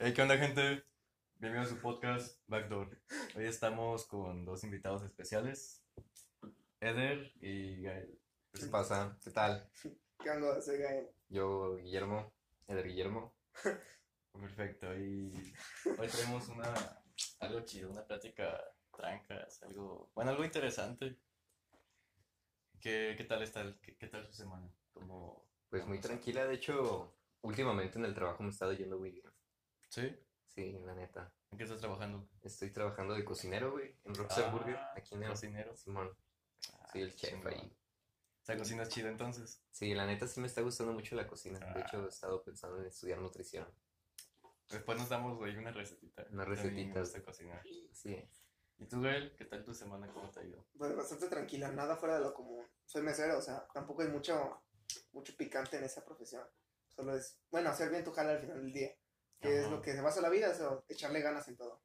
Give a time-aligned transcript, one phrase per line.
[0.00, 0.84] Hey, ¿qué onda, gente?
[1.38, 3.00] Bienvenidos a su podcast Backdoor.
[3.36, 5.82] Hoy estamos con dos invitados especiales,
[6.80, 8.18] Eder y Gael.
[8.52, 9.18] ¿Qué pasa?
[9.22, 9.68] ¿Qué tal?
[10.22, 10.60] ¿Qué onda?
[10.60, 11.08] Soy Gael.
[11.28, 12.32] Yo, Guillermo,
[12.66, 13.34] Eder Guillermo.
[14.32, 15.32] Perfecto, y
[15.98, 16.72] hoy tenemos una,
[17.40, 18.60] algo chido, una plática
[18.96, 21.18] trancas, algo, bueno, algo interesante.
[22.80, 24.72] ¿Qué, qué tal está, el- qué, qué tal su semana?
[24.92, 29.10] Como, Pues muy tranquila, de hecho, últimamente en el trabajo me he estado yendo muy
[29.10, 29.27] bien.
[29.88, 30.16] ¿Sí?
[30.54, 31.32] Sí, la neta.
[31.50, 32.28] ¿En qué estás trabajando?
[32.42, 35.76] Estoy trabajando de cocinero, güey, en Rockstar Ah, Burger, aquí en el Cocinero.
[35.76, 36.10] Simón.
[36.72, 37.74] Ah, Sí, el chef ahí.
[38.42, 39.62] O sea, cocinas chido entonces.
[39.70, 41.58] Sí, la neta sí me está gustando mucho la cocina.
[41.58, 41.84] De Ah.
[41.86, 43.66] hecho, he estado pensando en estudiar nutrición.
[44.70, 46.26] Después nos damos, güey, una recetita.
[46.30, 47.00] Una recetita.
[47.00, 47.62] Gusta cocinar.
[47.92, 48.22] Sí.
[48.78, 49.34] ¿Y tú, Gael?
[49.36, 50.10] ¿Qué tal tu semana?
[50.12, 50.64] ¿Cómo te ha ido?
[50.76, 52.64] Pues bastante tranquila, nada fuera de lo común.
[52.86, 54.62] Soy mesero, o sea, tampoco hay mucho,
[55.12, 56.46] mucho picante en esa profesión.
[56.88, 58.94] Solo es, bueno, hacer bien tu jala al final del día.
[59.40, 59.70] Que es Ajá.
[59.70, 61.80] lo que se basa la vida, o sea, echarle ganas en todo.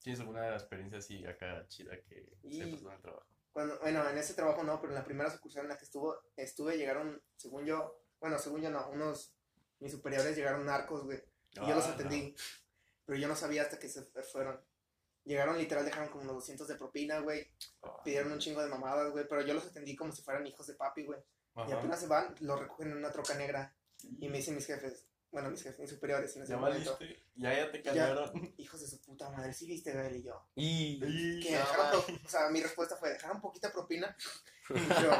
[0.00, 3.26] ¿Tienes alguna experiencia así acá chida que Y- se pasó en el trabajo?
[3.52, 6.16] Cuando, bueno, en ese trabajo no, pero en la primera sucursal en la que estuvo,
[6.36, 9.34] estuve, llegaron, según yo, bueno, según yo no, unos,
[9.80, 11.22] mis superiores llegaron narcos, güey.
[11.52, 12.34] Y yo los Ah, atendí.
[13.04, 14.02] Pero yo no sabía hasta que se
[14.32, 14.60] fueron.
[15.24, 17.50] Llegaron literal, dejaron como unos 200 de propina, güey.
[17.82, 18.00] no.
[18.04, 19.26] Pidieron un chingo de mamadas, güey.
[19.28, 21.20] Pero yo los atendí como si fueran hijos de papi, güey.
[21.66, 23.74] Y apenas se van, los recogen en una troca negra.
[24.20, 26.96] Y me dicen mis jefes, bueno, mis jefes, mis superiores en ese Ya momento.
[26.98, 27.22] valiste.
[27.36, 28.54] Ya, ya te cambiaron.
[28.58, 30.48] Hijos de su puta madre, sí viste, Gael y yo.
[30.54, 31.00] Y...
[31.04, 34.14] Y- Que dejaron, o sea, mi respuesta fue, dejaron poquita propina.
[34.70, 35.10] Y yo,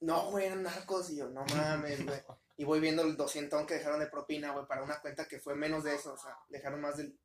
[0.00, 1.08] no, güey, eran narcos.
[1.10, 2.20] Y yo, no mames, güey.
[2.58, 5.54] Y voy viendo el 200 que dejaron de propina, güey, para una cuenta que fue
[5.54, 6.12] menos de eso.
[6.12, 7.18] O sea, dejaron más del,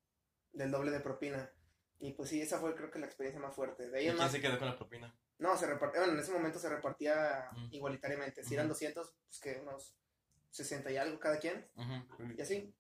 [0.53, 1.52] del doble de propina.
[2.00, 3.89] Y pues sí, esa fue creo que la experiencia más fuerte.
[3.89, 5.13] De ahí ¿Y quién más, se quedó con la propina?
[5.38, 7.67] no, se repartía, bueno, en ese momento se repartía Mm.
[7.72, 8.41] igualitariamente.
[8.45, 8.75] Si eran Ujú.
[8.75, 9.97] 200, pues que unos
[10.56, 11.70] 60 y algo cada quien.
[11.75, 12.34] Ujú.
[12.38, 12.73] Y así.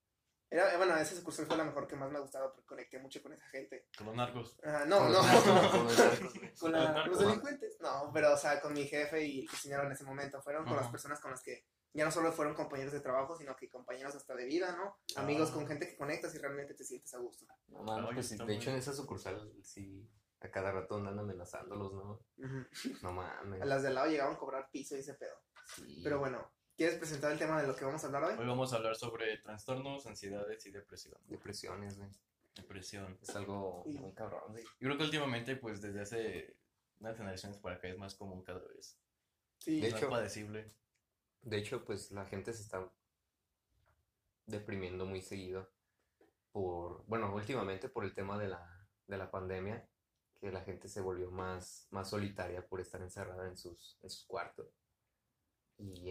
[0.49, 3.21] Era, bueno, esa excursión fue la mejor que más me ha gustado porque conecté mucho
[3.21, 3.87] con esa gente.
[3.97, 4.55] Con los narcos.
[4.63, 5.17] Ah, no, Con no.
[5.17, 6.53] los narcos, con güey.
[6.59, 7.77] con Los la- delincuentes.
[7.81, 10.41] No, pero o sea, con mi jefe y el cocinero en ese momento.
[10.41, 10.83] Fueron con Ajá.
[10.83, 14.15] las personas con las que ya no solo fueron compañeros de trabajo, sino que compañeros
[14.15, 14.97] hasta de vida, ¿no?
[15.17, 15.21] Ah.
[15.21, 17.45] Amigos con gente que conectas y realmente te sientes a gusto.
[17.67, 20.07] No mames, Ay, pues, está de hecho en esa sucursal sí,
[20.41, 22.21] a cada rato andan amenazándolos, ¿no?
[22.37, 22.65] Ujú.
[23.01, 23.61] No mames.
[23.61, 25.35] A las de al lado llegaban a cobrar piso y ese pedo.
[25.75, 26.01] Sí.
[26.03, 28.35] Pero bueno, ¿quieres presentar el tema de lo que vamos a hablar hoy?
[28.37, 31.17] Hoy vamos a hablar sobre trastornos, ansiedades y depresión.
[31.27, 32.09] Depresiones, güey.
[32.55, 33.17] Depresión.
[33.21, 33.97] Es algo Sí.
[33.99, 34.63] muy cabrón, güey.
[34.63, 36.57] Yo creo que últimamente, pues desde hace
[36.99, 38.97] unas generaciones para acá es más común cada vez.
[39.57, 40.71] Sí, De más hecho- padecible.
[41.41, 42.89] De hecho, pues la gente se está
[44.47, 45.69] deprimiendo muy seguido
[46.51, 49.87] por, bueno, últimamente por el tema de la, de la pandemia,
[50.39, 54.25] que la gente se volvió más, más solitaria por estar encerrada en sus, en sus
[54.25, 54.67] cuartos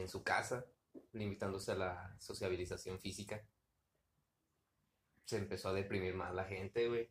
[0.04, 0.64] en su casa,
[1.12, 3.44] limitándose a la sociabilización física.
[5.24, 7.10] Se empezó a deprimir más la gente, güey.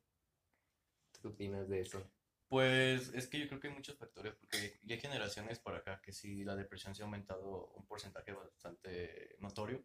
[1.12, 2.10] ¿Tú ¿Qué opinas de eso?
[2.48, 6.00] Pues es que yo creo que hay muchos factores, porque ya hay generaciones por acá
[6.02, 9.84] que sí la depresión se ha aumentado un porcentaje bastante notorio,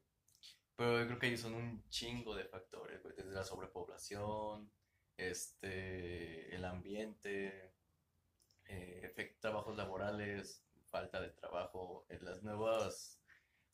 [0.77, 4.71] pero yo creo que son un chingo de factores, desde la sobrepoblación,
[5.17, 7.73] este, el ambiente,
[8.67, 13.21] eh, trabajos laborales, falta de trabajo, eh, las nuevas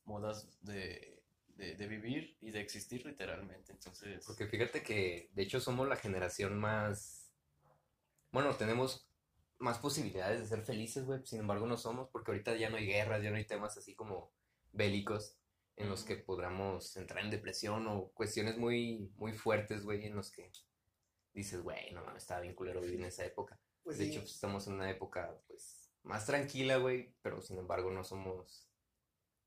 [0.05, 4.25] modas de, de, de vivir y de existir literalmente, entonces...
[4.27, 7.33] Porque fíjate que, de hecho, somos la generación más...
[8.31, 9.09] Bueno, tenemos
[9.59, 11.25] más posibilidades de ser felices, güey.
[11.25, 13.95] Sin embargo, no somos, porque ahorita ya no hay guerras, ya no hay temas así
[13.95, 14.33] como
[14.73, 15.39] bélicos
[15.77, 20.31] en los que podamos entrar en depresión o cuestiones muy, muy fuertes, güey, en los
[20.31, 20.51] que
[21.33, 23.59] dices, güey, no mames, estaba bien culero vivir en esa época.
[23.83, 24.11] pues De sí.
[24.11, 28.69] hecho, pues, estamos en una época, pues, más tranquila, güey, pero sin embargo no somos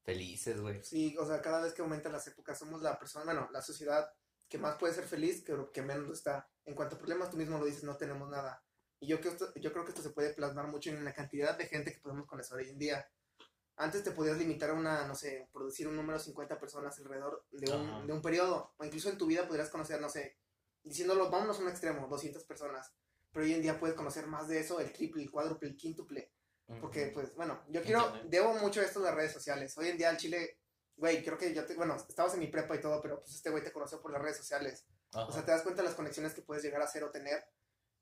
[0.04, 0.84] felices, güey.
[0.84, 4.10] Sí, o sea, cada vez que aumentan las épocas somos la persona, bueno, la sociedad
[4.50, 6.50] que más puede ser feliz, que, que menos está.
[6.66, 8.64] En cuanto a problemas, tú mismo lo dices, no tenemos nada.
[9.00, 11.14] Y yo, creo que esto- yo creo que esto se puede plasmar mucho en la
[11.14, 13.06] cantidad de gente que podemos conocer hoy en día.
[13.76, 17.46] Antes te podías limitar a una, no sé, producir un número de 50 personas alrededor
[17.52, 17.98] de Ajá.
[17.98, 18.74] un, de un periodo.
[18.78, 20.38] O incluso en tu vida podrías conocer, no sé,
[20.82, 22.92] diciéndolo, vámonos a un extremo, 200 personas.
[23.32, 26.32] Pero hoy en día puedes conocer más de eso, el triple, el cuádruple, el quíntuple.
[26.82, 28.26] Porque, pues, bueno, yo quiero, Internet.
[28.30, 29.78] debo mucho esto a las redes sociales.
[29.78, 30.60] Hoy en día el Chile,
[30.98, 33.50] güey, creo que yo te, bueno, estabas en mi prepa y todo, pero pues este
[33.50, 34.86] güey te conoció por las redes sociales.
[35.14, 37.42] O sea, te das cuenta de las conexiones que puedes llegar a hacer o tener,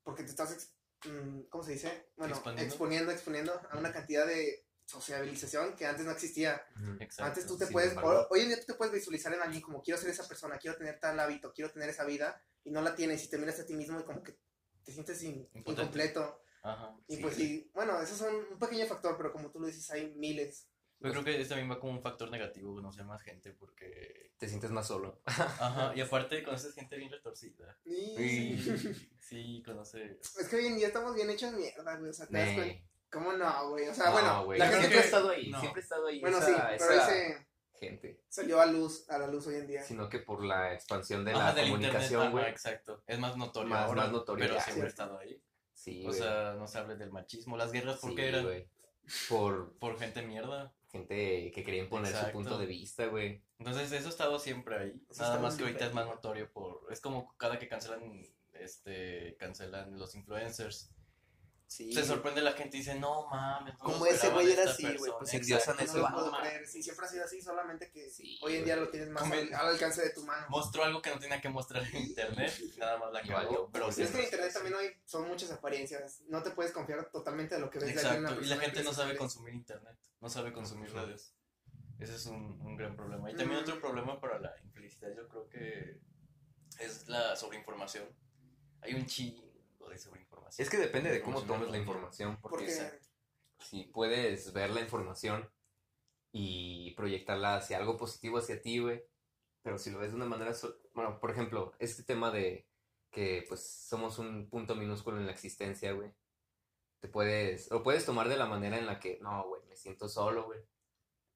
[0.02, 0.72] porque te estás, ex-
[1.08, 2.08] mm, ¿cómo se dice?
[2.16, 2.72] Bueno, Expandiendo.
[2.74, 6.60] exponiendo, exponiendo a una cantidad de sociabilización que antes no existía.
[7.00, 7.24] Exacto.
[7.24, 9.82] Antes tú te puedes, embargo- hoy en día tú te puedes visualizar en alguien como
[9.82, 12.94] quiero ser esa persona, quiero tener tal hábito, quiero tener esa vida, y no la
[12.96, 14.36] tienes, y te miras a ti mismo y como que
[14.84, 16.40] te sientes in- incompleto.
[16.66, 16.96] Ajá.
[17.08, 19.90] Y Sí, pues sí, bueno, esos son un pequeño factor, pero como tú lo dices,
[19.90, 20.68] hay miles.
[20.98, 24.32] Yo creo que este también va como un factor negativo conocer más gente porque...
[24.38, 25.20] Te sientes más solo.
[25.26, 27.78] Ajá, y aparte conoces gente bien retorcida.
[27.84, 28.16] Y-
[28.58, 30.18] Sí, sí, conoce...
[30.40, 32.10] Es que hoy en día estamos bien hechos mierda, güey.
[32.10, 32.82] O sea, te.
[33.10, 33.88] ¿Cómo no, güey?
[33.88, 34.58] O sea, No, bueno, güey.
[34.58, 35.60] la gente que- estado ahí, no.
[35.60, 36.20] siempre he estado ahí.
[36.20, 38.20] Bueno, esa, sí, pero esa ese gente.
[38.28, 39.82] salió a luz, a la luz hoy en día.
[39.84, 42.46] Sino que por la expansión de Ajá, la comunicación, güey.
[42.46, 43.02] exacto.
[43.06, 45.42] Es más notorio Más- ahora, más notorio, pero ya, siempre ha estado ahí.
[45.86, 47.56] Sí, O sea, no se hable del machismo.
[47.56, 48.44] Las guerras, ¿por Sí, qué eran?
[49.28, 50.74] Por Por gente mierda.
[50.90, 52.30] gente que quería imponer Exacto.
[52.30, 53.40] su punto de vista, güey.
[53.60, 55.00] Entonces, eso ha estado siempre ahí.
[55.08, 56.80] Eso Nada más que ahorita es más notorio por...
[56.90, 58.20] Es como cada que cancelan,
[58.54, 60.90] este, cancelan los influencers.
[61.68, 61.92] Sí.
[61.92, 63.74] Se sorprende la gente y dice, no mames.
[63.74, 65.18] no Como ese güey de era así, güey, persona".
[65.18, 66.14] pues, Exacto, No lo eso.
[66.14, 66.48] puedo mames.
[66.50, 66.66] creer.
[66.68, 69.52] Sí, siempre ha sido así, solamente que Sí, hoy en día lo tienes más al,
[69.52, 70.46] al alcance de tu mano.
[70.48, 72.52] Mostró algo que no tenía que mostrar en internet.
[72.78, 73.32] Nada más la cagó.
[73.34, 73.70] valió.
[73.72, 76.22] Pero es que en internet también hoy son muchas apariencias.
[76.28, 78.48] No te puedes confiar totalmente de lo que ves de aquí en una Exacto, y
[78.48, 81.34] la gente en no sabe consumir internet, no sabe consumir redes.
[81.98, 83.28] Ese es un, un gran problema.
[83.30, 83.62] Y también Mm.
[83.64, 85.98] otro problema para la infelicidad, yo creo que
[86.78, 88.04] es la sobreinformación.
[88.82, 89.45] Hay un chingo
[89.88, 90.64] de sobreinformación.
[90.64, 92.38] Es que depende de cómo tomes la información.
[92.40, 92.66] Porque
[93.60, 95.50] si puedes ver la información
[96.32, 99.02] y proyectarla hacia algo positivo hacia ti, güey.
[99.62, 100.54] Pero si lo ves de una manera...
[100.54, 102.68] so- Bueno, por ejemplo, este tema de
[103.10, 106.12] que pues somos un punto minúsculo en la existencia, güey.
[107.00, 107.70] Te puedes...
[107.70, 110.60] Lo puedes tomar de la manera en la que, no, güey, me siento solo, güey.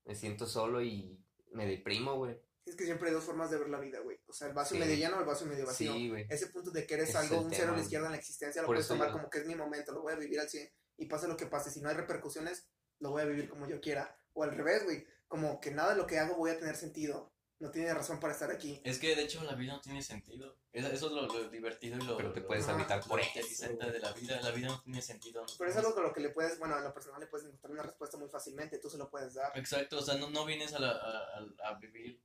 [0.05, 1.19] Me siento solo y
[1.53, 2.38] me deprimo, güey.
[2.70, 4.19] Es que siempre hay dos formas de ver la vida, güey.
[4.26, 4.81] O sea, el vaso Sí.
[4.81, 5.93] medio lleno o el vaso medio vacío.
[5.93, 6.26] Sí, güey.
[6.31, 8.62] Ese punto de que eres es algo, un cero a la izquierda en la existencia,
[8.62, 10.49] lo Por puedes tomar yo- como que es mi momento, lo voy a vivir al
[10.49, 11.70] 100 y pase lo que pase.
[11.70, 12.67] Si no hay repercusiones,
[13.00, 14.17] lo voy a vivir como yo quiera.
[14.32, 15.06] O al revés, güey.
[15.28, 17.32] Como que nada de lo que hago voy a tener sentido.
[17.61, 18.81] No tiene razón para estar aquí.
[18.84, 20.56] Es que de hecho la vida no tiene sentido.
[20.72, 22.75] Es- Eso es lo, lo divertido y lo, Pero te lo- puedes lo
[23.06, 23.28] por eso.
[23.38, 24.40] interesante de la vida.
[24.40, 25.44] La vida no tiene sentido.
[25.58, 27.72] Pero es algo con lo que le puedes, bueno, a lo personal le puedes encontrar
[27.72, 28.78] una respuesta muy fácilmente.
[28.78, 29.52] Tú se lo puedes dar.
[29.58, 32.19] Exacto, o sea, no, no vienes a, la- a, a- a vivir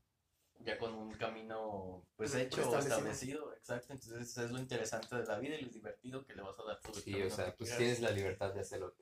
[0.60, 5.38] ya con un camino pues hecho o establecido, exacto, entonces es lo interesante de la
[5.40, 7.70] vida y lo divertido que le vas a dar todo el Sí, o sea, pues
[7.70, 7.78] quieras.
[7.78, 8.96] tienes la libertad de hacerlo.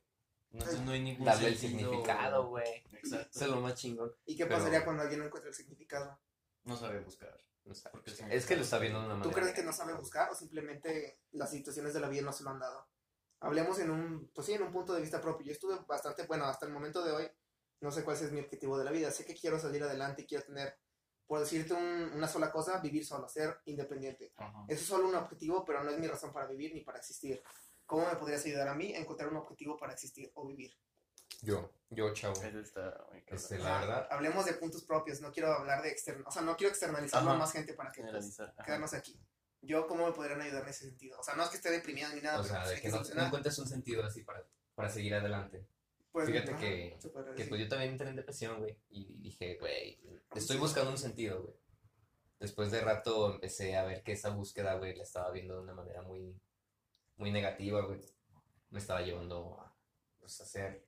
[0.52, 2.84] no, no hay ningún Darle el significado, güey.
[2.94, 3.30] Exacto.
[3.34, 4.14] Eso es lo más chingón.
[4.26, 6.20] ¿Y qué Pero- pasaría cuando alguien no encuentra el significado?
[6.64, 7.40] No sabe buscar.
[7.66, 9.42] O sea, Porque el es que lo está viendo de una ¿Tú manera.
[9.42, 12.50] crees que no sabe buscar o simplemente las situaciones de la vida no se lo
[12.52, 12.88] han dado?
[13.40, 15.46] Hablemos en un, pues sí, en un punto de vista propio.
[15.48, 17.32] Yo estuve bastante, bueno, hasta el momento de hoy,
[17.82, 19.12] no sé cuál es mi objetivo de la vida.
[19.12, 20.78] Sé que quiero salir adelante y quiero tener,
[21.34, 24.34] por decirte un- una sola cosa, vivir solo, ser independiente.
[24.38, 24.66] Ajá.
[24.68, 27.42] Eso es solo un objetivo, pero no es mi razón para vivir ni para existir.
[27.88, 30.78] ¿Cómo me podrías ayudar a mí a encontrar un objetivo para existir o vivir?
[31.42, 32.36] Yo, yo, chavo.
[32.36, 33.24] Eso está muy.
[33.26, 36.56] Este, la verdad, Hablemos de puntos propios, no quiero hablar de externo, o sea, no
[36.56, 37.36] quiero externalizarlo Ajá.
[37.36, 39.20] a más gente para que pues, quedarnos aquí.
[39.62, 41.20] Yo, ¿cómo me podrían ayudar en ese sentido?
[41.20, 42.82] O sea, no es que esté deprimido ni nada, o pero sea, pues de que
[42.84, 44.46] que no, no encuentres un sentido así para,
[44.76, 45.66] para seguir adelante.
[46.14, 46.98] Pues, Fíjate que-
[47.36, 48.78] Que pues yo también entré en depresión, güey.
[48.90, 50.00] Y dije, güey,
[50.36, 51.56] estoy buscando un sentido, güey.
[52.40, 55.74] Después de rato empecé a ver que esa búsqueda, güey, la estaba viendo de una
[55.74, 56.40] manera muy,
[57.18, 58.00] muy negativa, güey.
[58.70, 59.76] Me estaba llevando a,
[60.20, 60.86] pues, a ser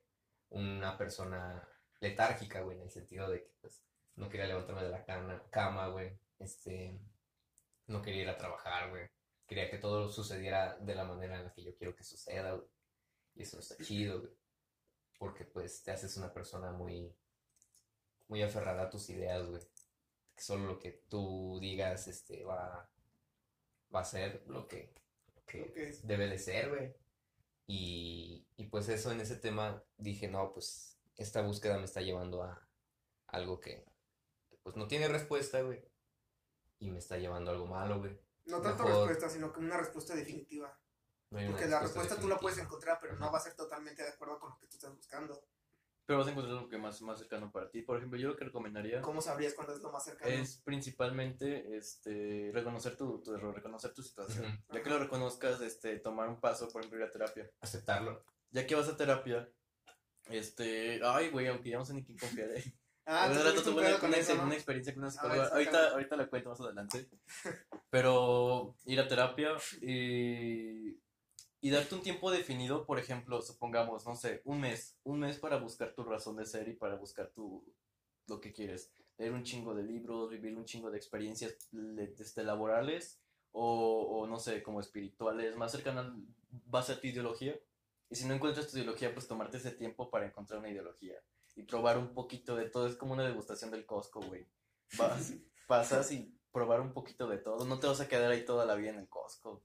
[0.49, 1.67] una persona
[2.01, 3.81] letárgica, güey, en el sentido de que, pues,
[4.15, 6.17] no quería levantarme de la cama, cama, güey.
[6.37, 6.99] Este,
[7.87, 9.09] no quería ir a trabajar, güey.
[9.47, 12.67] Quería que todo sucediera de la manera en la que yo quiero que suceda, güey.
[13.35, 14.31] Y eso no está chido, güey.
[15.17, 17.13] Porque, pues, te haces una persona muy,
[18.27, 19.61] muy aferrada a tus ideas, güey.
[20.35, 22.89] Que solo lo que tú digas, este, va,
[23.93, 24.93] va a ser lo que,
[25.35, 26.05] lo que Lo que es.
[26.05, 26.93] debe de ser, güey.
[27.67, 32.43] Y, y pues eso en ese tema dije, no, pues esta búsqueda me está llevando
[32.43, 32.61] a
[33.27, 33.83] algo que
[34.63, 35.81] pues no tiene respuesta, güey.
[36.79, 38.19] Y me está llevando a algo malo, güey.
[38.45, 40.77] No tanto Mejor- respuesta, sino que una respuesta definitiva.
[41.31, 43.55] No hay una Porque la respuesta tú la puedes encontrar, pero no va a ser
[43.55, 45.43] totalmente de acuerdo con lo que tú estás buscando.
[46.05, 47.81] Pero vas a encontrar lo que más, más cercano para ti.
[47.81, 50.31] Por ejemplo, yo lo que recomendaría ¿Cómo sabrías cuándo es lo más cercano?
[50.31, 54.63] es principalmente este, reconocer tu, tu error, reconocer tu situación.
[54.71, 57.49] Ya que lo reconozcas, este, tomar un paso, por ejemplo, ir a terapia.
[57.59, 58.23] Aceptarlo.
[58.51, 59.49] Ya que vas a terapia,
[60.27, 62.17] este, ay, güey, aunque ya no sé ni quién.
[63.07, 64.45] Ah, tú era tuviste un tuve una, pedo con una eso, ex- ¿no?
[64.47, 65.47] una experiencia con una ver, psicóloga.
[65.49, 67.07] ahorita, ahorita la cuento más adelante.
[67.91, 70.99] Pero ir a terapia y,
[71.65, 74.99] y darte un tiempo definido, por ejemplo, supongamos, no sé, un mes.
[75.03, 77.65] Un mes para buscar tu razón de ser y para buscar tu,
[78.27, 78.91] lo que quieres.
[79.17, 81.57] Leer un chingo de libros, vivir un chingo de experiencias
[82.19, 83.19] este, laborales
[83.51, 86.13] o, o, no sé, como espirituales, más cercanas
[86.71, 87.59] va a ser tu ideología.
[88.11, 91.15] Y si no encuentras tu ideología, pues tomarte ese tiempo para encontrar una ideología
[91.55, 92.85] y probar un poquito de todo.
[92.85, 94.45] Es como una degustación del Costco, güey.
[94.99, 95.33] Vas,
[95.67, 97.65] pasas y probar un poquito de todo.
[97.65, 99.63] No te vas a quedar ahí toda la vida en el Costco.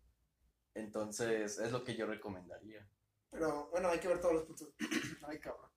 [0.74, 2.88] Entonces, es lo que yo recomendaría.
[3.30, 4.68] Pero bueno, hay que ver todos los puntos.
[5.26, 5.70] Ay, cabrón.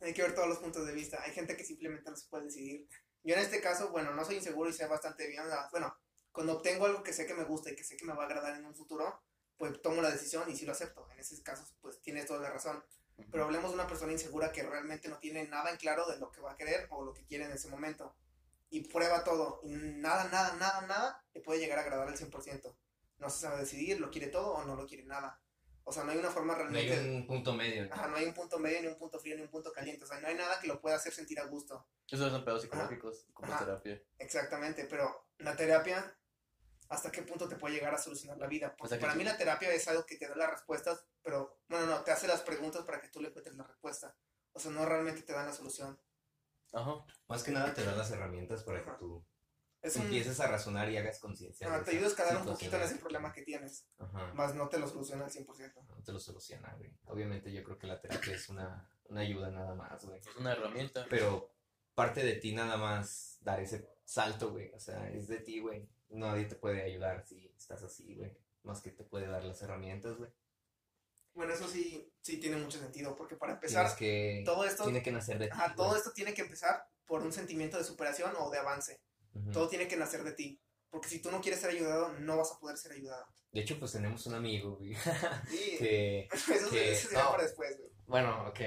[0.00, 1.20] Hay que ver todos los puntos de vista.
[1.22, 2.88] Hay gente que simplemente no se puede decidir.
[3.24, 5.48] Yo en este caso, bueno, no soy inseguro y sé bastante bien.
[5.48, 5.94] la- bueno,
[6.30, 8.26] cuando obtengo algo que sé que me gusta y que sé que me va a
[8.26, 9.20] agradar en un futuro,
[9.56, 11.08] pues tomo la decisión y sí lo acepto.
[11.10, 12.82] En esos casos, pues tienes toda la razón.
[13.32, 16.30] Pero hablemos de una persona insegura que realmente no tiene nada en claro de lo
[16.30, 18.14] que va a querer o lo que quiere en ese momento.
[18.70, 19.60] Y prueba todo.
[19.64, 22.76] Y nada, nada, nada, nada le puede llegar a agradar al 100%.
[23.18, 25.40] No se sabe decidir, lo quiere todo o no lo quiere nada.
[25.84, 26.92] O sea, no hay una forma No realmente...
[26.92, 27.86] hay un punto medio.
[27.86, 27.94] ¿no?
[27.94, 30.04] Ajá, no hay un punto medio, ni un punto frío, ni un punto caliente.
[30.04, 31.86] O sea, no hay nada que lo pueda hacer sentir a gusto.
[32.10, 33.64] Esos son pedos psicológicos, como Ajá.
[33.64, 34.02] terapia.
[34.18, 36.14] Exactamente, pero la terapia,
[36.90, 38.74] ¿hasta qué punto te puede llegar a solucionar la vida?
[38.76, 41.04] Porque O sea, para tú- mí la terapia es algo que te da las respuestas,
[41.22, 44.14] pero, bueno, no, te hace las preguntas para que tú le encuentres la respuesta.
[44.52, 45.98] O sea, no realmente te dan la solución.
[46.74, 47.04] Ajá.
[47.28, 48.98] Más que nada te da las herramientas para que Ajá.
[48.98, 49.24] tú
[49.80, 51.72] Es un, empieces a razonar y hagas conciencia.
[51.72, 54.32] ah, te ayuda a escalar un poquito en ese problema que tienes, Ajá.
[54.34, 55.72] más no te lo soluciona al 100%.
[55.86, 56.90] No te lo soluciona, güey.
[57.06, 60.18] Obviamente yo creo que la terapia es una, una ayuda nada más, güey.
[60.18, 61.06] Es una herramienta.
[61.08, 61.54] Pero
[61.94, 64.72] parte de ti nada más dar ese salto, güey.
[64.72, 65.88] O sea, es de ti, güey.
[66.08, 68.36] Nadie te puede ayudar si estás así, güey.
[68.62, 70.30] Más que te puede dar las herramientas, güey.
[71.34, 74.42] Bueno, eso sí, sí tiene mucho sentido, porque para empezar, que...
[74.44, 75.52] todo esto, Tiene que nacer de ti.
[75.52, 79.00] ajá, todo esto tiene que empezar por un sentimiento de superación o de avance.
[79.52, 80.60] Todo tiene que nacer de ti.
[80.90, 83.26] Porque si tú no quieres ser ayudado, no vas a poder ser ayudado.
[83.52, 84.94] De hecho, pues tenemos un amigo, güey.
[85.48, 86.28] Sí, que...
[86.32, 87.90] eso, que- eso será para después, güey.
[88.06, 88.60] Bueno, ok.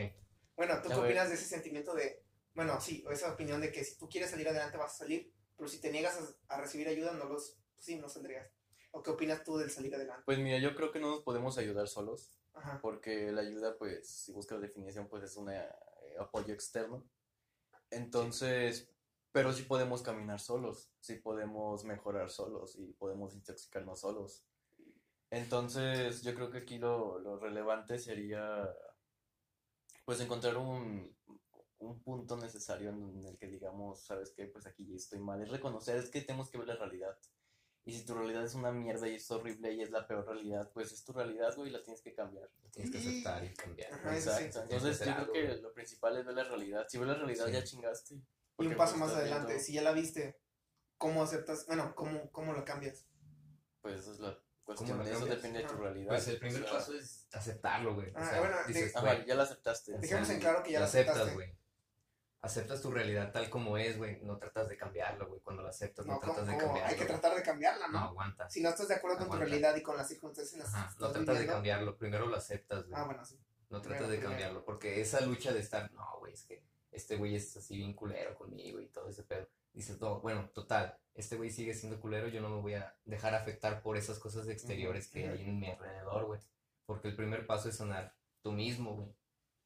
[0.55, 2.23] Bueno, ¿tú Ya, qué opinas de ese sentimiento de,
[2.53, 5.33] bueno, sí, o esa opinión de que si tú quieres salir adelante vas a salir,
[5.57, 8.47] pero si te niegas a, a recibir ayuda, no los, pues sí, no saldrías?
[8.91, 10.21] ¿O qué opinas tú del salir adelante?
[10.25, 12.79] Pues mira, yo creo que no nos podemos ayudar solos, Ajá.
[12.81, 15.49] porque la ayuda, pues, si buscas la definición, pues es un
[16.19, 17.03] apoyo externo.
[17.89, 18.90] Entonces,
[19.31, 24.43] pero sí podemos caminar solos, sí podemos mejorar solos y podemos intoxicarnos solos.
[25.29, 28.69] Entonces, yo creo que aquí lo, lo relevante sería,
[30.03, 31.15] pues, encontrar un,
[31.79, 34.47] un punto necesario en el que digamos, ¿sabes qué?
[34.47, 35.41] Pues aquí estoy mal.
[35.41, 37.17] Es reconocer, es que tenemos que ver la realidad.
[37.83, 40.69] Y si tu realidad es una mierda y es horrible y es la peor realidad,
[40.71, 42.47] pues es tu realidad, güey, y la tienes que cambiar.
[42.61, 43.91] Lo tienes que aceptar y cambiar.
[43.93, 44.17] Ajá, sí.
[44.17, 44.61] Exacto.
[44.61, 46.85] Entonces, yo creo que lo principal es ver la realidad.
[46.87, 47.51] Si ves la realidad, Sí.
[47.53, 48.21] ya chingaste.
[48.59, 50.39] Y un paso pues, más adelante, viendo- si ya la viste,
[50.97, 51.65] ¿cómo aceptas?
[51.67, 53.07] Bueno, ¿cómo, cómo lo cambias?
[53.81, 54.97] Pues esa es la ¿Cómo cuestión.
[54.99, 55.35] lo Eso cambias?
[55.37, 55.81] depende de tu Ajá.
[55.83, 56.07] realidad.
[56.09, 58.09] Pues el primer O sea, paso es aceptarlo, güey.
[58.09, 59.97] O Ah, sea, bueno, dices, de- güey, ya la aceptaste.
[59.97, 61.33] Dejemos en claro que ya la lo aceptas, aceptaste.
[61.35, 61.57] güey.
[62.43, 64.19] Aceptas tu realidad tal como es, güey.
[64.23, 65.41] No tratas de cambiarlo, güey.
[65.41, 66.65] Cuando la aceptas, no, No, ¿cómo- tratas de cómo?
[66.67, 66.91] cambiarlo.
[66.91, 68.05] Hay que tratar de cambiarla, No ¿no?
[68.05, 68.51] aguantas.
[68.51, 69.45] Si no estás de acuerdo con tu Aguanta.
[69.49, 71.97] realidad y con las circunstancias en las que Ajá, no tratas de viviendo, cambiarlo.
[71.97, 72.93] Primero lo aceptas, güey.
[72.99, 73.35] Ah, bueno, sí.
[73.69, 74.29] No tratas Primero, de primero.
[74.29, 74.65] cambiarlo.
[74.65, 78.35] Porque esa lucha de estar, no, güey, es que este güey es así bien culero
[78.35, 79.47] conmigo y todo ese pedo.
[79.73, 83.33] Dices, no, bueno, total, este güey sigue siendo culero, yo no me voy a dejar
[83.35, 86.39] afectar por esas cosas exteriores que hay en mi alrededor, güey.
[86.85, 89.15] Porque el primer paso es sanar tú mismo, güey.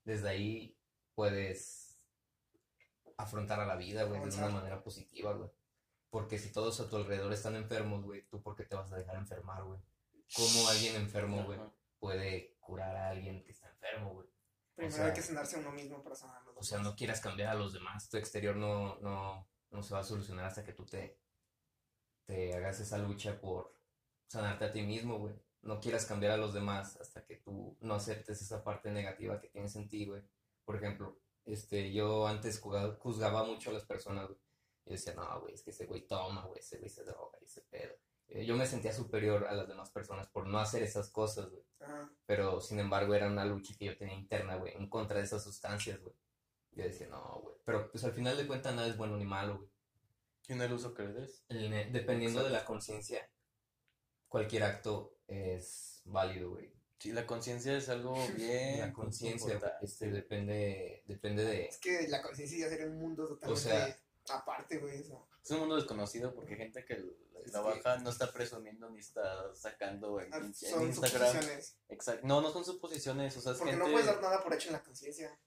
[0.03, 0.77] Desde ahí
[1.15, 1.99] puedes
[3.17, 5.49] afrontar a la vida, güey, de una manera positiva, güey.
[6.09, 8.97] Porque si todos a tu alrededor están enfermos, güey, ¿tú por qué te vas a
[8.97, 9.79] dejar enfermar, güey?
[10.35, 11.59] ¿Cómo alguien enfermo, güey,
[11.99, 14.27] puede curar a alguien que está enfermo, güey?
[14.75, 16.95] Primero sea, hay que sanarse a uno mismo para sanar a los O sea, no
[16.95, 18.09] quieras cambiar a los demás.
[18.09, 21.17] Tu exterior no, no, no se va a solucionar hasta que tú te,
[22.25, 23.73] te hagas esa lucha por
[24.27, 25.35] sanarte a ti mismo, güey.
[25.61, 29.49] No quieras cambiar a los demás hasta que tú no aceptes esa parte negativa que
[29.49, 30.21] tienes en ti, güey.
[30.63, 34.39] Por ejemplo, este, yo antes jugaba- juzgaba mucho a las personas, güey.
[34.85, 37.45] Yo decía, no, güey, es que ese güey toma, güey, ese güey se droga, y
[37.45, 37.95] ese pedo.
[38.29, 41.63] Eh, Yo me sentía superior a las demás personas por no hacer esas cosas, güey
[42.25, 45.43] pero sin embargo era una lucha que yo tenía interna, güey, en contra de esas
[45.43, 46.15] sustancias, güey.
[46.71, 49.57] Yo decía, no, güey, pero pues al final de cuentas nada es bueno ni malo,
[49.57, 49.69] güey.
[50.47, 51.43] ¿Y en el uso que le des?
[51.47, 53.29] Dependiendo de la conciencia,
[54.27, 56.73] cualquier acto es válido, güey.
[56.97, 58.79] Sí, la conciencia es algo bien.
[58.79, 61.65] La conciencia, este, depende, depende de...
[61.67, 65.01] Es que la conciencia ya sería un mundo totalmente sea- aparte, güey.
[65.01, 65.27] Eso.
[65.45, 66.93] Es un mundo desconocido porque hay gente que
[67.45, 71.27] Es trabaja no está presumiendo ni está sacando en, Ah, en Son Instagram.
[71.27, 71.77] suposiciones.
[71.87, 72.25] Exacto.
[72.27, 73.37] No, no son suposiciones.
[73.37, 73.85] O sea, es Porque gente.
[73.85, 75.39] no puedes dar nada por hecho en la conciencia.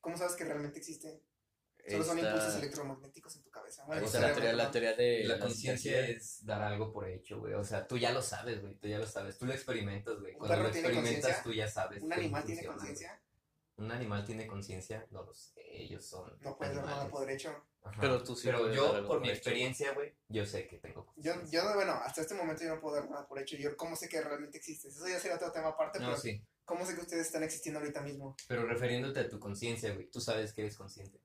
[0.00, 1.22] ¿Cómo sabes que realmente existe?
[1.88, 3.84] Solo son impulsos electromagnéticos en tu cabeza.
[3.84, 4.70] Bueno, O sea, la teoría, la ¿no?
[4.70, 7.52] teoría de La la conciencia es dar algo por hecho, güey.
[7.54, 8.74] O sea, tú ya lo sabes, güey.
[8.80, 9.38] Tú ya lo sabes.
[9.38, 10.32] Tú lo experimentas, güey.
[10.32, 12.02] ¿Un Cuando lo experimentas, tú ya sabes.
[12.02, 13.22] ¿Un animal tiene conciencia?
[13.76, 15.06] ¿Un animal tiene conciencia?
[15.10, 15.52] No lo sé.
[15.70, 16.36] Ellos son.
[16.40, 17.54] No puedes dar nada por hecho.
[17.84, 18.00] Ajá.
[18.00, 19.36] Pero tú sí Pero yo, por mi hecho.
[19.36, 21.62] experiencia, güey, yo sé que tengo Yo, conciencia.
[21.62, 23.56] yo, bueno, hasta este momento yo no puedo dar nada por hecho.
[23.56, 24.96] Yo, ¿cómo sé que realmente existes?
[24.96, 26.42] Eso ya sería otro tema aparte, No, pero sí.
[26.64, 28.36] ¿cómo sé que ustedes están existiendo ahorita mismo?
[28.48, 31.20] Pero refiriéndote a tu conciencia, güey, tú sabes que eres consciente.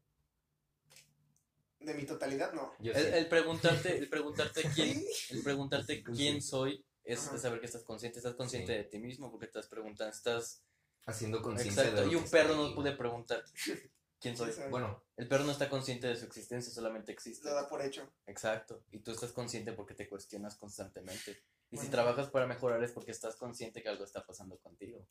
[1.80, 2.74] De mi totalidad, no.
[2.80, 3.18] Yo El, sé.
[3.20, 7.38] el preguntarte, el preguntarte quién, el preguntarte quién soy es, Ajá.
[7.38, 8.78] saber que estás consciente, estás consciente Sí.
[8.80, 10.62] de ti mismo porque estás preguntando, estás
[11.06, 11.84] Haciendo conciencia.
[11.84, 12.06] de exacto.
[12.08, 13.44] lo Y un perro no pude preguntar.
[14.20, 14.52] ¿Quién soy?
[14.70, 17.48] Bueno, El perro no está consciente de su existencia, solamente existe.
[17.48, 18.12] Lo da por hecho.
[18.26, 18.84] Exacto.
[18.92, 21.42] Y tú estás consciente porque te cuestionas constantemente.
[21.72, 25.06] Y si trabajas para mejorar es porque estás consciente que algo está pasando contigo.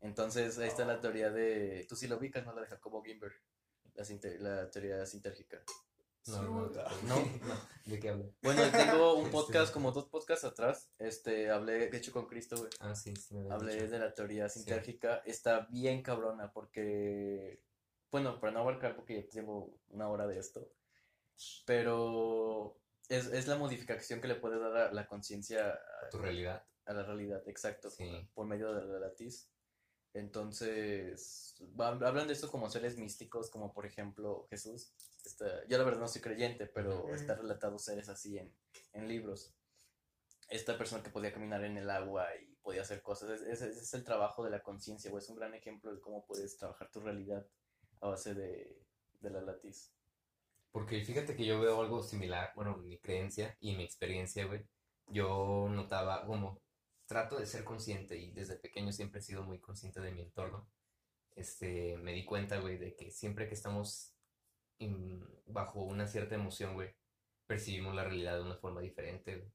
[0.00, 1.86] Entonces, ahí está la teoría de.
[1.88, 2.54] Tú sí lo ubicas, ¿no?
[2.54, 3.34] La de Jacobo Gimberg.
[4.40, 5.62] La, teoría sintérgica.
[6.26, 6.70] no, no, No,
[7.02, 7.68] no.
[7.84, 8.32] ¿De qué hablo?
[8.42, 9.32] Bueno, tengo un Este.
[9.32, 10.90] podcast, como dos podcasts atrás.
[10.98, 12.70] Este, hablé, de hecho, con Cristo, güey.
[12.80, 13.88] Ah, sí, sí, me Hablé dicho.
[13.90, 15.22] de la teoría sintérgica.
[15.24, 17.62] Está bien cabrona porque.
[18.12, 20.70] Bueno, para no abarcar, porque ya llevo una hora de esto.
[21.66, 22.78] Pero.
[23.08, 26.64] Es, es la modificación que le puede dar a la conciencia A tu realidad.
[26.86, 28.08] a la realidad, exacto, Sí.
[28.32, 29.48] por medio de la latiz.
[30.14, 34.94] Entonces, hablan de esto como seres místicos, como por ejemplo Jesús.
[35.26, 37.14] Está- yo la verdad no soy creyente, pero Ujú.
[37.14, 38.54] está relatado seres así en,
[38.92, 39.52] en libros.
[40.48, 43.80] Esta persona que podía caminar en el agua y podía hacer cosas, es- es- ese
[43.80, 46.90] es el trabajo de la conciencia, o es un gran ejemplo de cómo puedes trabajar
[46.90, 47.46] tu realidad
[48.02, 48.78] a base de,
[49.20, 49.92] de la latiz.
[50.70, 54.66] Porque fíjate que yo veo algo similar, bueno, mi creencia y mi experiencia, güey.
[55.06, 56.60] Yo notaba como
[57.06, 60.68] trato de ser consciente y desde pequeño siempre he sido muy consciente de mi entorno.
[61.34, 64.14] Este, me di cuenta, güey, de que siempre que estamos
[64.78, 66.94] in- bajo una cierta emoción, güey,
[67.46, 69.52] percibimos la realidad de una forma diferente, güey.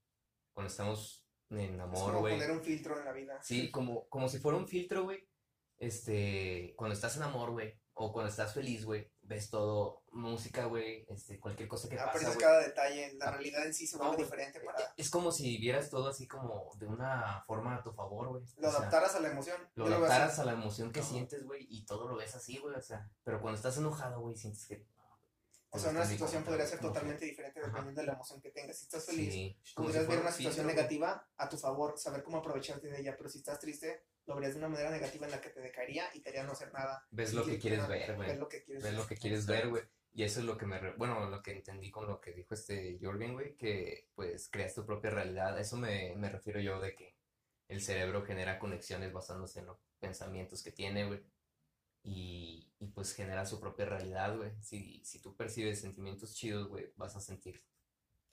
[0.54, 2.34] Cuando estamos en Es amor, como güey.
[2.36, 3.42] poner un filtro en la vida.
[3.42, 5.28] Sí, como, como si fuera un filtro, güey.
[5.80, 11.06] Este, cuando estás en amor, güey, o cuando estás feliz, güey, ves todo, música, güey,
[11.10, 12.46] este, cualquier cosa que pasa, Aprecias güey.
[12.46, 13.14] cada detalle.
[13.16, 13.32] La Ah.
[13.32, 14.26] realidad en sí se No, vuelve güey.
[14.26, 14.94] diferente para.
[14.96, 18.44] Es como si vieras todo así como de una forma a tu favor, güey.
[18.58, 19.58] Lo O sea, adaptaras a la emoción.
[19.76, 21.10] lo Yo lo adaptaras a la emoción que Ajá.
[21.10, 24.36] sientes, güey, y todo lo ves así, güey, o sea, pero cuando estás enojado, güey,
[24.38, 24.86] sientes que...
[25.72, 28.52] O sea, una situación podría ser como que- totalmente diferente dependiendo de la emoción que
[28.52, 28.78] tengas.
[28.78, 31.58] Si estás feliz, Sí, como si podrías ver una un situación filtro, negativa a tu
[31.58, 34.92] favor, saber cómo aprovecharte de ella, pero si estás triste, lo verías de una manera
[34.92, 37.08] negativa en la que te decaería y te haría no hacer nada.
[37.12, 38.28] Ves lo que quieres- ver, güey.
[38.30, 39.02] Ves lo que quieres ves ver.
[39.02, 39.84] lo que quieres ver, güey.
[40.14, 42.54] Y eso es lo que me, re- bueno, lo que entendí con lo que dijo
[42.54, 45.56] este Jorgen, güey, que pues creas tu propia realidad.
[45.58, 47.16] A Eso me, me refiero yo de que
[47.68, 51.22] el cerebro genera conexiones basándose en los pensamientos que tiene, güey.
[52.04, 54.52] Y, y pues genera su propia realidad, güey.
[54.62, 57.64] Si, si tú percibes sentimientos chidos, güey, vas a sentir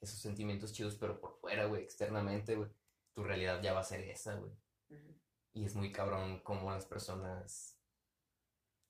[0.00, 2.70] esos sentimientos chidos, pero por fuera, güey, externamente, güey.
[3.12, 4.52] Tu realidad ya va a ser esa, güey.
[4.90, 5.14] Ujú.
[5.54, 7.78] Y es muy cabrón cómo las personas...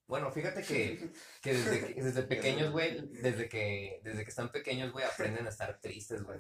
[0.07, 5.05] Bueno, fíjate que, que desde, desde pequeños, güey, desde que, desde que están pequeños, güey,
[5.05, 6.38] aprenden a estar tristes, güey.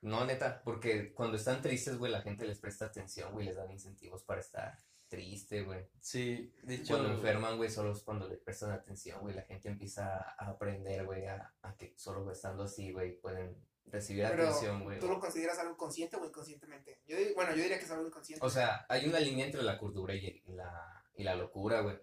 [0.00, 3.70] No, neta, porque cuando están tristes, güey, la gente les presta atención, güey, les dan
[3.70, 5.86] incentivos para estar triste, güey.
[6.00, 9.68] Sí, de hecho, Cuando enferman, güey, solo es cuando les prestan atención, güey, la gente
[9.68, 14.82] empieza a aprender, güey, a, a que solo estando así, güey, pueden recibir Pero, atención,
[14.84, 14.98] güey.
[14.98, 17.00] ¿tú lo consideras algo consciente o inconscientemente?
[17.06, 18.44] Yo, bueno, yo diría que es algo inconsciente.
[18.44, 21.98] O sea, hay una línea entre la cordura y, la, y la locura, güey.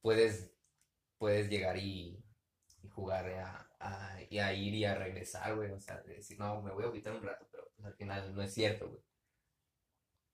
[0.00, 0.50] Puedes,
[1.18, 2.22] puedes llegar y,
[2.82, 5.70] y jugar a, a- y a ir y a regresar, güey.
[5.72, 8.34] O sea, de decir, no, me voy a evitar un rato, pero pues, al final
[8.34, 9.00] no es cierto, güey.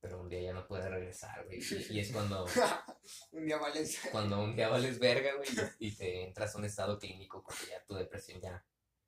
[0.00, 1.60] Pero un día ya no puedes regresar, güey.
[1.60, 2.44] Y, y es cuando,
[3.32, 4.00] un día vales.
[4.10, 7.66] cuando un día vales verga, güey, y, y te entras a un estado clínico porque
[7.70, 8.64] ya tu depresión ya,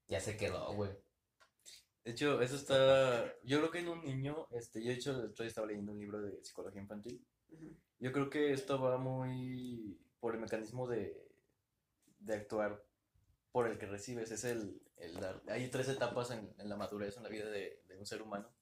[0.06, 0.92] ya se quedó, güey.
[2.04, 5.30] De hecho, eso está, yo creo que en un niño, este, yo de hecho el
[5.30, 7.24] otro día estaba leyendo un libro de psicología infantil.
[7.98, 11.16] Yo creo que esto va muy por el mecanismo de,
[12.18, 12.84] de actuar
[13.52, 14.30] por el que recibes.
[14.30, 17.82] Es el, el dar- Hay tres etapas en, en la madurez, en la vida de,
[17.88, 18.52] de un ser humano,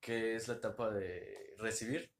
[0.00, 2.12] que es la etapa de recibir,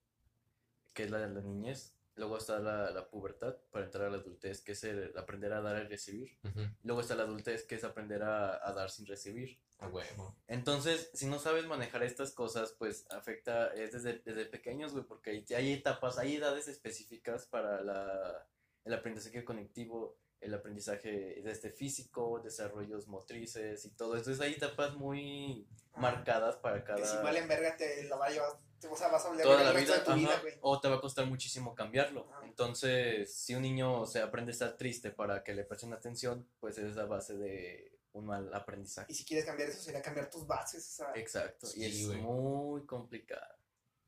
[0.92, 1.94] que es la de la niñez.
[2.16, 5.60] Luego está la, la pubertad para entrar a la adultez, que es el aprender a
[5.60, 6.38] dar y recibir.
[6.82, 9.58] Luego está la adultez, que es aprender a, a dar sin recibir.
[9.78, 10.36] A huevo.
[10.46, 15.30] Entonces, si no sabes manejar estas cosas, pues afecta, es desde, desde pequeños, güey, porque
[15.30, 18.46] hay, hay etapas, hay edades específicas para la,
[18.84, 24.16] el aprendizaje conectivo, el aprendizaje este, físico, desarrollos motrices y todo.
[24.16, 26.98] Entonces hay etapas muy marcadas para cada...
[26.98, 28.52] Que si valen verga te la va a llevar.
[28.88, 30.54] O sea, vas a hablar toda la vida, de tu vida, güey.
[30.60, 32.26] o te va a costar muchísimo cambiarlo.
[32.32, 32.46] Ajá.
[32.46, 36.78] Entonces, si un niño se aprende a estar triste para que le presten atención, pues
[36.78, 39.12] es a base de un mal aprendizaje.
[39.12, 40.86] Y si quieres cambiar eso, sería cambiar tus bases.
[40.88, 42.20] O sea, Exacto, Sí, y es güey.
[42.20, 43.54] muy complicado.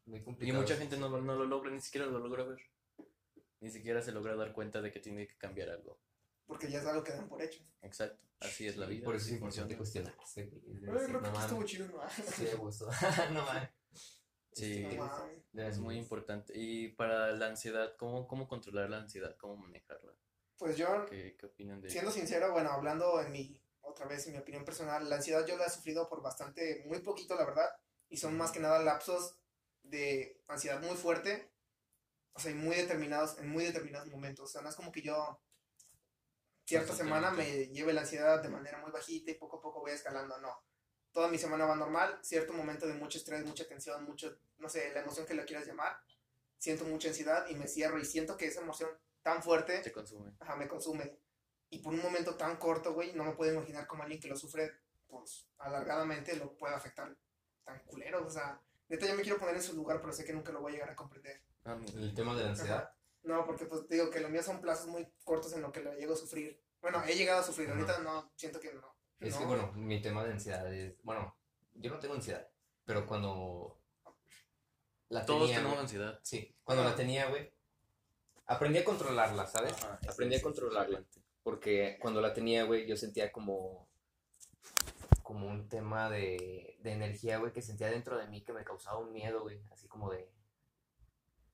[0.06, 0.60] Muy Y complicado.
[0.60, 2.58] mucha gente no lo, no lo logra, ni siquiera lo logra ver.
[3.60, 5.98] Ni siquiera se logra dar cuenta de que tiene que cambiar algo.
[6.46, 7.62] porque ya es algo que dan por hecho.
[7.82, 9.04] Exacto, así es la vida.
[9.04, 12.00] Por eso es importante cuestionarse, creo que estuvo chido, ¿no?
[12.34, 12.86] Sí, me gustó.
[13.32, 13.68] no mames.
[14.52, 15.42] Sí, mames.
[15.54, 16.52] es muy importante.
[16.56, 19.36] Y para la ansiedad, ¿cómo, cómo controlar la ansiedad?
[19.38, 20.12] ¿Cómo manejarla?
[20.58, 24.34] Pues yo, ¿Qué, qué opinan de siendo sincero, bueno, hablando en mi, otra vez en
[24.34, 27.68] mi opinión personal, la ansiedad yo la he sufrido por bastante, muy poquito, la verdad.
[28.08, 29.36] Y son más que nada lapsos
[29.82, 31.50] de ansiedad muy fuerte.
[32.34, 34.44] O sea, y muy determinados, en muy determinados momentos.
[34.48, 35.40] O sea, no es como que yo
[36.64, 39.92] cierta semana me lleve la ansiedad de manera muy bajita y poco a poco voy
[39.92, 40.62] escalando, no.
[41.12, 44.92] Toda mi semana va normal, cierto momento de mucho estrés, mucha tensión, mucho, no sé,
[44.94, 45.96] la emoción que la quieras llamar,
[46.58, 48.90] siento mucha ansiedad y me cierro y siento que esa emoción
[49.22, 50.32] tan fuerte Te consume.
[50.40, 51.18] ajá, me consume.
[51.70, 54.36] Y por un momento tan corto, güey, no me puedo imaginar cómo alguien que lo
[54.36, 54.72] sufre,
[55.06, 57.14] pues, alargadamente lo puede afectar
[57.64, 58.26] tan culero.
[58.26, 60.60] O sea, neta, yo me quiero poner en su lugar, pero sé que nunca lo
[60.60, 61.40] voy a llegar a comprender.
[61.64, 61.78] Ah.
[61.94, 62.82] El tema de la ansiedad.
[62.82, 62.96] Ajá.
[63.22, 65.94] No, porque pues digo que los míos son plazos muy cortos en lo que lo
[65.94, 66.60] llego a sufrir.
[66.80, 68.94] Bueno, he llegado a sufrir, ahorita no, siento que no.
[69.22, 69.40] Es No.
[69.40, 70.94] que, bueno, mi tema de ansiedad es.
[71.02, 71.34] Bueno,
[71.74, 72.48] yo no tengo ansiedad,
[72.84, 73.78] pero cuando.
[75.08, 76.20] La Todos tenía, tenemos güey- ansiedad.
[76.22, 77.52] Sí, cuando la tenía, güey.
[78.46, 79.72] Aprendí a controlarla, ¿sabes?
[79.74, 81.04] Ajá, Aprendí a controlarla.
[81.42, 83.88] Porque cuando la tenía, güey, yo sentía como.
[85.22, 88.98] Como un tema de, de energía, güey, que sentía dentro de mí que me causaba
[88.98, 89.60] un miedo, güey.
[89.70, 90.30] Así como de.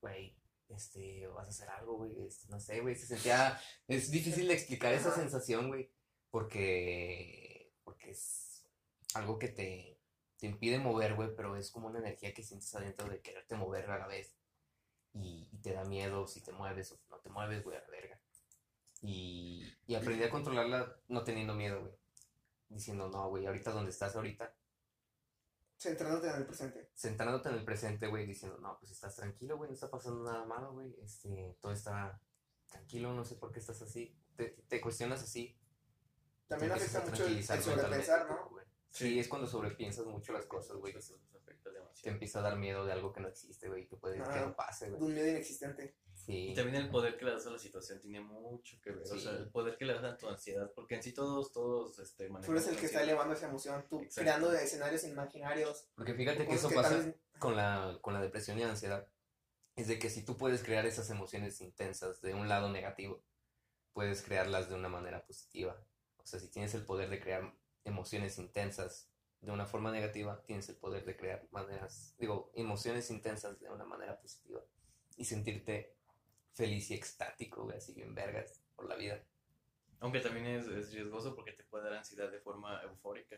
[0.01, 0.35] Güey,
[0.69, 2.11] este, vas a hacer algo, güey.
[2.25, 2.95] este, no sé, güey.
[2.95, 3.59] Se sentía.
[3.87, 5.91] Es difícil de explicar esa sensación, güey.
[6.31, 7.38] Porque.
[7.99, 8.65] Porque es
[9.13, 9.99] algo que te,
[10.37, 13.89] te impide mover, güey, pero es como una energía que sientes adentro de quererte mover
[13.91, 14.37] a la vez.
[15.13, 17.89] Y, y te da miedo si te mueves o no te mueves, güey, a la
[17.89, 18.21] verga.
[19.01, 21.93] Y, y aprendí a controlarla no teniendo miedo, güey.
[22.69, 24.55] Diciendo, no, güey, ahorita donde estás ahorita,
[25.77, 26.91] Centrándote en el presente.
[26.93, 30.45] sentándote en el presente, güey, diciendo, no, pues estás tranquilo, güey, no está pasando nada
[30.45, 32.21] malo, güey, este, todo está
[32.67, 34.15] tranquilo, no sé por qué estás así.
[34.35, 35.58] Te, te cuestionas así.
[36.49, 38.49] También afecta mucho el, sobrepensar, ¿no?
[38.89, 40.95] Sí, es cuando sobrepiensas mucho las cosas, güey.
[40.97, 42.01] Eso nos afecta demasiado.
[42.01, 44.47] Te empieza a dar miedo de algo que no existe, güey, que puede que Ajá.
[44.47, 44.99] no pase, güey.
[44.99, 45.95] un miedo inexistente.
[46.15, 46.49] Sí.
[46.49, 49.03] Y también el poder que le das a la situación tiene mucho que ver.
[49.03, 50.71] O sea, el poder que le das a tu ansiedad.
[50.73, 54.01] Porque en sí todos, todos, este, Tú eres el que está elevando esa emoción, tú
[54.01, 54.21] Exacto.
[54.21, 55.87] creando escenarios imaginarios.
[55.93, 59.07] Porque fíjate que eso que pasa con la, con la depresión y la ansiedad.
[59.75, 63.23] Es de que si tú puedes crear esas emociones intensas de un lado negativo,
[63.93, 65.79] puedes crearlas de una manera positiva.
[66.29, 67.51] O sea, si tienes el poder de crear
[67.85, 69.09] emociones intensas
[69.41, 73.83] de una forma negativa, tienes el poder de crear maneras, digo, emociones intensas de una
[73.85, 74.61] manera positiva.
[75.17, 75.95] Y sentirte
[76.53, 79.23] feliz y extático, güey, así bien vergas por la vida.
[80.01, 83.37] Aunque también es, es riesgoso porque te puede dar ansiedad de forma eufórica.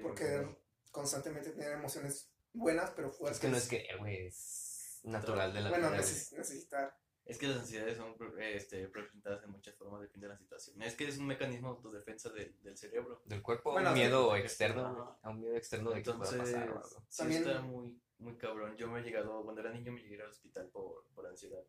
[0.00, 0.56] Porque
[0.92, 3.38] constantemente tener emociones buenas, pero fuertes.
[3.38, 5.98] Es que no es querer, güey, es natural de la Bueno, vida.
[5.98, 6.08] güey.
[6.08, 6.96] neces- necesitar.
[7.24, 10.82] Es que las ansiedades son este, representadas en muchas formas, depende de la situación.
[10.82, 13.22] Es que es un mecanismo de autodefensa del, del cerebro.
[13.26, 14.02] Del cuerpo a Bueno, un sí.
[14.02, 16.88] miedo externo, a un miedo externo de que pueda Entonces, pasar o algo.
[17.08, 18.76] sí También- está muy, muy cabrón.
[18.76, 21.62] Yo me he llegado, cuando era niño me llegué al hospital por, por ansiedad.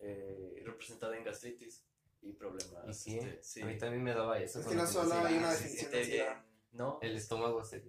[0.00, 1.84] Eh, representada en gastritis
[2.20, 2.88] y problemas.
[2.88, 3.62] Y sí, este, sí.
[3.62, 4.58] a mí también me daba eso.
[4.60, 6.44] Es que cuando no solo hay una definición de ansiedad.
[6.72, 6.98] ¿no?
[7.02, 7.84] El estómago se...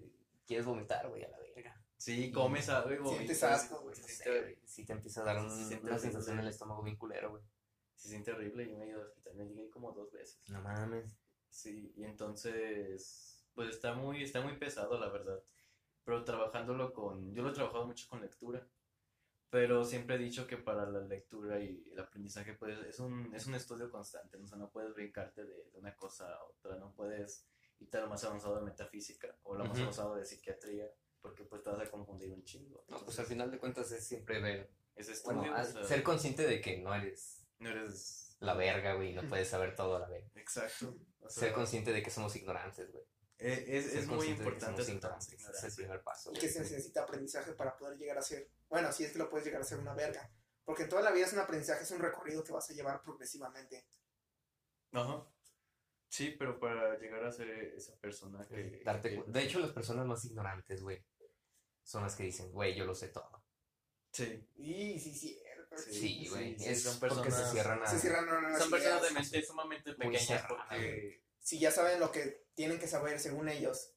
[0.45, 1.72] Quieres vomitar, güey, a la verga.
[2.03, 5.79] Sí, comes algo y Sientes asco, güey, güey, sí te empieza a dar un- se
[5.79, 7.43] una sensación en el estómago bien culero, güey.
[7.95, 8.69] se siente horrible.
[8.69, 10.37] Yo me he ido al hospital, me llegué como dos veces.
[10.49, 11.15] No mames.
[11.47, 15.41] Sí, y entonces, pues está muy, está muy pesado, la verdad.
[16.03, 18.67] Pero trabajándolo con, yo lo he trabajado mucho con lectura,
[19.49, 23.47] pero siempre he dicho que para la lectura y el aprendizaje, pues es un, es
[23.47, 24.43] un estudio constante, ¿no?
[24.43, 27.47] o sea, no puedes brincarte de, de una cosa a otra, no puedes
[27.79, 30.91] irte a lo más avanzado de metafísica o lo más avanzado de psiquiatría,
[31.23, 32.85] porque pues te vas a confundir un chingo.
[32.89, 34.69] No, pues al final de cuentas es siempre ver...
[34.95, 38.35] ese estudio, Bueno, o a- sea, ser consciente de que no eres no eres...
[38.41, 40.25] la verga, güey, no puedes saber todo a la vez.
[40.35, 40.95] Exacto.
[41.21, 43.05] o Ser consciente de que somos ignorantes, güey.
[43.39, 45.27] es, es, es muy importante ignorantes.
[45.27, 45.63] Ese es ignorantes.
[45.63, 48.49] el primer paso, Y que se necesita aprendizaje para poder llegar a ser.
[48.69, 50.29] Bueno, si es que lo puedes llegar a ser una verga.
[50.65, 53.01] Porque en toda la vida es un aprendizaje, es un recorrido que vas a llevar
[53.01, 53.85] progresivamente.
[54.91, 55.25] Ajá.
[56.09, 58.81] Sí, pero para llegar a ser esa persona que...
[58.85, 61.03] Darte que- De hecho, las personas más ignorantes, güey,
[61.83, 63.43] son las que dicen, güey, yo lo sé todo.
[64.11, 65.77] Sí, Y sí, cierto.
[65.77, 66.57] Sí, Sí, güey.
[66.59, 67.87] sí, es son porque se personas- cierran a...
[67.87, 71.23] Se cierran a nuevas son personas de mente sumamente pequeñas porque...
[71.39, 73.91] Si ya saben lo que tienen que saber según ellos,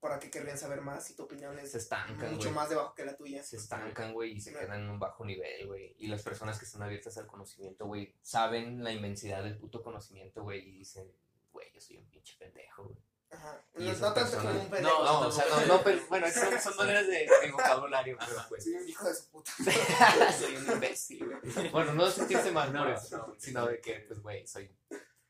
[0.00, 2.54] ¿para qué querrían saber más si tu opinión es Se estancan, mucho güey.
[2.54, 3.42] más debajo que la tuya?
[3.42, 4.66] Se estancan, güey, y se Claro.
[4.68, 5.94] quedan en un bajo nivel, güey.
[5.98, 10.42] Y las personas que están abiertas al conocimiento, güey, saben la inmensidad del puto conocimiento,
[10.44, 11.12] güey, y dicen,
[11.52, 12.96] güey, yo soy un pinche pendejo, güey.
[13.30, 13.62] Ajá.
[13.76, 14.98] Y No, no tanto como un pendejo.
[15.04, 18.32] No, No, o sea, no, no, pero bueno, son, son maneras de, de vocabulario, pero
[18.48, 18.64] pues.
[18.64, 19.52] Soy un hijo de su puta.
[20.38, 21.68] soy un imbécil, güey.
[21.70, 24.74] Bueno, no sentirse mal No, por eso, no, sino de que, pues, güey, soy,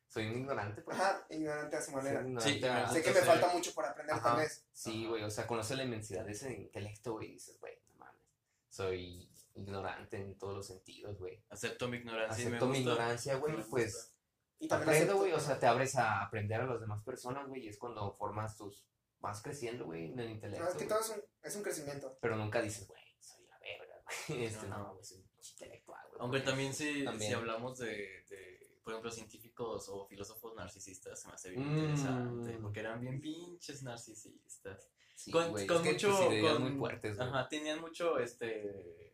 [0.08, 0.96] soy un ignorante, pues.
[0.98, 2.22] Ajá, ignorante a su manera.
[2.40, 4.22] Sí, ignorante a- Sé que me falta mucho por aprender Ajá.
[4.30, 4.64] tal vez.
[4.72, 7.96] Sí, güey, o sea, conocer la inmensidad de ese intelecto, güey, y dices, güey, no
[7.96, 8.22] mames,
[8.68, 11.42] soy ignorante en todos los sentidos, güey.
[11.50, 12.92] Acepto mi ignorancia y me Acepto mi gusta.
[12.92, 14.14] ignorancia, güey, pues gusta.
[14.60, 17.64] Y también aprendo, güey, o sea, te abres a aprender a las demás personas, güey,
[17.64, 18.84] y es cuando formas tus,
[19.20, 22.18] vas creciendo, güey, en el intelecto, No, es que todo es un, es un crecimiento.
[22.20, 26.20] pero nunca dices, güey, soy la verga, güey, este, no, güey, soy intelectual, güey.
[26.20, 27.30] Aunque también si, También.
[27.30, 31.78] si hablamos de, de, por ejemplo, científicos o filósofos narcisistas se me hace bien Mm.
[31.78, 34.88] interesante, porque eran bien pinches narcisistas.
[35.14, 37.28] Sí, con, con mucho, con- muy fuertes, güey.
[37.28, 39.12] Ajá, tenían mucho, este,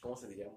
[0.00, 0.50] ¿cómo se diría?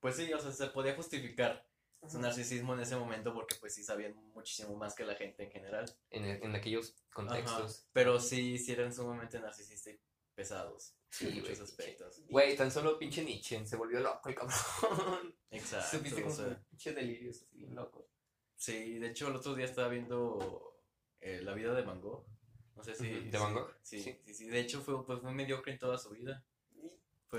[0.00, 1.64] Pues sí, o sea, se podía justificar
[2.08, 5.50] su narcisismo en ese momento porque pues sí sabían muchísimo más que la gente en
[5.50, 5.92] general.
[6.10, 7.80] En, en aquellos contextos.
[7.80, 10.00] Ajá, pero sí, sí eran sumamente narcisistas y
[10.34, 12.22] pesados Sí, en muchos güey, aspectos.
[12.28, 15.34] Güey, tan solo pinche Nietzsche se volvió loco el cabrón.
[15.50, 15.96] Exacto.
[15.96, 18.08] Supiste o como sea, pinche delirios así bien loco.
[18.56, 20.78] sí, de hecho el otro día estaba viendo
[21.20, 22.26] eh, La vida de Van Gogh.
[22.74, 23.08] No sé si...
[23.08, 23.70] ¿de sí, Van Gogh?
[23.82, 24.20] Sí, Sí.
[24.24, 26.44] sí, sí, De hecho fue, pues, fue mediocre en toda su vida.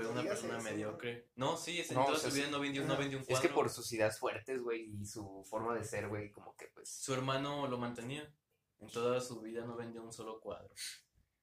[0.02, 1.28] Fue una persona mediocre.
[1.36, 2.52] No, sí, en No, toda o sea, su vida sí.
[2.52, 3.48] no vendió, no vendió un Es cuadro.
[3.48, 6.88] que por sus ideas fuertes, güey, y su forma de ser, güey, como que pues.
[6.90, 8.32] Su hermano lo mantenía.
[8.80, 10.72] En toda su vida no vendió un solo cuadro.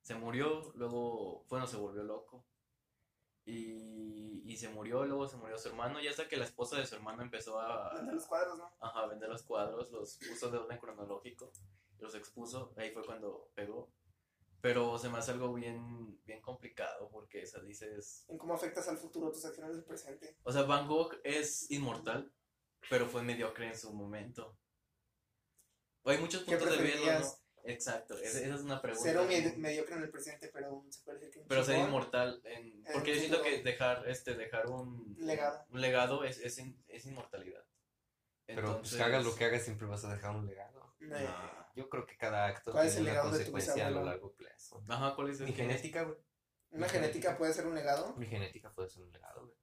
[0.02, 2.46] Se murió, luego, bueno, se volvió loco.
[3.48, 6.00] Y, y se murió, luego se murió su hermano.
[6.02, 8.72] Y hasta que la esposa de su hermano empezó a, Vender los cuadros, ¿no?
[8.80, 11.52] ajá, a vender los cuadros, los puso de orden cronológico,
[12.00, 12.74] los expuso.
[12.78, 13.92] Ahí fue cuando pegó.
[14.66, 18.26] Pero se me hace algo bien, bien complicado porque, o sea, dices.
[18.28, 20.38] En cómo afectas al futuro tus acciones del presente.
[20.42, 22.34] O sea, Van Gogh es inmortal,
[22.90, 24.58] pero fue mediocre en su momento.
[26.06, 27.28] Hay muchos ¿Qué puntos de verlo, ¿no?
[27.66, 29.04] Exacto, esa, esa es una pregunta.
[29.08, 32.42] Ser un med- mediocre en el presente, pero se puede decir que Pero ser inmortal,
[32.46, 35.64] en- porque yo siento que dejar, este, dejar un legado.
[35.70, 37.64] un legado es, es, es inmortalidad.
[38.48, 40.85] Pero pues hagas lo que hagas, siempre vas a dejar un legado.
[41.06, 41.72] No, Ah.
[41.76, 43.90] Yo creo que cada acto ¿Cuál es tiene el una legado de tu consecuencia a
[43.90, 44.12] lo bisabuelo?
[44.12, 44.84] largo plazo.
[44.88, 46.18] Ajá, ¿cuál es el Mi genética, güey.
[46.72, 48.16] Una genética puede ser un legado.
[48.16, 49.58] Mi genética puede ser un legado, güey.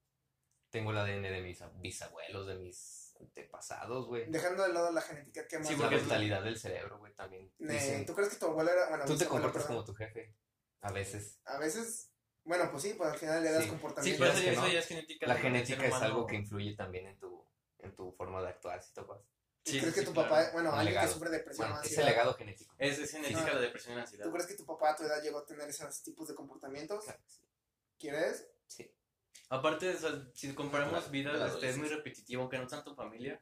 [0.69, 4.25] Tengo el ADN de mis bisabuelos, de mis antepasados, güey.
[4.29, 5.67] Dejando de lado la genética, ¿qué más?
[5.67, 7.51] Sí, La porque mentalidad del cerebro, güey, también.
[7.59, 8.89] Ne- Dicen, ¿Tú crees que tu abuelo era.?
[8.89, 9.83] Bueno, Tú te bisabuelo, comportas perdón.
[9.83, 10.35] como tu jefe.
[10.81, 11.39] A veces.
[11.45, 12.09] A veces.
[12.43, 13.65] Bueno, pues sí, pues al final le das Sí.
[13.65, 14.19] Sí, comportamiento.
[14.19, 14.65] pero es eso, que ya- no.
[14.65, 15.27] eso ya es genética.
[15.27, 16.05] La del ser genética es humano.
[16.05, 17.47] algo que influye también en tu,
[17.79, 19.21] en tu forma de actuar, si topas.
[19.65, 20.29] Sí, ¿Crees sí, que tu claro.
[20.29, 22.75] papá, bueno, Un alguien que sufre depresión Bueno, o es ansiedad, el legado genético.
[22.77, 23.53] Es, es genética Ah.
[23.53, 24.25] la depresión y la ansiedad.
[24.25, 27.03] ¿Tú crees que tu papá a tu edad llegó a tener esos tipos de comportamientos?
[27.05, 27.41] Claro sí.
[27.97, 28.47] ¿Quieres?
[28.67, 28.91] Sí.
[29.49, 33.41] Aparte, o sea, si comparamos vidas, este, es muy repetitivo, aunque no tanto familia,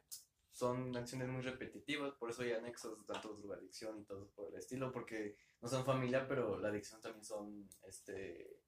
[0.52, 4.92] son acciones muy repetitivas, por eso hay anexos tanto drogadicción y todo por el estilo,
[4.92, 8.58] porque no son familia, pero la adicción también son este,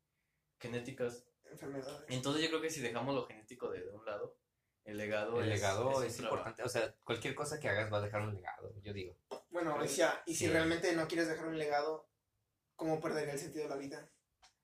[0.58, 1.24] genéticas.
[1.44, 2.04] Enfermedades.
[2.08, 4.36] Entonces yo creo que si dejamos lo genético de, de un lado,
[4.84, 6.36] el legado El es, legado un es, trabajo.
[6.36, 6.62] importante.
[6.62, 9.16] O sea, cualquier cosa que hagas va a dejar un legado, yo digo.
[9.50, 10.50] Bueno, y si, y si Sí.
[10.52, 12.08] realmente no quieres dejar un legado,
[12.76, 14.10] ¿cómo perdería el sentido de la vida?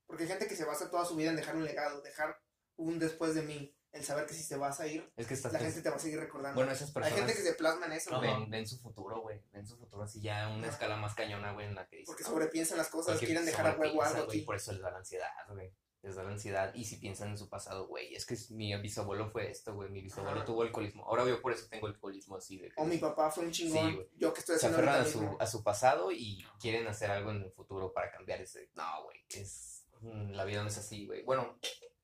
[0.07, 2.39] Porque hay gente que se basa toda su vida en dejar un legado, dejar
[2.77, 5.53] un después de mí, el saber que si te vas a ir, Es que estás
[5.53, 6.55] la gente te va a seguir recordando.
[6.57, 9.21] Bueno, esas hay personas gente que se plasma en eso, güey, ven, ven su futuro,
[9.21, 9.43] güey.
[9.53, 10.75] Ven su futuro así ya en una Ajá.
[10.75, 13.67] escala más cañona, güey, en la que dicen, porque "No, sobrepiensan las cosas, quieren dejar
[13.67, 14.43] a huevo algo güey, aquí.
[14.43, 15.75] Por eso les da la ansiedad, güey.
[16.03, 16.73] Les da la ansiedad.
[16.75, 19.91] Y si piensan en su pasado, güey, es que mi bisabuelo fue esto, güey.
[19.91, 21.05] Mi bisabuelo tuvo alcoholismo.
[21.05, 23.91] Ahora yo por eso tengo alcoholismo así de que O mi papá fue un chingón,
[23.91, 24.09] Sí, güey.
[24.17, 27.31] yo que estoy se haciendo aferran a su, a su pasado y quieren hacer algo
[27.33, 28.71] en el futuro para cambiar ese.
[28.75, 29.19] No, güey.
[29.29, 31.23] Es, mm, la vida no es así, güey.
[31.23, 31.59] Bueno,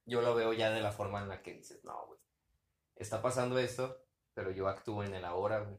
[0.05, 2.21] yo lo veo ya de la forma en la que dices, no, güey.
[2.97, 3.99] Está pasando esto,
[4.35, 5.79] pero yo actúo en el ahora, güey.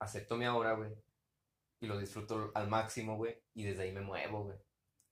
[0.00, 0.90] Acepto mi ahora, güey.
[1.80, 3.40] Y lo disfruto al máximo, güey.
[3.54, 4.58] Y desde ahí me muevo, güey.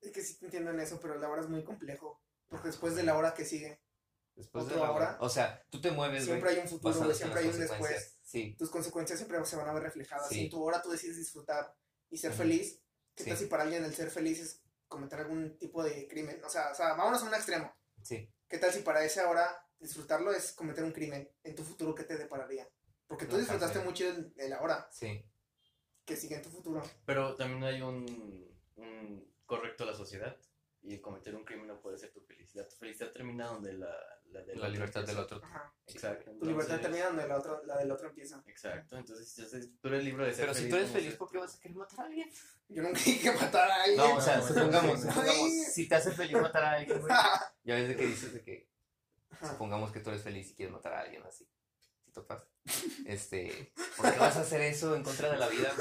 [0.02, 2.20] Es que sí te entiendo en eso, pero la hora es muy complejo.
[2.48, 3.80] Porque después de la hora que sigue,
[4.34, 5.18] Después de ¿Otro la ahora?
[5.20, 8.18] O sea, tú te mueves, siempre hay un futuro, siempre hay un después.
[8.22, 10.28] Sí, Tus consecuencias siempre se van a ver reflejadas.
[10.30, 10.34] Sí.
[10.36, 11.74] Si en tu hora tú decides disfrutar
[12.08, 12.80] y ser feliz,
[13.14, 13.28] ¿qué Sí.
[13.30, 16.42] tal si para alguien el ser feliz es cometer algún tipo de crimen?
[16.44, 17.74] O sea, o sea, vámonos a un extremo.
[18.02, 18.28] sí.
[18.48, 21.30] ¿Qué tal si para esa hora disfrutarlo es cometer un crimen?
[21.42, 22.68] En tu futuro, ¿qué te depararía?
[23.06, 25.24] Porque tú No, disfrutaste mucho de de la hora Sí.
[26.06, 26.82] que sigue en tu futuro.
[27.06, 28.04] Pero también hay un,
[28.76, 30.34] un correcto a la sociedad
[30.80, 32.66] y cometer un crimen no puede ser tu felicidad.
[32.68, 33.94] Tu felicidad termina donde la,
[34.30, 35.40] la, del La otro libertad del otro.
[35.44, 35.72] Ajá.
[35.86, 36.32] Exacto.
[36.38, 38.42] Tu libertad entonces- termina donde la, otra, la del otro empieza.
[38.46, 40.64] Exacto, entonces entonces, tú eres libre de ser Pero feliz.
[40.64, 41.14] si tú eres feliz.
[41.16, 42.30] ¿por qué vas a querer matar a alguien?
[42.68, 43.98] Yo nunca dije matar a alguien.
[43.98, 47.12] No, o sea, no, supongamos, no, supongamos, si te hace feliz matar a alguien, güey.
[47.64, 48.68] Ya ves de que dices de que,
[49.40, 51.46] supongamos que tú eres feliz y quieres matar a alguien así.
[52.12, 52.42] Topas.
[53.07, 55.72] Este, ¿por qué vas a hacer eso en contra de la vida,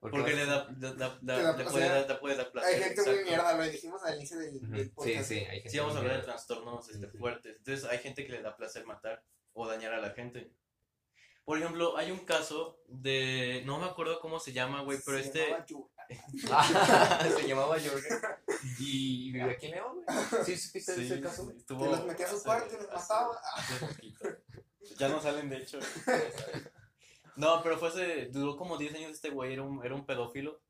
[0.00, 2.74] Porque le da, da- da- da- Te da puede dar, te puede dar placer.
[2.82, 5.28] Hay gente muy mierda, lo dijimos al inicio del, del Sí, podcast.
[5.28, 7.56] sí, hay gente Sí, vamos a hablar de trastornos este, Sí, fuertes.
[7.58, 9.22] Entonces, hay gente que le da placer matar
[9.52, 10.52] o dañar a la gente.
[11.44, 13.62] Por ejemplo, hay un caso de.
[13.66, 15.46] No me acuerdo cómo se llama, güey, pero Se este.
[15.50, 15.66] llamaba.
[16.50, 18.08] Ah, se llamaba Jorge.
[18.78, 20.44] Y vivía aquí en León, güey.
[20.44, 22.88] ¿Sí supiste de Sí, ese caso, estuvo Que los metía a su cuarto y los
[22.92, 23.38] mataba.
[23.56, 24.24] hace poquito.
[24.98, 25.78] Ya no salen, de hecho.
[27.36, 28.26] No, pero fue hace.
[28.26, 30.60] Duró como 10 años este güey, era un, era un pedófilo.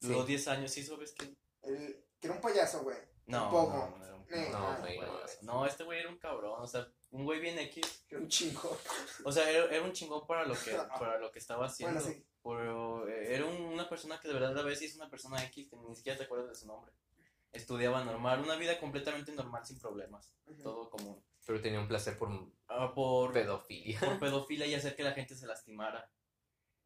[0.00, 0.28] Duró Sí.
[0.28, 1.34] 10 años, ¿sí sabes qué?
[1.62, 2.98] El, que era un payaso, güey.
[3.26, 3.76] No, Un poco.
[3.76, 5.00] no, no era un No, Eh, No, güey,
[5.42, 5.66] no.
[5.66, 8.04] este güey era un cabrón, o sea, un güey bien X.
[8.12, 8.76] Un chingo.
[9.24, 12.00] O sea, era, era un chingón para lo que, para lo que estaba haciendo.
[12.00, 12.26] Bueno, sí.
[12.42, 15.68] Pero eh, era un- una persona que de verdad a veces es una persona X
[15.70, 16.92] que ni siquiera te acuerdas de su nombre.
[17.52, 21.22] Estudiaba normal, una vida completamente normal sin problemas, todo común.
[21.46, 22.30] Pero tenía un placer por
[22.68, 23.98] Ah, por, pedofilia.
[24.00, 26.10] por pedofilia y hacer que la gente se lastimara.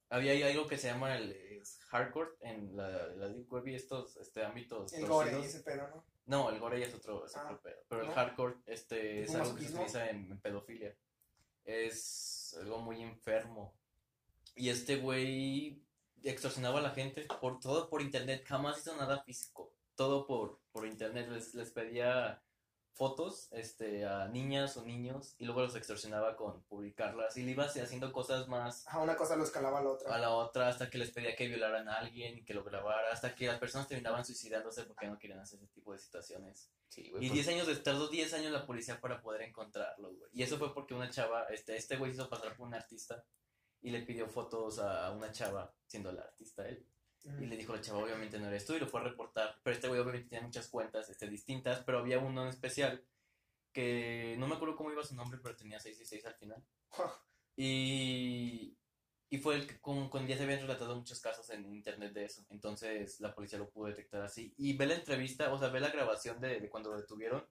[0.09, 4.16] Había ahí algo que se llama el hardcore en la, la deep web y estos
[4.19, 6.05] este, ámbitos El gore y ese pedo, ¿no?
[6.27, 7.77] No, el gore ya es otro, es Ah, otro pedo.
[7.88, 8.14] Pero el ¿no?
[8.14, 10.97] hardcore este, es ¿Tipo algo que se utiliza en, en pedofilia.
[11.64, 13.75] Es algo muy enfermo.
[14.55, 15.83] Y este güey
[16.23, 18.45] extorsionaba a la gente por todo por internet.
[18.47, 19.73] Jamás hizo nada físico.
[19.97, 21.29] Todo por, por internet.
[21.29, 22.42] Les, les pedía
[22.96, 27.37] fotos este, a niñas o niños y luego los extorsionaba con publicarlas.
[27.37, 30.14] Y le iba así haciendo cosas más Ajá, una cosa lo escalaba a la otra.
[30.14, 33.12] a la otra hasta que les pedía que violaran a alguien y que lo grabara.
[33.12, 36.70] Hasta que las personas terminaban suicidándose porque no querían hacer ese tipo de situaciones.
[36.88, 37.24] Sí, güey.
[37.24, 40.30] Y pues, 10 años, de- tardó 10 años la policía para poder encontrarlo, güey.
[40.32, 43.22] Y eso fue porque una chava, este, este güey se hizo pasar por un artista
[43.82, 46.87] y le pidió fotos a una chava, siendo la artista él.
[47.41, 49.59] Y le dijo la chava, obviamente no eres tú, y lo fue a reportar.
[49.62, 53.05] Pero este güey obviamente tenía muchas cuentas este, distintas, pero había uno en especial
[53.73, 56.65] que no me acuerdo cómo iba su nombre, pero tenía 666 al final.
[57.59, 58.77] Y,
[59.31, 62.27] y fue el que con, con ya se habían relatado muchos casos en internet de
[62.27, 62.45] eso.
[62.51, 64.53] Entonces la policía lo pudo detectar así.
[64.59, 67.43] Y ve la entrevista, o sea, ve la grabación de, de cuando lo detuvieron.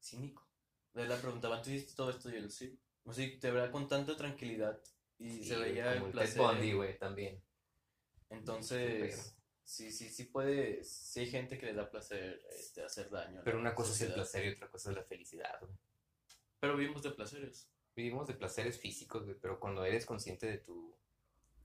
[0.00, 0.46] Cínico.
[0.94, 2.30] Le la preguntaban, ¿tú hiciste todo esto?
[2.30, 2.78] Y él, sí.
[3.04, 4.80] O sea, te verá con tanta tranquilidad.
[5.18, 6.42] Y sí, se veía como el Ted placer.
[6.42, 7.42] Bundy, güey, también.
[8.30, 10.82] Entonces, sí, sí, sí puede.
[10.84, 13.40] Sí hay gente que le da placer este, hacer daño.
[13.40, 15.72] a Pero una cosa es el placer y otra cosa es la felicidad, güey.
[16.60, 17.68] Pero vivimos de placeres.
[17.96, 20.96] Vivimos de placeres físicos, güey, pero cuando eres consciente de tu...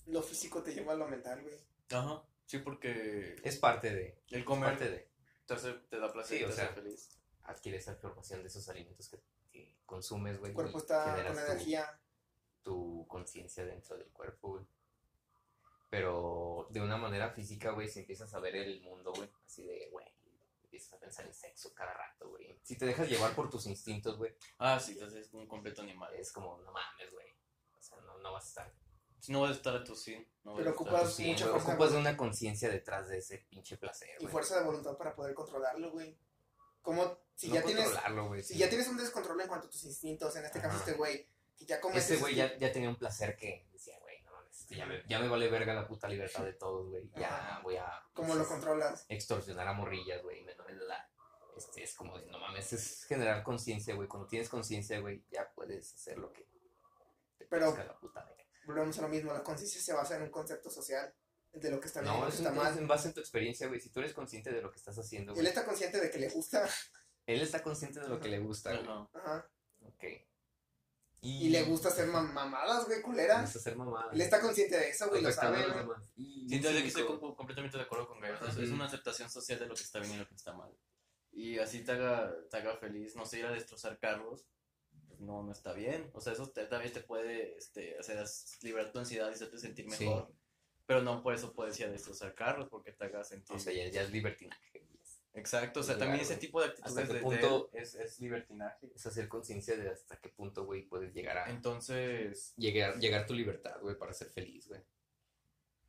[0.08, 1.56] Lo físico te lleva a lo mental, güey.
[1.92, 2.24] Ajá.
[2.46, 4.22] Sí, porque Es parte de...
[4.30, 5.10] el Es comer parte de...
[5.46, 7.10] te, hace- te da placer Sí, y o sea, hace feliz.
[7.44, 9.20] Adquiere esa información de esos alimentos que,
[9.52, 10.50] que consumes, güey.
[10.52, 12.00] El cuerpo está con tu- energía.
[12.64, 14.66] tu conciencia dentro del cuerpo, güey.
[15.90, 19.88] Pero de una manera física, güey, si empiezas a ver el mundo, güey, así de,
[19.92, 20.06] güey,
[20.64, 22.60] empiezas a pensar en sexo cada rato, güey.
[22.64, 26.14] Si te dejas llevar por tus instintos, güey, Ah, sí, entonces es un completo animal.
[26.16, 27.28] es como, no mames, güey.
[27.78, 28.74] O sea, no, no vas a estar.
[29.20, 30.28] Si no vas a estar a tu fin.
[30.44, 33.40] No vas Pero ocupas- Sí, mucha güey, fuerza, ocupas de una conciencia detrás de ese
[33.50, 36.18] pinche placer, Y fuerza de voluntad para poder controlarlo, güey.
[36.82, 38.44] Como si no ya tienes controlarlo, güey.
[38.44, 38.60] si sí.
[38.60, 41.66] ya tienes un descontrol en cuanto a tus instintos, en este caso este güey, que
[41.66, 44.55] ya come Ese güey ya, ya tenía un placer que decía, güey, no mames, este
[44.70, 47.10] ya, me, ya me vale verga la puta libertad de todos, güey.
[47.16, 48.04] Ya voy a.
[48.14, 49.06] ¿Cómo lo controlas?
[49.10, 51.10] extorsionar a morrillas, güey, me, me la,
[51.58, 55.94] este, es como, no mames, es generar conciencia, güey, cuando tienes conciencia, güey, ya puedes
[55.94, 56.44] hacer lo que
[57.38, 58.44] te Pero- parezca la puta verga.
[58.66, 61.14] Volvemos a lo mismo, la conciencia se basa en un concepto social
[61.54, 62.78] de lo que está bien No, lo es, que está en- mal.
[62.78, 65.32] en base en tu experiencia, güey, si tú eres consciente de lo que estás haciendo,
[65.34, 66.68] Él güey, está consciente de que le gusta,
[67.28, 69.10] él está consciente de lo que le gusta, güey, Ajá.
[69.14, 69.50] ajá,
[69.84, 70.04] ok.
[71.26, 73.42] Y le gusta hacer mam- mamadas, güey, Le culeras.
[73.44, 74.12] gusta hacer mamada.
[74.14, 75.66] Él está consciente de eso, güey, lo sabe.
[76.16, 78.36] Y Sí, entonces aquí estoy com- completamente de acuerdo con Gallo.
[78.48, 80.72] Es- una aceptación social de lo que está bien y lo que está mal.
[81.32, 83.16] Y así te haga, te haga feliz.
[83.16, 84.46] No sé, ir a destrozar carros.
[85.08, 86.10] pues no, no está bien.
[86.14, 88.26] O sea, eso te, también te puede este, hacer
[88.64, 90.06] liberar tu ansiedad y hacerte sentir Sí.
[90.06, 90.30] mejor.
[90.86, 93.56] Pero no por eso puedes ir a destrozar carros porque te haga sentir.
[93.56, 94.86] O sea, ya, ya es libertinaje.
[95.36, 97.96] Exacto, o sea, Claro, también ese tipo de ¿Hasta actitudes qué de, punto- él es,
[97.96, 98.90] es libertinaje.
[98.96, 101.50] Es hacer conciencia de hasta qué punto, güey, puedes llegar a...
[101.50, 104.82] Entonces, Llegar, llegar a tu libertad, güey, para ser feliz, güey.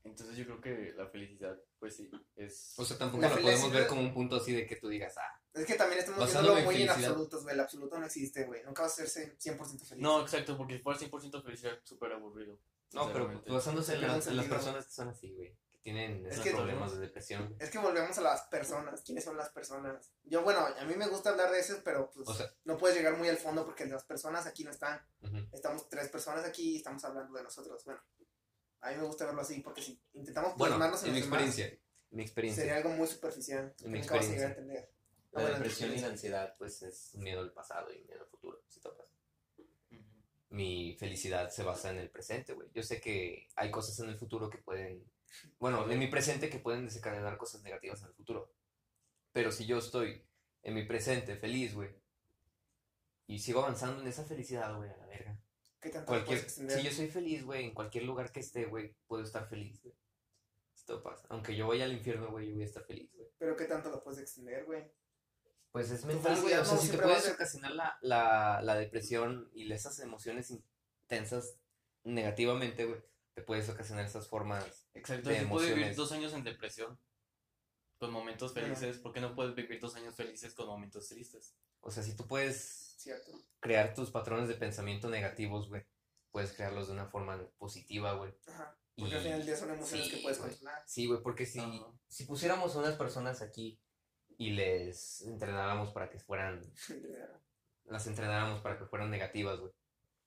[0.04, 2.74] entonces yo creo que la felicidad, pues sí, es...
[2.76, 5.14] O sea, tampoco La lo podemos ver como un punto así de que tú digas,
[5.16, 7.54] ah, Es que también estamos viéndolo muy en absolutos, güey.
[7.54, 8.62] El absoluto no existe, güey.
[8.64, 10.02] Nunca vas a ser 100% feliz.
[10.02, 12.58] No, exacto, porque si fuera 100% felicidad, súper aburrido.
[12.92, 15.54] no, pero basándose en, un en las personas que son así, güey,
[15.86, 17.54] tienen Es esos que- problemas de depresión.
[17.60, 19.02] Es que volvemos a las personas.
[19.02, 20.12] ¿Quiénes son las personas?
[20.24, 22.96] Yo, bueno, a mí me gusta hablar de eso, pero pues O sea, no puedes
[22.96, 25.00] llegar muy al fondo porque las personas aquí no están.
[25.22, 25.36] ujú.
[25.52, 27.84] Estamos tres personas aquí y estamos hablando de nosotros.
[27.84, 28.00] Bueno,
[28.80, 31.66] a mí me gusta verlo así porque si intentamos bueno, plasmarnos en mi demás, experiencia,
[32.10, 33.72] en mi experiencia, sería algo muy superficial.
[33.84, 34.80] En mi nunca vas a llegar a experiencia.
[34.82, 34.92] entender.
[35.34, 36.08] Ah, la en tu depresión y la experiencia.
[36.40, 39.06] ansiedad, pues es miedo al pasado y miedo al futuro, si topas.
[39.58, 40.02] Ujú.
[40.48, 42.68] Mi felicidad se basa en el presente, güey.
[42.74, 45.08] Yo sé que hay cosas en el futuro que pueden,
[45.58, 48.52] bueno, en mi presente que pueden desencadenar cosas negativas en el futuro.
[49.32, 50.24] Pero si yo estoy
[50.62, 51.90] en mi presente feliz, güey,
[53.26, 55.38] y sigo avanzando en esa felicidad, güey, a la verga.
[55.80, 59.22] ¿Qué tanto Cualquier, si yo soy feliz, güey, en cualquier lugar que esté, güey, puedo
[59.24, 59.94] estar feliz, güey.
[60.74, 61.26] Esto pasa.
[61.30, 63.28] Aunque yo vaya al infierno, güey, yo voy a estar feliz, güey.
[63.38, 64.90] Pero ¿qué tanto lo puedes extender, güey?
[65.72, 66.54] Pues es mental, güey.
[66.54, 70.50] O sea, no si te puedes ser- ocasionar la, la, la depresión y esas emociones
[70.50, 71.58] intensas
[72.04, 73.00] negativamente, güey,
[73.36, 74.88] te puedes ocasionar esas formas.
[74.94, 76.98] Exacto, de si puedo vivir dos años en depresión.
[77.98, 81.54] con momentos felices, ¿por qué no puedes vivir tus años felices con momentos tristes?
[81.80, 83.32] O sea, si tú puedes Cierto.
[83.60, 85.82] crear tus patrones de pensamiento negativos, güey,
[86.30, 88.34] puedes crearlos de una forma positiva, güey.
[88.48, 88.76] Ajá.
[88.96, 90.50] Y- Porque al final del día son emociones sí, que puedes güey.
[90.50, 90.82] controlar.
[90.86, 91.86] Sí, güey, porque si, Ajá.
[92.08, 93.78] si pusiéramos a unas personas aquí
[94.38, 96.60] y les entrenáramos para que fueran,
[97.84, 99.72] las entrenáramos para que fueran negativas, güey,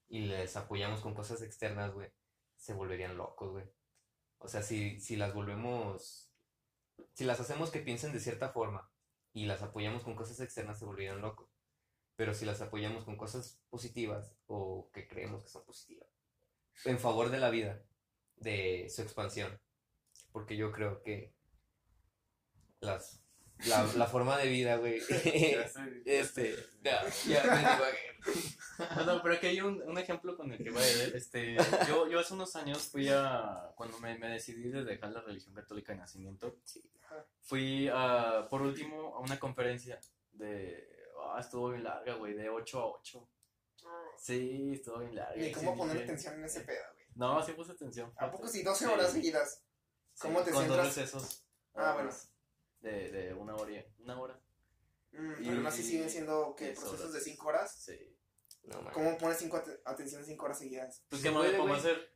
[0.07, 2.11] y les apoyamos con cosas externas, güey,
[2.59, 3.65] se volverían locos, güey.
[4.37, 6.31] O sea, si, si las volvemos,
[7.13, 8.91] si las hacemos que piensen de cierta forma
[9.33, 11.49] y las apoyamos con cosas externas, se volverían locos.
[12.15, 16.07] Pero si las apoyamos con cosas positivas o que creemos que son positivas,
[16.85, 17.81] en favor de la vida,
[18.35, 19.59] de su expansión,
[20.31, 21.33] porque yo creo que
[22.81, 23.18] las,
[23.67, 25.01] la, la forma de vida, güey,
[26.05, 28.85] este, ya, ya me.
[28.95, 31.15] No, no, pero aquí hay un, un ejemplo con el que va a ir.
[31.15, 31.57] Este,
[31.87, 35.53] yo, yo hace unos años fui a, cuando me, me decidí de dejar la religión
[35.53, 36.57] católica de nacimiento,
[37.41, 39.99] fui a, por último a una conferencia
[40.31, 40.87] de,
[41.21, 43.29] ah, estuvo bien larga, güey, de 8 a 8.
[44.17, 45.41] Sí, estuvo bien larga.
[45.41, 47.05] Y cómo sí poner atención en ese pedo, güey.
[47.15, 48.13] No, sí puse atención.
[48.17, 48.91] ¿A poco si 12 Sí.
[48.91, 49.63] horas seguidas?
[50.13, 51.43] Sí, ¿Cómo te con dos recesos.
[51.73, 52.11] Ah, bueno.
[52.81, 54.39] De, de una hora, y- una hora.
[55.11, 57.13] Mm, Y- pero aún así siguen siendo ¿qué, diez procesos horas.
[57.13, 57.71] de 5 horas.
[57.83, 58.15] Sí.
[58.63, 58.91] No.
[58.91, 61.03] ¿Cómo pones cinco at- atención 5 horas seguidas?
[61.09, 62.13] Pues, ¿qué más le pongo a hacer?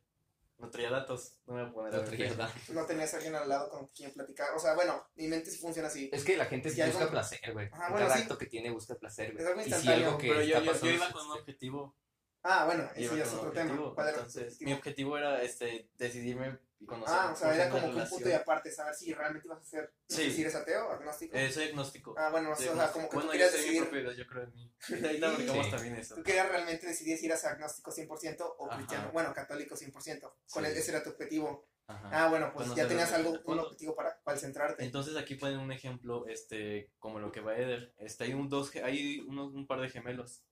[0.58, 1.40] No traía datos.
[1.46, 2.68] No me voy a poner a No traía datos.
[2.70, 4.54] No tenías a alguien al lado con quien platicar.
[4.54, 6.08] O sea, bueno, mi mente sí funciona así.
[6.12, 7.66] Es que la gente Si algo- busca placer, güey.
[7.66, 8.22] En bueno, Cada sí.
[8.22, 9.42] acto que tiene busca placer, güey.
[9.44, 9.70] Es algo si
[10.18, 11.96] que Pero yo, yo, iba con un objetivo.
[12.44, 13.64] Ah, bueno, ese ya es otro tema.
[13.72, 13.94] objetivo.
[13.94, 14.68] ¿Cuál era tu Entonces, objetivo?
[14.70, 17.16] mi objetivo era este, decidirme y conocer.
[17.18, 19.64] Ah, o sea, era como que un punto y aparte, saber si realmente ibas a
[19.64, 20.30] ser, Sí.
[20.30, 21.36] si eres ateo, agnóstico.
[21.36, 22.14] Eh, soy agnóstico.
[22.18, 24.26] ah, bueno, o sea, como que bueno, tú yo querías soy mi decidir, propiedad, yo
[24.26, 24.72] creo en mí.
[25.10, 25.70] Ahí la Sí.
[25.70, 26.14] también eso.
[26.14, 28.76] tú querías realmente decidir si eras agnóstico 100% o Ajá.
[28.76, 30.36] cristiano, bueno, católico 100%.
[30.50, 30.70] Con Sí.
[30.70, 31.66] el- ese era tu objetivo.
[31.86, 32.08] Ajá.
[32.12, 34.82] Ah, bueno, pues Conocer ya tenías algo, un objetivo para, para centrarte.
[34.82, 37.92] Entonces aquí ponen un ejemplo, este, como lo que va a Eder.
[37.98, 40.42] Este, hay un dos, hay unos, un par de gemelos.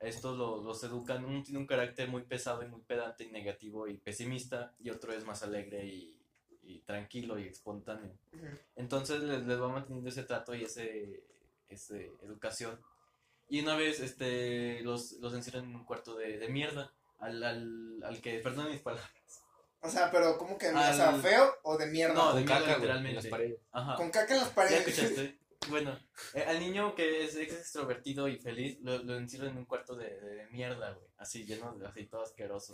[0.00, 3.86] Estos los, los educan, uno tiene un carácter muy pesado y muy pedante y negativo
[3.86, 6.18] y pesimista, y otro es más alegre y,
[6.62, 8.10] y tranquilo y espontáneo.
[8.76, 11.22] Entonces les, les va manteniendo ese trato y ese,
[11.68, 12.80] ese educación.
[13.48, 16.92] Y una vez este, los, los encierran en un cuarto de, de mierda.
[17.18, 19.10] Al, al, al que, perdón mis palabras.
[19.82, 22.14] O sea, pero ¿cómo que, o sea, Al- feo o de mierda?
[22.14, 23.14] No, Con de mierda, caca, güey, en literalmente.
[23.16, 23.60] las paredes.
[23.72, 23.96] Ajá.
[23.96, 24.88] Con caca en las ¿Ya paredes.
[24.88, 25.38] escuchaste?
[25.68, 25.98] Bueno,
[26.34, 29.94] eh, al niño que es, es extrovertido y feliz, lo, lo encierran en un cuarto
[29.94, 31.06] de, de, mierda, güey.
[31.18, 32.72] Así, lleno de, así todo asqueroso,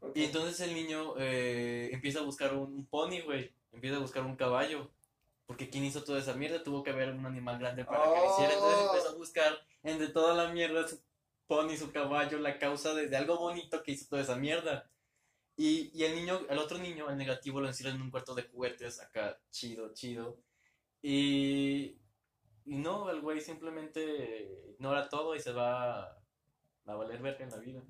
[0.00, 0.08] ¿no?
[0.08, 0.16] Ok.
[0.16, 3.54] Y entonces el niño eh, empieza a buscar un, un pony, güey.
[3.72, 4.90] Empieza a buscar un caballo.
[5.46, 8.32] Porque quien hizo toda esa mierda tuvo que haber un animal grande para que lo
[8.32, 8.54] hiciera.
[8.54, 8.90] Entonces Oh.
[8.94, 10.98] empezó a buscar entre toda la mierda su
[11.46, 14.90] pony, su caballo, la causa de, de algo bonito que hizo toda esa mierda.
[15.56, 18.44] Y, y el niño, el otro niño, el negativo, lo encierran en un cuarto de
[18.44, 20.38] juguetes, acá, chido, chido.
[21.06, 22.00] Y,
[22.64, 26.18] y no, el güey simplemente ignora todo y se va a,
[26.86, 27.82] a valer verga en la vida.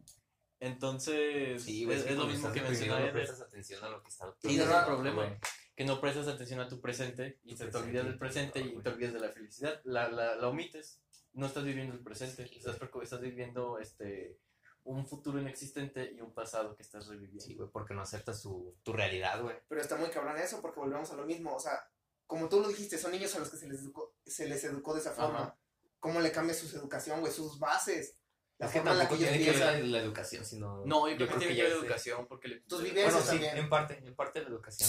[0.59, 3.89] Entonces, Sí, güey, es, es, es lo mismo que deprimido menciona no prestas atención a
[3.91, 5.39] lo que está Y ese es el problema, güey.
[5.77, 8.83] que no prestas atención a tu presente y Tu te, olvidas del presente todo, y
[8.83, 9.81] te olvidas de la felicidad.
[9.85, 11.01] La, la, la omites.
[11.35, 12.49] No estás viviendo el presente.
[12.49, 14.41] Sí, estás, estás viviendo este
[14.83, 17.45] un futuro inexistente y un pasado que estás reviviendo.
[17.45, 19.57] Sí, güey, porque no aceptas tu, tu realidad, güey.
[19.69, 21.55] Pero está muy cabrón eso porque volvemos a lo mismo.
[21.55, 21.89] O sea,
[22.27, 24.95] como tú lo dijiste, son niños a los que se les educó, se les educó
[24.95, 25.41] de esa forma.
[25.43, 25.59] Ajá.
[26.01, 27.33] ¿Cómo le cambia su educación, güey?
[27.33, 28.19] Sus bases.
[28.59, 30.85] La Es que forma en la que tampoco ellos tiene que ver la educación, sino...
[30.85, 33.27] No, yo, creo que tiene que ya ver es- educación porque le- Tus vivencias Bueno,
[33.27, 33.57] sí, también.
[33.57, 34.89] en parte, en parte de la educación.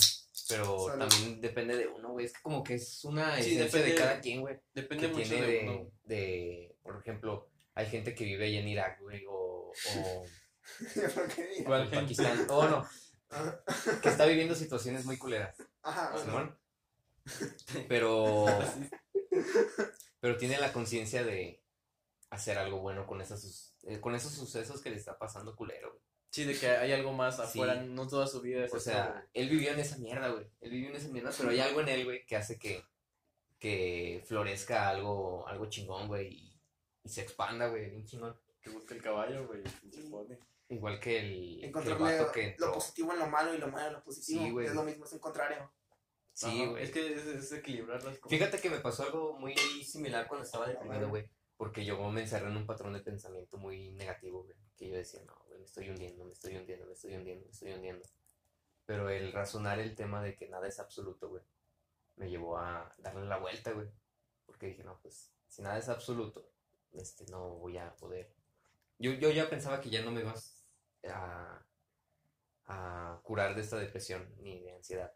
[0.49, 1.07] Pero Salud.
[1.07, 2.25] también depende de uno, güey.
[2.27, 4.59] Es que como que es una Sí, esencia de cada quien, güey.
[4.73, 5.91] depende Que mucho tiene de, de, uno.
[6.03, 10.25] de, por ejemplo, hay gente que vive allá en Irak, güey, o, o
[11.15, 11.91] Porque- ¿Cuál en?
[11.91, 12.45] Pakistán.
[12.49, 12.87] O no,
[13.29, 13.63] Ajá.
[14.01, 15.55] que está viviendo situaciones muy culeras.
[15.81, 16.11] Ajá.
[16.13, 16.55] Ah, Simón.
[17.89, 18.45] Pero,
[20.19, 21.61] pero tiene la conciencia de
[22.29, 25.89] hacer algo bueno con, esas, sus- eh, con esos sucesos que le está pasando culero,
[25.91, 26.01] güey.
[26.31, 27.41] Sí, de que hay algo más Sí.
[27.43, 30.45] afuera, no toda su vida es O sea, él vivió en esa mierda, güey.
[30.59, 32.83] Él vivió en esa mierda, pero hay algo en él, güey, que hace que,
[33.59, 36.61] que florezca algo, algo chingón, güey, y,
[37.03, 38.37] y se expanda, güey, bien chingón.
[38.61, 40.35] que busca el caballo, güey, pinche pony.
[40.67, 43.67] Igual que el, que el Encontrarle vato que lo positivo en lo malo y lo
[43.69, 44.43] malo en lo positivo.
[44.43, 44.67] Sí, güey.
[44.67, 45.71] es lo mismo, es un contrario.
[46.35, 46.83] Sí, güey.
[46.83, 48.37] Es que es, es equilibrar las cosas.
[48.37, 51.29] Fíjate que me pasó algo muy similar cuando estaba deprimido, güey.
[51.55, 54.57] Porque yo me encerré en un patrón de pensamiento muy negativo, güey.
[54.75, 57.51] Que yo decía, no, güey, me estoy hundiendo, me estoy hundiendo, me estoy hundiendo, me
[57.51, 58.05] estoy hundiendo.
[58.85, 61.43] Pero el razonar el tema de que nada es absoluto, güey,
[62.17, 63.87] me llevó a darle la vuelta, güey.
[64.45, 66.51] Porque dije, no, pues, si nada es absoluto,
[66.91, 68.29] este, no voy a poder.
[68.99, 70.65] Yo, yo ya pensaba que ya no me ibas
[71.09, 71.65] a,
[72.65, 75.13] a curar de esta depresión ni de ansiedad.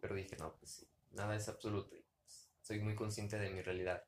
[0.00, 1.94] Pero dije, no, pues sí, nada es absoluto.
[1.96, 2.04] Y
[2.62, 4.04] soy muy consciente de mi realidad,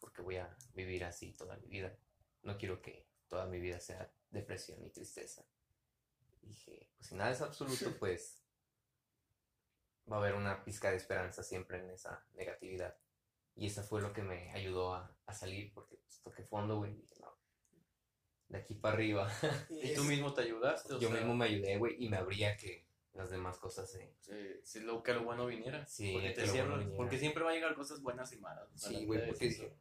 [0.00, 1.96] porque voy a vivir así toda mi vida.
[2.42, 5.44] No quiero que toda mi vida sea depresión y tristeza.
[6.42, 8.42] dije, pues si nada es absoluto, pues
[10.10, 12.96] va a haber una pizca de esperanza siempre en esa negatividad.
[13.56, 16.92] Y eso fue lo que me ayudó a, a salir, porque pues, toqué fondo, güey.
[16.92, 17.32] y Dije, no,
[18.48, 19.30] de aquí para arriba.
[19.70, 22.56] Y tú mismo te ayudaste, o Yo sea, mismo me ayudé, güey, y me abría
[22.56, 23.90] que las demás cosas.
[23.90, 25.86] Sí, sí, lo que lo bueno viniera.
[25.86, 26.96] Sí, porque que te lo bueno cierras, viniera.
[26.96, 28.68] porque siempre va a llegar cosas buenas y malas.
[28.74, 29.76] Sí, güey, porque dije,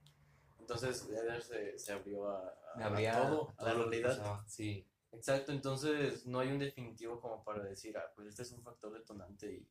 [0.60, 4.44] Entonces, Eder se, se abrió a, a- todo, a la realidad.
[4.48, 8.62] Sí, Exacto, entonces no hay un definitivo como para decir, ah, pues este es un
[8.62, 9.68] factor detonante y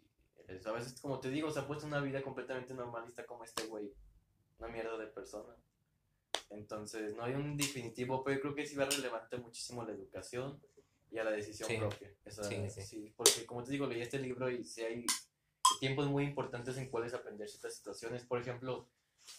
[0.66, 3.92] a veces, como te digo, se ha puesto una vida completamente normalista como este güey,
[4.58, 5.54] una mierda de persona.
[6.50, 10.60] Entonces, no hay un definitivo, pero yo creo que sí va relevante muchísimo la educación
[11.10, 11.76] y a la decisión Sí.
[11.78, 12.12] propia.
[12.24, 12.82] Esa- Sí, sí.
[12.82, 15.04] sí, porque como te digo, leí este libro y sí hay
[15.80, 18.24] tiempos muy importantes en cuales aprender ciertas situaciones.
[18.26, 18.88] Por ejemplo,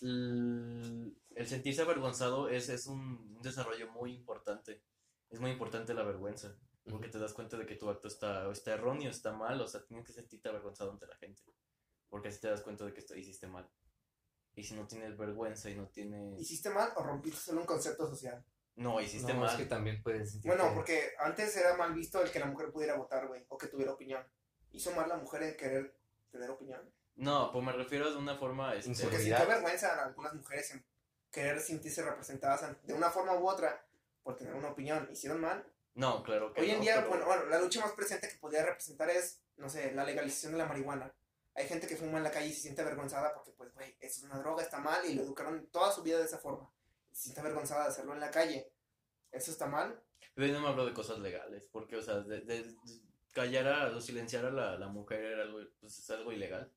[0.02, 3.00] el sentirse avergonzado es, es un,
[3.36, 4.84] un desarrollo muy importante.
[5.30, 6.58] Es muy importante la vergüenza,
[6.90, 9.84] porque te das cuenta de que tu acto está, está erróneo, está mal, o sea,
[9.86, 11.42] tienes que sentirte avergonzado ante la gente,
[12.10, 13.70] porque así te das cuenta de que esto hiciste mal.
[14.56, 16.40] Y si no tienes vergüenza y no tienes...
[16.42, 18.44] ¿Hiciste mal o rompiste solo un concepto social?
[18.76, 19.50] No, hiciste no, mal.
[19.50, 22.46] es que también puedes sentir Bueno, que- porque antes era mal visto el que la
[22.46, 24.26] mujer pudiera votar, güey, o que tuviera opinión.
[24.72, 25.96] ¿Hizo mal la mujer en querer
[26.32, 26.90] tener opinión?
[27.16, 28.74] No, pues me refiero de una forma...
[28.76, 30.86] Este, Porque sintió vergüenza a algunas mujeres en
[31.32, 33.86] querer sentirse representadas de una forma u otra
[34.24, 35.10] por tener una opinión.
[35.12, 35.66] ¿Hicieron mal?
[35.96, 38.36] No, claro que Hoy en no, día, pero- bueno, bueno, la lucha más presente que
[38.38, 41.14] podría representar es, no sé, la legalización de la marihuana.
[41.56, 44.20] Hay gente que fuma en la calle y se siente avergonzada porque, pues, güey, eso
[44.20, 46.72] es una droga, está mal y lo educaron toda su vida de esa forma.
[47.20, 48.72] Se siente avergonzada de hacerlo en la calle.
[49.30, 50.02] ¿Eso está mal?
[50.36, 52.76] Pero yo no me hablo de cosas legales, porque, o sea, de, de-
[53.32, 56.72] callar a, o silenciar a la, la mujer era algo, pues, es algo ilegal.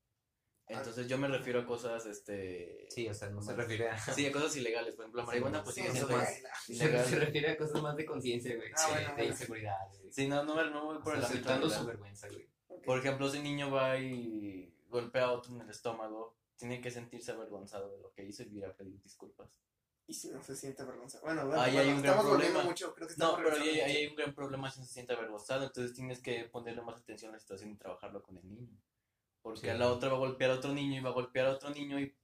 [0.67, 2.87] Entonces yo me refiero a cosas, este...
[2.89, 3.97] Sí, o sea, no se refiere a...
[3.97, 4.95] Sí, a cosas ilegales.
[4.95, 7.05] Por ejemplo, la marihuana, pues Sí, sigue eso siendo es- ilegal.
[7.05, 8.69] se refiere a cosas más de conciencia, güey.
[8.73, 9.31] Ah, sí, bueno, de bueno.
[9.31, 9.75] inseguridad.
[9.97, 10.11] güey.
[10.11, 11.81] Sí, no, no, no voy por O el sea, ámbito aceptando legal.
[11.81, 12.49] su vergüenza, güey.
[12.67, 12.85] ok.
[12.85, 16.91] Por ejemplo, si un niño va y golpea a otro en el estómago, tiene que
[16.91, 19.49] sentirse avergonzado de lo que hizo y ir a pedir disculpas.
[20.05, 21.23] Y si no se siente avergonzada.
[21.23, 22.69] Bueno, bueno, Ahí bueno, hay un gran estamos volviendo problema.
[22.69, 25.93] mucho, creo que No, pero ahí, hay un gran problema si se siente avergonzado, entonces
[25.95, 28.77] tienes que ponerle más atención a la situación y trabajarlo con el niño.
[29.41, 29.69] Porque Sí.
[29.69, 31.69] a la otra va a golpear a otro niño y va a golpear a otro
[31.69, 32.15] niño y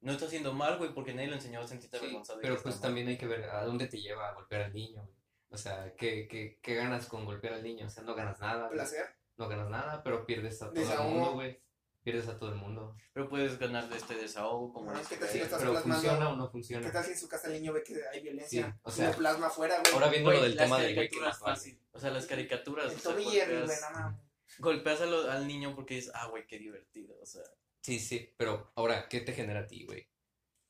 [0.00, 2.40] no está haciendo mal, güey, porque nadie le enseñó a sentirse Sí, avergonzado.
[2.40, 5.16] pero pues también hay que ver a dónde te lleva a golpear al niño, güey.
[5.50, 7.86] O sea, ¿qué, qué, qué ganas con golpear al niño?
[7.86, 8.72] O sea, no ganas nada, güey.
[8.78, 9.06] Placer.
[9.36, 11.60] No ganas nada, pero pierdes a todo el mundo, güey.
[12.04, 12.94] Pierdes a todo el mundo.
[13.14, 15.94] Pero puedes ganar de este desahogo como Ah, dice ¿qué tal si estás Pero plasmando-
[16.02, 16.92] funciona o no ¿Qué funciona.
[16.92, 18.66] tal si en su casa el niño ve que hay violencia?
[18.72, 19.92] Sí, o sea, lo plasma afuera, güey.
[19.94, 21.80] Ahora viendo Güey, lo del las tema del güey que a fácil.
[21.92, 22.92] O sea, las caricaturas.
[22.92, 24.20] El o sea, Tommy Jerry, güey, golpeas, no mames.
[24.58, 27.16] golpeas a lo- al niño porque dices, ah, güey, qué divertido.
[27.22, 27.42] O sea,
[27.80, 30.06] Sí, sí, pero ahora, ¿qué te genera a ti, güey?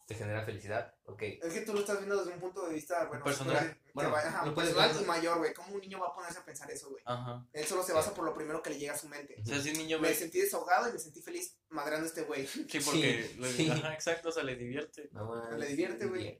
[0.06, 0.94] ¿Te genera felicidad?
[1.06, 1.22] Ok.
[1.22, 3.74] Es que tú lo estás viendo desde un punto de vista, bueno, Personal.
[3.82, 5.54] que Bueno, va- ajá, lo puedes personal ver- y mayor, güey.
[5.54, 7.02] ¿Cómo un niño va a ponerse a pensar eso, güey?
[7.06, 7.46] ajá.
[7.54, 9.36] Él solo se basa por lo primero que le llega a su mente.
[9.40, 10.14] O sea, si un niño Me ve.
[10.14, 12.46] sentí desahogado y me sentí feliz madreando a este güey.
[12.68, 13.30] Sí, porque.
[13.32, 13.70] Sí, le- sí.
[13.70, 15.08] Ajá, exacto, o sea, le divierte.
[15.12, 16.38] No, Le divierte, güey.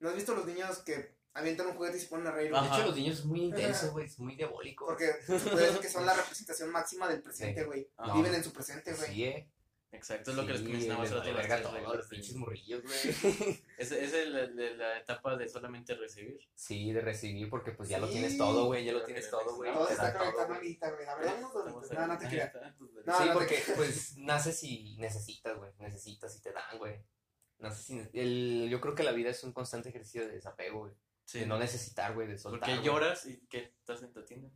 [0.00, 2.50] ¿No has visto los niños que avientan un juguete y se ponen a reír?
[2.50, 2.56] De?
[2.58, 2.76] Ajá.
[2.76, 4.06] hecho, los niños es muy intenso, güey.
[4.06, 4.84] Es muy diabólico.
[4.84, 7.66] Porque puede decir que son la representación máxima del presente, Sí.
[7.66, 7.90] güey.
[7.96, 8.12] Ajá.
[8.14, 9.10] Viven en su presente, güey.
[9.10, 9.50] Sí, eh.
[9.96, 11.34] Exacto, es lo que les Sí, mencionaba hace rato.
[11.34, 12.94] verga todo, reglas los pinches morrillos, güey.
[13.78, 16.38] Es, es el- de la etapa de solamente recibir.
[16.54, 18.12] Sí, de recibir, porque pues ya lo Sí.
[18.14, 18.84] tienes todo, güey.
[18.84, 19.72] Ya lo tienes todo, güey.
[19.72, 20.56] Todo está güey.
[20.56, 21.06] ahorita, güey.
[21.06, 21.84] A ver, donitos.
[21.84, 22.52] Estamos No, no te creas.
[23.04, 25.70] No, sí, no porque pues naces y necesitas, güey.
[25.78, 27.02] Necesitas y te dan, güey.
[27.58, 30.94] Naces y- el, yo creo que la vida es un constante ejercicio de desapego, güey.
[31.24, 32.68] Sí, De no necesitar, güey, de soltar.
[32.70, 34.48] porque lloras y que estás en tu tienda.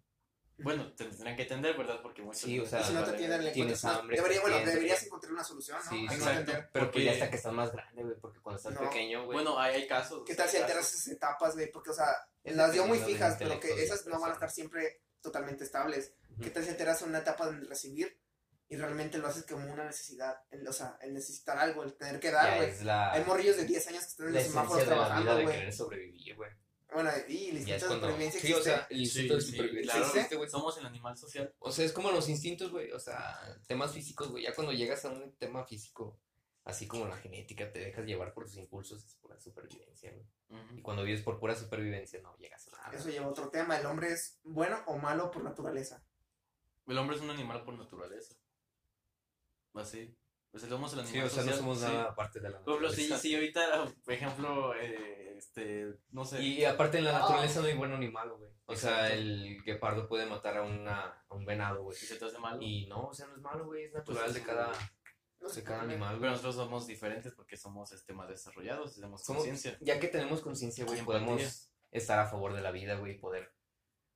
[0.63, 2.01] Bueno, te tendrán que entender, ¿verdad?
[2.03, 4.59] Porque muchos Sí, o Y sea, si no te atienden, le tienes hambre, Debería, bueno,
[4.59, 5.91] deberías encontrar una solución, ¿no?
[5.91, 6.53] Sí, exacto.
[6.53, 8.15] Pero Porque- pues ya hasta que estás más grande, güey.
[8.21, 8.81] Porque cuando estás No.
[8.89, 9.35] pequeño, güey.
[9.35, 10.23] Bueno, hay, hay casos.
[10.27, 11.71] ¿Qué tal si alteras esas etapas, güey?
[11.71, 12.09] Porque, o sea,
[12.45, 15.65] Es las dio muy del fijas, pero que esas no van a estar siempre totalmente
[15.65, 16.15] estables.
[16.43, 18.19] ¿Qué tal si alteras una etapa de recibir
[18.69, 20.37] y realmente lo haces como una necesidad?
[20.51, 22.83] El, o sea, el necesitar algo, el tener que dar, güey.
[22.85, 25.05] la, Hay morrillos de 10 años que están en la los semáforos de la vida
[25.07, 25.55] trabajando, de güey.
[25.57, 26.51] querer sobrevivir, güey.
[26.93, 29.53] Bueno, y el instinto es de supervivencia Sí, o sea, el instinto de Sí, sí,
[29.57, 30.51] supervivencia claro, existe, güey.
[30.51, 31.55] somos el animal social.
[31.59, 32.91] O sea, es como los instintos, güey.
[32.93, 34.45] O sea, temas físicos, güey.
[34.45, 36.19] Ya cuando llegas a un tema físico,
[36.65, 40.27] así como la genética, te dejas llevar por tus impulsos, es pura supervivencia, güey.
[40.77, 42.99] Y cuando vives por pura supervivencia, no llegas a nada.
[42.99, 43.79] Eso lleva a otro tema.
[43.79, 46.05] ¿El hombre es bueno o malo por naturaleza?
[46.89, 48.35] El hombre es un animal por naturaleza.
[49.75, 50.17] Así.
[50.51, 51.85] Pues somos el Sí, animal o sea, no somos sí.
[51.85, 53.23] nada aparte de la Por ejemplo, si, naturaleza.
[53.23, 56.43] si ahorita, por ejemplo, eh, este, no sé.
[56.43, 58.51] Y, y aparte en la naturaleza no hay bueno ni malo, güey.
[58.67, 61.97] O sea, el guepardo puede matar a, una, a un venado, güey.
[61.97, 62.59] si se te hace malo.
[62.61, 63.85] Y no, o sea, no es malo, güey.
[63.85, 64.73] Es pues, natural de cada...
[65.41, 69.75] No sé cada animal, Pero nosotros somos diferentes porque somos este, más desarrollados, tenemos conciencia.
[69.81, 73.19] Ya que tenemos conciencia, güey, Y podemos estar a favor de la vida, güey, y
[73.19, 73.51] poder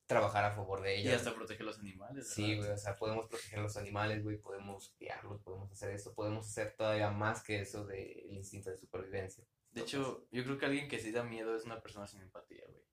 [0.06, 1.16] trabajar a favor de Y ella.
[1.16, 2.28] hasta proteger los animales.
[2.28, 2.64] Sí, ¿verdad?
[2.64, 6.46] güey, o sea, podemos proteger a los animales, güey, podemos criarlos, podemos hacer esto, podemos
[6.46, 9.46] hacer todavía más que eso del instinto de supervivencia.
[9.74, 12.64] De hecho, yo creo que alguien que sí da miedo es una persona sin empatía,
[12.68, 12.84] güey.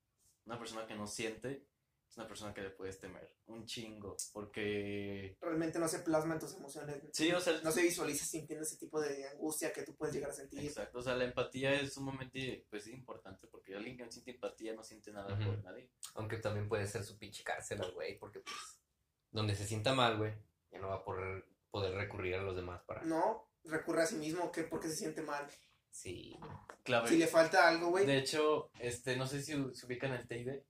[0.46, 1.68] Una persona que no siente
[2.10, 3.34] es una persona que le puedes temer.
[3.46, 4.18] Un chingo.
[4.34, 5.38] Porque.
[5.40, 6.98] Realmente no se plasma en tus emociones.
[7.14, 7.62] Sí, o sea.
[7.62, 10.60] No se visualiza sintiendo ese tipo de angustia que tú puedes llegar a sentir.
[10.60, 11.00] Exacto.
[11.00, 13.48] O sea, la empatía es sumamente pues, importante.
[13.48, 15.92] Porque alguien que no siente empatía no siente nada por nadie.
[16.16, 18.82] Aunque también puede ser su pinche cárcel güey, porque pues,
[19.30, 20.34] donde se sienta mal, güey,
[20.72, 23.04] ya no va a poder, poder recurrir a los demás para...
[23.04, 25.48] No, recurre a sí mismo que porque se siente mal.
[25.92, 26.36] Sí,
[26.84, 27.10] Clave.
[27.10, 28.06] Si le falta algo, güey.
[28.06, 30.64] De hecho, este, no sé si se ubican el TID, el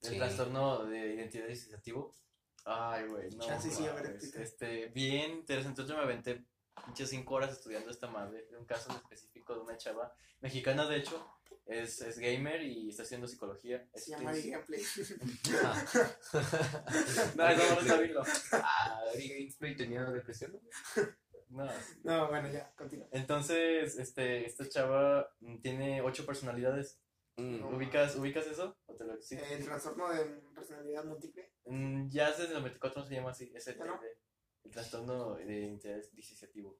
[0.00, 0.16] Sí.
[0.16, 2.14] trastorno de identidad disociativo.
[2.64, 3.44] Ay, güey, no.
[3.44, 4.42] Chance sí, a ver, mames, explica.
[4.42, 5.84] Este, bien interesante.
[5.86, 6.44] Yo me aventé
[6.84, 8.46] pinches cinco horas estudiando esta madre.
[8.58, 11.26] Un caso en específico de una chava mexicana, de hecho.
[11.66, 13.86] Es, es gamer y está haciendo psicología.
[13.94, 14.82] Se Este, llama Gameplay.
[17.36, 18.22] No, no, no bien, no.
[18.52, 20.58] Ah, Ari Gamesplay tenía depresión.
[21.50, 21.66] No.
[22.04, 23.08] No, bueno, ya, continúa.
[23.10, 25.30] Entonces, este, esta chava
[25.62, 27.00] tiene ocho personalidades.
[27.36, 27.68] Mm, No.
[27.76, 28.76] ¿Ubicas, ¿ubicas eso?
[28.86, 29.38] ¿O te lo- sí?
[29.50, 30.24] El trastorno de
[30.54, 31.52] personalidad múltiple.
[31.64, 33.78] Mm, Ya desde el 94 se llama así, es el,
[34.70, 36.78] trastorno de identidad disociativo.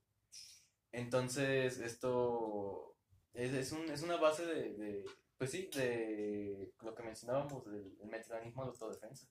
[0.92, 2.96] Entonces, esto
[3.32, 5.04] es, es, un, es una base de, de,
[5.38, 9.26] pues sí, de lo que mencionábamos, del el mecanismo de autodefensa.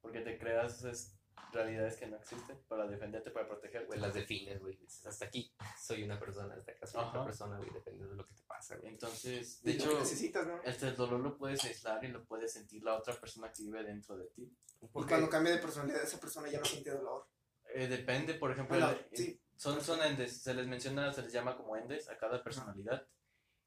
[0.00, 1.17] Porque te creas es,
[1.52, 3.86] realidades que no existen para defenderte, para protegerte.
[3.86, 4.76] Güey, las defines, güey.
[4.76, 7.24] Dices, hasta aquí soy una persona, hasta acá soy otra Ajá.
[7.24, 8.88] persona, güey, depende de lo que te pasa, güey.
[8.90, 10.62] Entonces, De hecho, necesitas, ¿no?
[10.62, 13.82] este, el dolor lo puedes aislar y lo puede sentir la otra persona que vive
[13.84, 14.52] dentro de ti.
[14.80, 17.26] Y Porque- cuando cambia de personalidad, esa persona ya no siente dolor.
[17.74, 19.40] Eh, depende, por ejemplo, Bueno, el- sí.
[19.56, 23.06] son, son endes, se les menciona, se les llama como endes a cada personalidad.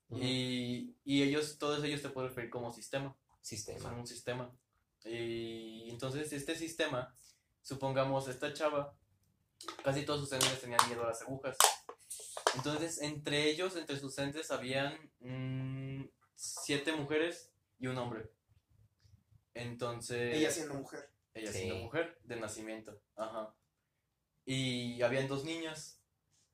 [0.09, 0.19] Ujú.
[0.21, 3.79] Y, y ellos, todos ellos te pueden referir como sistema, Sistema.
[3.79, 4.51] son un sistema.
[5.05, 7.15] Y entonces este sistema,
[7.61, 8.95] supongamos esta chava,
[9.83, 11.57] casi todos sus endes tenían miedo a las agujas.
[12.55, 16.05] Entonces entre ellos, entre sus endes, habían mm,
[16.35, 18.29] siete mujeres y un hombre.
[19.53, 20.35] Entonces...
[20.35, 21.09] Ella siendo mujer.
[21.33, 21.59] Ella Sí.
[21.59, 22.99] siendo mujer de nacimiento.
[23.15, 23.53] Ajá.
[24.45, 26.01] Y habían dos niñas.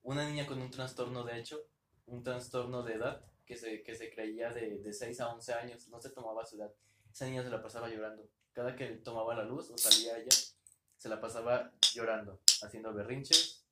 [0.03, 1.67] Una niña con un trastorno, de hecho,
[2.05, 5.87] un trastorno de edad, que se, que se creía de, de 6 a 11 años.
[5.89, 6.73] No se tomaba su edad.
[7.11, 8.29] Esa niña se la pasaba llorando.
[8.53, 10.29] Cada que tomaba la luz o salía ella,
[10.97, 13.65] se la pasaba llorando, haciendo berrinches.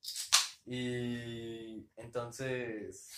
[0.65, 3.09] Y entonces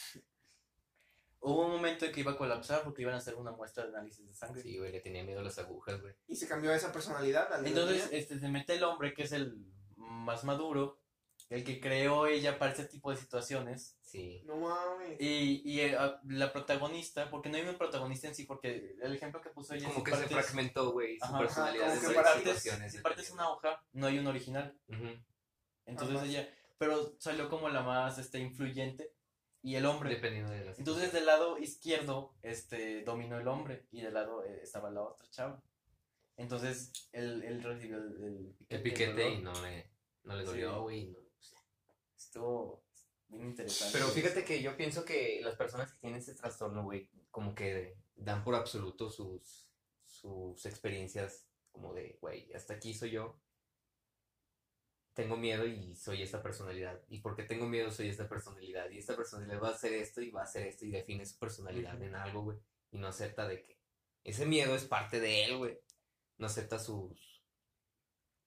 [1.40, 3.90] hubo un momento en que iba a colapsar porque iban a hacer una muestra de
[3.90, 4.62] análisis de sangre.
[4.62, 6.14] Sí, güey, le tenía miedo a las agujas, güey.
[6.28, 9.58] Y se cambió esa personalidad al Entonces, este, se mete el hombre que es el
[9.96, 11.00] más maduro,
[11.50, 13.98] el que creó ella para ese tipo de situaciones.
[14.02, 14.42] Sí.
[14.46, 15.20] No mames.
[15.20, 19.16] Y, y eh, a- la protagonista, porque no hay un protagonista en sí, porque el
[19.16, 22.10] ejemplo que puso ella Como que se partes- fragmentó, güey, su Ajá, personalidad como en
[22.10, 24.78] que partes- si partes una hoja, no hay un original.
[24.88, 25.08] Ujú.
[25.86, 26.26] Entonces Ajá.
[26.26, 29.14] ella, pero salió como la más este, influyente
[29.62, 30.10] y el hombre.
[30.10, 34.60] Dependiendo de las Entonces del lado izquierdo este, dominó el hombre y del lado eh,
[34.64, 35.62] estaba la otra chava.
[36.38, 39.32] Entonces él, él recibió el, el El piquete dolor.
[39.32, 39.92] y no le,
[40.24, 40.48] no le Sí.
[40.48, 41.08] dolió, güey.
[41.08, 41.27] no.
[42.18, 42.84] Estuvo
[43.28, 43.94] bien interesante.
[43.94, 47.98] Pero fíjate que yo pienso que las personas que tienen ese trastorno, güey, como que
[48.16, 49.68] dan por absoluto sus,
[50.06, 53.40] sus experiencias como de, güey, hasta aquí soy yo.
[55.14, 57.02] Tengo miedo y soy esta personalidad.
[57.10, 58.90] Y porque tengo miedo soy esta personalidad.
[58.90, 61.38] Y esta personalidad va a hacer esto y va a hacer esto y define su
[61.40, 62.60] personalidad en algo, güey.
[62.92, 63.80] Y no acepta de que
[64.24, 65.80] ese miedo es parte de él, güey.
[66.38, 67.44] No acepta sus,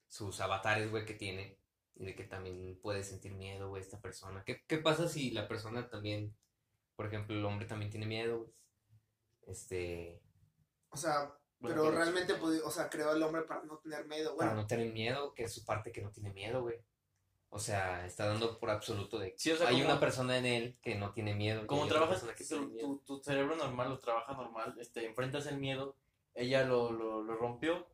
[0.07, 1.60] sus avatares, güey, que tiene.
[1.95, 4.43] Y de que también puede sentir miedo, güey, esta persona.
[4.45, 6.35] ¿Qué, qué pasa si la persona también,
[6.95, 8.51] por ejemplo, el hombre también tiene miedo, güey?
[9.47, 10.21] Este,
[10.89, 14.35] O sea, Bueno, pero realmente, pudi- o sea, creó al hombre para no tener miedo.
[14.35, 16.77] para Bueno, no tener miedo, que es su parte que no tiene miedo, güey.
[17.49, 20.37] O sea, está dando por absoluto de que Sí, o sea, hay como- una persona
[20.37, 21.67] en él que no tiene miedo.
[21.67, 22.87] Como trabajas, que tu, miedo.
[22.87, 25.97] tu, tu cerebro normal lo trabaja normal, este, enfrentas el miedo,
[26.33, 27.87] ella lo, lo, lo rompió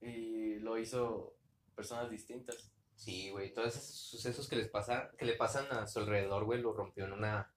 [0.00, 1.36] y lo hizo
[1.76, 2.72] personas distintas.
[3.00, 6.60] Sí, güey, todos esos sucesos que les pasa, que le pasan a su alrededor, güey,
[6.60, 7.50] lo rompió en una,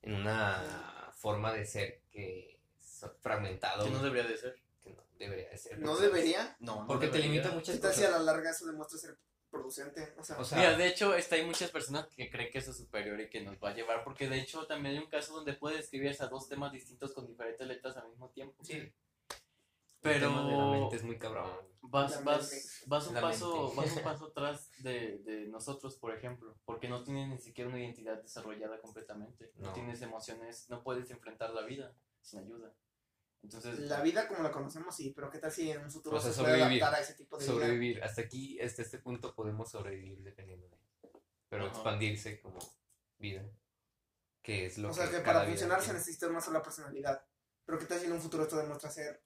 [0.00, 4.56] en una forma de ser que es fragmentado, Que no debería de ser.
[4.82, 5.78] que no debería de ser.
[5.78, 6.56] no debería.
[6.60, 8.24] No, no Porque te limita ¿Qué muchas tal si a cosas.
[8.24, 9.18] la larga eso demuestra ser
[9.50, 10.14] producente?
[10.16, 12.70] O sea, O sea, Mira, de hecho, está, hay muchas personas que creen que eso
[12.70, 15.34] es superior y que nos va a llevar, porque de hecho también hay un caso
[15.34, 18.64] donde puede escribir hasta dos temas distintos con diferentes letras al mismo tiempo.
[18.64, 18.90] sí,
[20.04, 21.50] Pero- tema de la mente es muy cabrón.
[21.86, 26.88] Vas, vas, vas un paso, vas un paso atrás de, de nosotros, por ejemplo, porque
[26.88, 29.72] no tienes ni siquiera una identidad desarrollada completamente, no, No.
[29.74, 32.72] tienes emociones, no puedes enfrentar la vida sin ayuda.
[33.42, 36.20] Entonces, La vida como la conocemos, sí, pero ¿qué tal si en un futuro O
[36.20, 36.82] sea, se puede sobrevivir.
[36.82, 37.52] adaptar a ese tipo de vida?
[37.54, 38.02] Sobrevivir.
[38.02, 40.78] Hasta aquí, hasta este punto podemos sobrevivir dependiendo de.
[41.50, 42.58] Pero expandirse como
[43.18, 43.44] vida.
[44.42, 47.22] Que es lo O sea, que para funcionar se necesita una sola personalidad.
[47.66, 49.22] Pero ¿qué tal si en un futuro esto demuestra ser,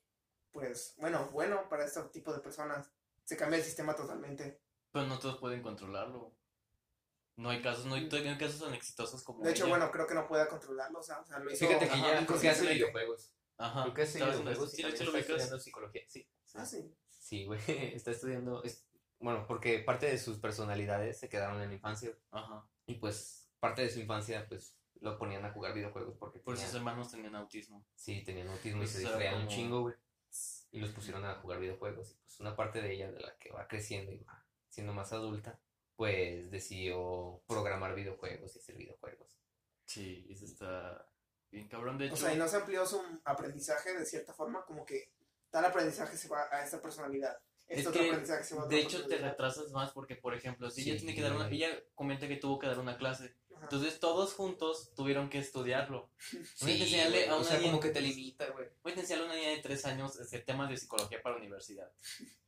[0.59, 2.91] pues, bueno, bueno para este tipo de personas?
[3.25, 4.61] Se cambia el sistema totalmente.
[4.93, 6.35] pero no todos pueden controlarlo.
[7.37, 9.77] No hay casos, no hay, no hay casos tan exitosos como De hecho, ella.
[9.77, 10.99] bueno, creo que no puede controlarlo.
[10.99, 13.33] O sea, o sea lo hizo Fíjate que ajá, ya creo que hace videojuegos.
[13.59, 16.03] Ajá, Creo que hace ¿sabes dónde videojuegos Sí, lo está estudiando psicología.
[16.09, 16.29] Sí.
[16.55, 16.95] Ah, sí.
[17.09, 17.61] Sí, güey.
[17.95, 18.63] Está estudiando.
[18.65, 18.85] es-
[19.21, 22.11] Bueno, porque parte de sus personalidades se quedaron en la infancia.
[22.31, 26.57] Ajá, Y pues, parte de su infancia, pues, lo ponían a jugar videojuegos porque por
[26.57, 27.85] sus tenía- hermanos tenían autismo.
[27.95, 29.95] sí, tenían autismo y Pues se distraían un chingo, güey.
[30.71, 32.13] Y los pusieron a jugar videojuegos.
[32.13, 35.13] Y pues, una parte de ella, de la que va creciendo y va siendo más
[35.13, 35.59] adulta,
[35.97, 39.39] pues decidió programar videojuegos y hacer videojuegos.
[39.87, 41.07] Sí, eso está
[41.51, 41.99] bien cabrón.
[41.99, 45.11] De hecho, O sea, y no se amplió su aprendizaje de cierta forma, como que
[45.51, 47.37] tal aprendizaje se va a esta personalidad.
[47.67, 50.17] Es Este otro que, aprendizaje se va a otra de hecho, te retrasas más porque,
[50.17, 52.97] por ejemplo, si ella tiene que dar una, ella comenta que tuvo que dar una
[52.97, 53.35] clase.
[53.63, 56.11] Entonces todos juntos tuvieron que estudiarlo.
[56.33, 56.47] Voy a
[56.77, 58.67] Sí, enseñarle a o una sea, niña- como que te limita, güey.
[58.83, 61.41] Voy a enseñarle a una niña de tres años este, temas de psicología para la
[61.41, 61.91] universidad.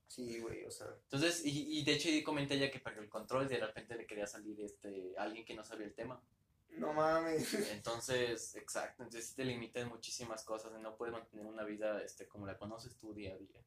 [0.09, 0.89] Sí, güey, o sea.
[1.05, 4.07] Entonces, y, y de hecho, comenté ella que perdió el control y de repente le
[4.07, 6.21] quería salir este, alguien que no sabía el tema.
[6.71, 7.53] No mames.
[7.73, 12.27] Entonces, exacto, entonces sí te limitan muchísimas cosas y no puedes mantener una vida este,
[12.29, 13.61] como la conoces tú día a día.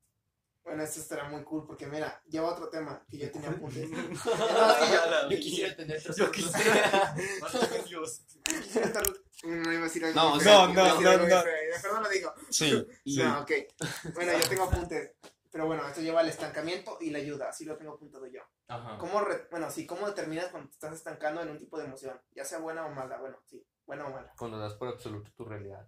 [0.63, 3.89] Bueno, esto estará muy cool porque mira, lleva otro tema que yo tenía apuntes.
[3.91, 6.51] yo Yo quisiera tener tres Yo puntos.
[6.53, 7.15] quisiera.
[7.87, 8.21] Dios.
[8.43, 10.19] Quisiera estar- No iba a decir algo.
[10.19, 11.27] No, no, no, no, no.
[11.27, 12.33] Mejor no lo digo.
[12.49, 12.87] Sí,
[13.17, 13.51] No, ok.
[14.13, 15.11] Bueno, yo tengo apuntes.
[15.51, 17.49] Pero bueno, esto lleva al estancamiento y la ayuda.
[17.49, 18.41] Así lo tengo apuntado yo.
[18.67, 18.97] Ajá.
[18.97, 22.19] ¿Cómo re- bueno, sí, ¿cómo determinas cuando te estás estancando en un tipo de emoción?
[22.31, 23.17] Ya sea buena o mala.
[23.19, 24.33] Bueno, sí, buena o mala.
[24.37, 25.87] Cuando das por absoluto tu realidad,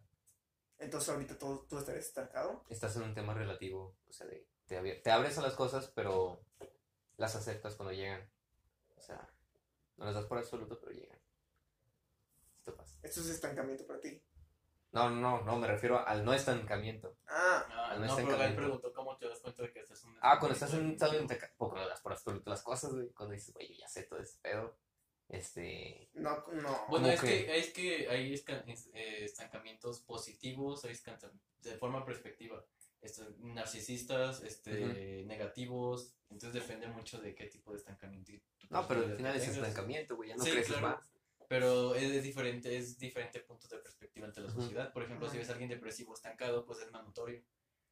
[0.78, 2.64] Entonces ahorita tú, tú estarías estancado.
[2.70, 5.92] estás en un tema relativo, o sea, de, te, abri- te abres a las cosas,
[5.96, 6.42] pero
[7.18, 8.30] las aceptas cuando llegan.
[8.98, 9.30] O sea,
[9.98, 11.20] no las das por absoluto, pero llegan.
[12.58, 12.98] Esto pasa.
[13.04, 14.22] Esto es estancamiento para ti.
[14.92, 17.18] No, no, no, me refiero al no estancamiento.
[17.28, 20.02] Ah, Ah, No no, está pero él preguntó cómo te das cuenta de que estás
[20.04, 22.12] en un Ah, cuando estás en un estado estado de estancamiento, poco no das por
[22.14, 23.10] absoluto las cosas, güey.
[23.12, 24.78] Cuando dices, güey, yo ya sé todo ese pedo.
[25.28, 26.10] Este.
[26.14, 26.86] no, no.
[26.88, 28.34] Bueno, es que, que- es que hay
[28.94, 32.64] eh, estancamientos positivos, hay escanca- de forma perspectiva.
[33.06, 38.32] Este, narcisistas, este, negativos, entonces depende mucho de qué tipo de estancamiento.
[38.58, 40.30] tu No, pero al final es estancamiento, güey.
[40.30, 40.98] Ya no Sí, creces claro.
[40.98, 41.12] más.
[41.48, 44.92] Pero es, es diferente, es diferente puntos de perspectiva ante la sociedad.
[44.92, 47.44] Por ejemplo, si ves a alguien depresivo estancado, pues es más notorio.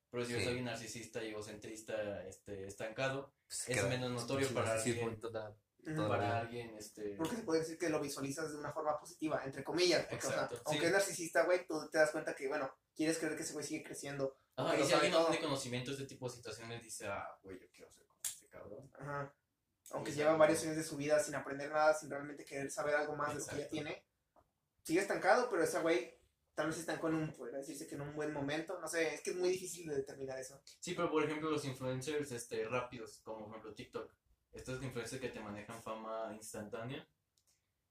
[0.09, 4.74] Pero si ves a alguien narcisista y egocentrista este, estancado, Pues Es menos notorio para
[4.74, 5.20] alguien.
[5.20, 5.55] toda-
[6.07, 6.49] para
[6.80, 7.16] este...
[7.18, 10.05] Porque se puede decir que lo visualizas de una forma positiva, entre comillas.
[10.09, 10.61] Porque, o sea, Exacto, sí.
[10.66, 13.66] aunque es narcisista, güey, tú te das cuenta que, bueno, quieres creer que ese güey
[13.66, 14.36] sigue creciendo.
[14.55, 17.59] Ajá, y si alguien no tiene conocimiento de este tipo de situaciones, dice, ah, güey,
[17.59, 18.91] yo quiero ser como este cabrón.
[18.99, 19.33] Ajá.
[19.91, 22.95] Aunque Sí, lleva varios años de su vida sin aprender nada, sin realmente querer saber
[22.95, 24.05] algo más de lo que ya tiene,
[24.83, 26.17] sigue estancado, pero ese güey
[26.55, 28.79] tal vez se estancó en un, podría decirse que en un buen momento.
[28.79, 30.61] No sé, es que es muy difícil de determinar eso.
[30.79, 34.13] Sí, pero por ejemplo, los influencers este, rápidos, como por ejemplo TikTok,
[34.51, 37.07] estos influencers que te manejan fama instantánea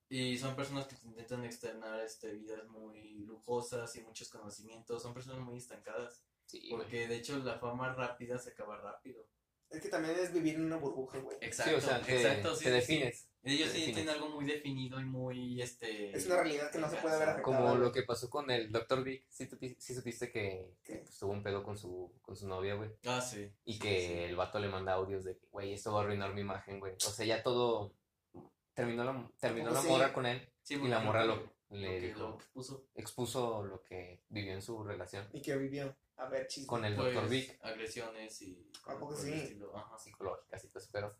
[0.08, 5.14] y son personas que te intentan externar este, vidas muy lujosas y muchos conocimientos, son
[5.14, 6.22] personas muy estancadas,
[6.52, 6.82] Sí, güey.
[6.82, 9.26] porque de hecho la fama rápida se acaba rápido.
[9.70, 11.38] Es que también es vivir en una burbuja, güey.
[11.40, 13.18] Exacto, Sí, o sea, te, exacto, sí, te sí, defines.
[13.20, 13.28] sí.
[13.44, 13.94] Ellos te sí defines.
[14.04, 16.14] tienen algo muy definido y muy, este...
[16.14, 17.58] Es una realidad que no se puede ver afectada.
[17.58, 19.02] Como lo que pasó con el Dr.
[19.02, 19.24] Vic.
[19.30, 19.48] Sí,
[19.78, 22.90] sí supiste que, pues, tuvo un pedo con su, con su novia, güey.
[23.06, 23.50] Ah, sí.
[23.64, 24.12] Y Sí, que sí.
[24.12, 26.92] el vato le manda audios de que, güey, esto va a arruinar mi imagen, güey.
[26.94, 27.94] O sea, ya todo.
[28.74, 29.88] Terminó la, terminó la sí?
[29.88, 34.22] morra con él Sí, y la morra lo, le dijo, lo puso expuso lo que
[34.28, 35.94] vivió en su relación Y que vivió.
[36.16, 36.66] A ver, chisme.
[36.66, 37.28] con el pues, Dr.
[37.28, 37.58] Vic.
[37.62, 39.32] agresiones y ¿A poco sí?
[39.32, 39.98] estilo, ajá.
[39.98, 41.16] psicológicas y todo pedo.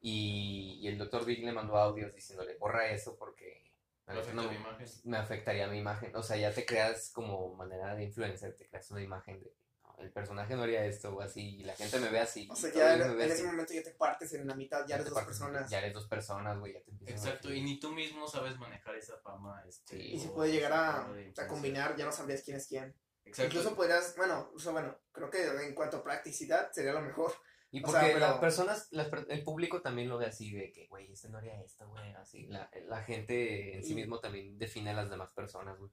[0.00, 1.24] Y, y el Dr.
[1.24, 3.72] Vic le mandó audios diciéndole, borra eso porque
[4.06, 4.86] neta afecta no- mi imagen.
[5.04, 6.14] me afectaría mi imagen.
[6.16, 9.52] O sea, ya te creas como manera de influencer, te creas una imagen de,
[9.98, 12.46] el personaje no haría esto o así, y la gente me ve así.
[12.48, 14.86] O y sea, ya en me ve ese momento ya te partes en la mitad,
[14.86, 15.68] ya eres te dos partes- personas.
[15.70, 18.28] Ya eres dos personas, güey, ya te empiezas a Exacto, y ver- ni tú mismo
[18.28, 19.60] sabes manejar esa fama.
[19.68, 20.12] Este, Sí.
[20.14, 22.94] Y se puede llegar a, a combinar, ya no sabrías quién es quién.
[23.28, 23.44] Exacto.
[23.56, 27.32] Incluso podrías, bueno, o sea, bueno, creo que en cuanto a practicidad sería lo mejor.
[27.70, 30.72] Y o porque sea, pero- las personas, las el público también lo ve así de
[30.72, 32.46] que, güey, este no haría esto, güey, así.
[32.46, 35.90] La, la gente en sí Y- mismo también define a las demás personas, güey.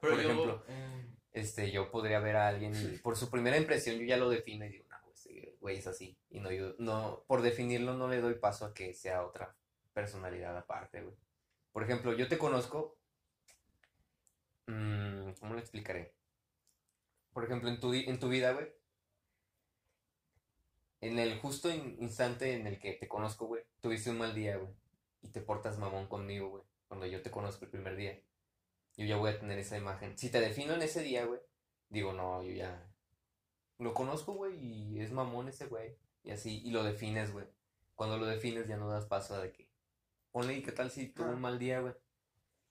[0.00, 3.56] Pero por yo, ejemplo, eh, este, yo podría ver a alguien y por su primera
[3.58, 6.18] impresión yo ya lo defino y digo, no, este güey es así.
[6.30, 9.54] Y no, yo, no, por definirlo no le doy paso a que sea otra
[9.92, 11.16] personalidad aparte, güey.
[11.72, 12.96] Por ejemplo, yo te conozco,
[14.66, 16.14] mm, ¿cómo lo explicaré?
[17.36, 18.66] Por ejemplo, en tu, en tu vida, güey,
[21.02, 24.56] en el justo in- instante en el que te conozco, güey, tuviste un mal día,
[24.56, 24.72] güey,
[25.20, 28.18] y te portas mamón conmigo, güey, cuando yo te conozco el primer día.
[28.96, 30.16] Yo ya voy a tener esa imagen.
[30.16, 31.38] Si te defino en ese día, güey,
[31.90, 32.90] digo, no, yo ya
[33.80, 35.94] lo conozco, güey, y es mamón ese güey.
[36.22, 37.46] Y así, y lo defines, güey.
[37.96, 39.68] Cuando lo defines ya no das paso a de que,
[40.32, 41.40] ponle, ¿y qué tal si tuvo un Ah.
[41.40, 41.92] mal día, güey?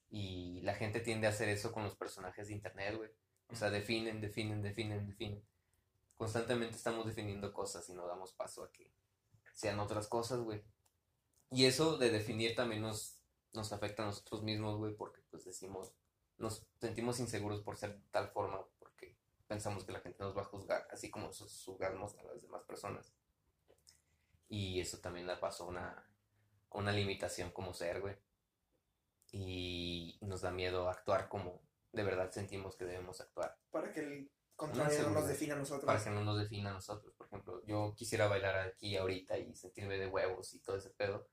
[0.09, 3.11] Y la gente tiende a hacer eso con los personajes de internet, güey.
[3.49, 5.43] O sea, definen, definen, definen, definen.
[6.17, 8.91] Constantemente estamos definiendo cosas y no damos paso a que
[9.53, 10.63] sean otras cosas, güey.
[11.51, 13.19] Y eso de definir también nos,
[13.53, 15.93] nos afecta a nosotros mismos, güey, porque pues decimos,
[16.37, 19.17] nos sentimos inseguros por ser de tal forma, porque
[19.47, 23.13] pensamos que la gente nos va a juzgar, así como juzgamos a las demás personas.
[24.47, 26.09] Y eso también da paso a una,
[26.71, 28.15] una limitación como ser, güey.
[29.31, 31.61] Y nos da miedo actuar como
[31.95, 35.85] de verdad sentimos que debemos actuar, Para que el contrario no nos defina a nosotros.
[35.85, 37.13] para que no nos defina a nosotros.
[37.15, 41.27] Por ejemplo, yo quisiera bailar aquí ahorita y sentirme de huevos y todo ese pedo,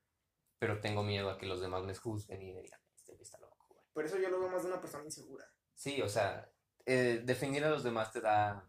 [0.59, 3.67] pero tengo miedo a que los demás me juzguen y me digan, este está loco,
[3.69, 3.85] güey.
[3.93, 5.45] Por eso yo lo veo más de una persona insegura.
[5.75, 6.51] Sí, o sea,
[6.87, 8.69] eh, definir a los demás te da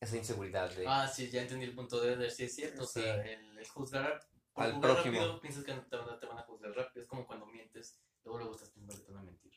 [0.00, 0.84] esa inseguridad de...
[0.88, 2.82] Ah, sí, ya entendí el punto de Eder, sí es cierto.
[2.82, 3.00] O Sí.
[3.00, 4.20] sea, el, el juzgar
[4.52, 5.18] por Al prójimo.
[5.18, 7.02] rápido, piensas que te, van a- te van a juzgar rápido.
[7.02, 9.51] Es como cuando mientes, luego le gustas pensar que te van a mentir.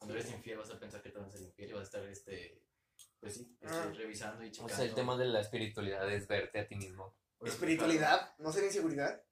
[0.00, 1.84] Cuando eres infiel vas a pensar que te van a ser infiel y vas a
[1.84, 2.60] estar, este,
[3.20, 3.92] pues sí, este, Ah.
[3.94, 4.74] revisando y o checando.
[4.74, 7.14] sea, el tema de la espiritualidad es verte a ti mismo.
[7.44, 9.22] Espiritualidad, ¿no sería inseguridad?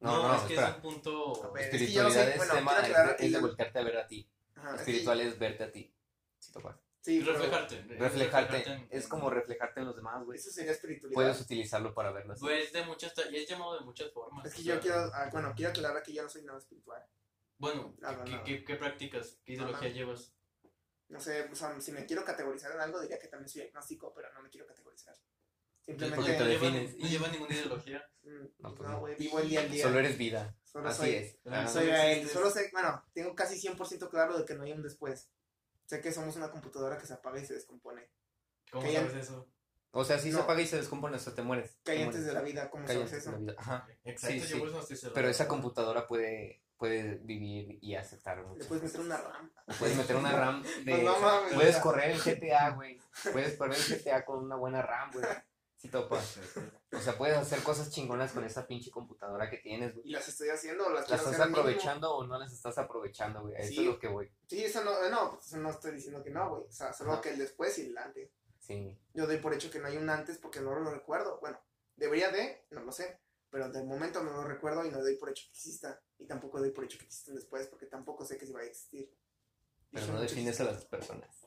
[0.00, 0.68] No, No, no, es que espera.
[0.70, 1.52] es un punto...
[1.52, 3.96] Ver, es que Espiritualidad sé- es bueno, tema es, de- que es voltearte a ver
[3.96, 4.30] a ti.
[4.54, 5.94] Ajá, es que- Espiritual es verte a ti.
[6.38, 6.76] Sí, topas.
[7.00, 7.76] Sí, pero reflejarte.
[7.78, 8.70] es Reflejarte.
[8.70, 10.38] en- Es como reflejarte en los demás, güey.
[10.38, 11.14] Eso sería espiritualidad.
[11.14, 12.40] Puedes utilizarlo para verlo así.
[12.42, 14.44] Pues de muchas, y es llamado de muchas formas.
[14.44, 16.58] Es que o yo sea, quiero, ah, bueno, quiero aclarar que yo no soy nada
[16.58, 17.02] espiritual.
[17.58, 18.44] Bueno, Nada, ¿qué, nada.
[18.44, 19.38] qué, qué practicas?
[19.44, 20.32] ¿Qué ideología llevas?
[21.08, 24.12] No sé, o sea, si me quiero categorizar en algo, diría que también soy agnóstico,
[24.14, 25.16] pero no me quiero categorizar.
[25.80, 26.98] Simplemente, te no defines.
[26.98, 28.10] no llevan ninguna ideología.
[28.22, 29.84] mm, No, pues no, güey, vivo el día al día.
[29.84, 30.54] Solo eres vida.
[30.64, 31.38] Solo Así soy, es.
[31.46, 32.28] Ah, soy no él.
[32.28, 35.30] Solo sé, bueno, tengo casi 100% claro de que no hay un después.
[35.86, 38.10] Sé que somos una computadora que se apaga y se descompone.
[38.70, 39.48] ¿Cómo Que sabes eso?
[39.92, 41.78] O sea, si se apaga y se descompone hasta te mueres.
[41.82, 43.32] Que hay Te antes de la vida, ¿cómo sabes eso?
[43.32, 43.54] la vida.
[43.56, 43.88] Ajá.
[44.04, 45.06] Exacto, Sí, sí.
[45.14, 49.50] Pero esa computadora puede, puede vivir y aceptar Le puedes meter una RAM.
[49.78, 50.92] Puedes meter una RAM de...
[50.92, 53.00] Pues no mames, puedes correr el GTA, güey.
[53.32, 55.26] Puedes correr el GTA con una buena RAM, güey.
[55.76, 56.20] Sí, topa.
[56.92, 60.08] O sea, puedes hacer cosas chingonas con esa pinche computadora que tienes, güey.
[60.08, 63.54] Y las estoy haciendo o las ¿Las estás aprovechando o no las estás aprovechando, güey?
[63.56, 63.78] Eso Sí.
[63.80, 64.32] es lo que voy.
[64.48, 66.64] Sí, eso no, no, pues eso no estoy diciendo que no, güey.
[66.64, 68.30] O sea, solo que el después y el antes.
[68.58, 68.96] Sí.
[69.14, 71.38] Yo doy por hecho que no hay un antes porque no lo recuerdo.
[71.40, 71.60] Bueno,
[71.96, 73.20] debería de, no lo sé.
[73.50, 76.02] Pero de momento no lo recuerdo y no doy por hecho que exista.
[76.18, 78.64] Y tampoco doy por hecho que existen después porque tampoco sé que si va a
[78.64, 79.12] existir.
[79.90, 81.46] Pero no defines a las personas.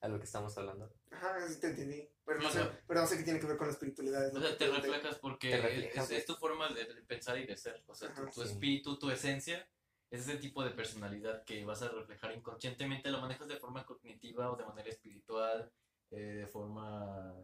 [0.00, 0.92] A lo que estamos hablando.
[1.10, 2.08] Ajá, sí te entendí.
[2.24, 4.26] Pero no, O sé, sea- pero no sé qué tiene que ver con la espiritualidad.
[4.26, 7.46] es O sea, te reflejas porque Te reflejas, es, es tu forma de, pensar y
[7.46, 7.82] de ser.
[7.86, 8.48] O sea, tu, Ajá, tu sí.
[8.48, 9.66] espíritu, tu esencia,
[10.10, 13.10] es ese tipo de personalidad que vas a reflejar inconscientemente.
[13.10, 15.72] Lo manejas de forma cognitiva o de manera espiritual,
[16.10, 17.34] eh, de forma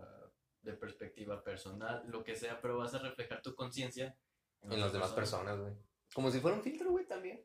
[0.60, 4.16] de perspectiva personal, lo que sea, pero vas a reflejar tu conciencia
[4.60, 5.72] En las demás personas, güey.
[6.14, 7.44] Como si fuera un filtro, güey, también.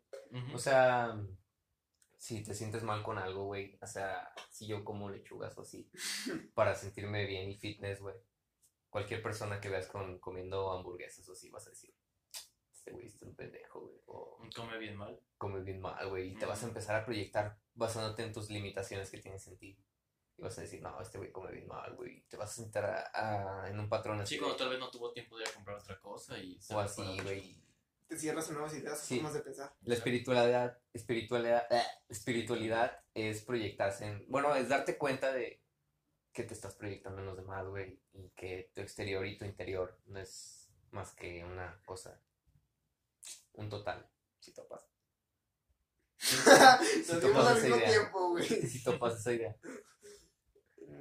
[0.54, 1.18] O sea,
[2.18, 3.78] si te sientes mal con algo, güey.
[3.82, 5.90] O sea, si yo como lechugas o así,
[6.54, 8.16] para sentirme bien y fitness, güey.
[8.90, 11.94] Cualquier persona que veas con, comiendo hamburguesas o así, vas a decir,
[12.72, 14.02] este güey es un pendejo, güey.
[14.08, 15.20] O Come bien mal.
[15.38, 16.32] come bien mal, güey.
[16.32, 19.78] Y te vas a empezar a proyectar basándote en tus limitaciones que tienes en ti.
[20.38, 22.22] Y vas a decir, no, este güey come bien mal, güey.
[22.30, 24.38] Te vas a sentar a- a- en un patrón así.
[24.38, 26.80] Cuando tal vez no tuvo tiempo de ir a comprar otra cosa y se o
[26.80, 27.62] así, güey.
[28.08, 29.16] Te cierras a nuevas ideas, Sí.
[29.16, 29.76] formas de pensar.
[29.82, 35.62] La espiritualidad, espiritualidad, eh, espiritualidad es proyectarse en, bueno, es darte cuenta de
[36.32, 40.00] que te estás proyectando en los demás, güey, y que tu exterior y tu interior
[40.06, 42.22] no es más que una cosa,
[43.54, 44.88] un total, si topas,
[46.20, 47.90] Nos topas dimos al esa mismo idea.
[47.90, 48.46] tiempo, güey.
[48.48, 49.56] si topas esa idea,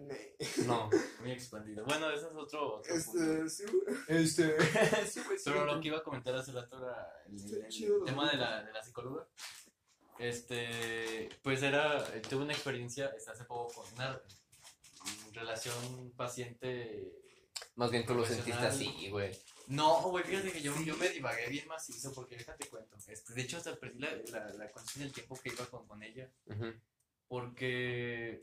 [0.66, 0.90] no,
[1.20, 1.84] Muy expandido.
[1.84, 2.82] Bueno, ese es otro, otro punto.
[2.94, 3.64] Este, sí,
[4.08, 4.56] este,
[5.06, 7.68] sí, pues, sí, Pero lo que iba a comentar hace rato era el, Está el
[7.68, 9.26] chido, tema de la, de la psicóloga.
[10.18, 14.20] Este, pues era, tuve una experiencia este, hace poco con una
[15.32, 17.12] relación paciente.
[17.74, 19.36] más bien tú lo sentiste así, güey,
[19.66, 22.96] No, güey, fíjate que yo, yo me divagué bien macizo porque déjate cuento.
[23.08, 26.02] Este, de hecho, hasta perdí la, la, la conciencia del tiempo que iba con, con
[26.02, 26.30] ella.
[27.28, 28.40] Porque,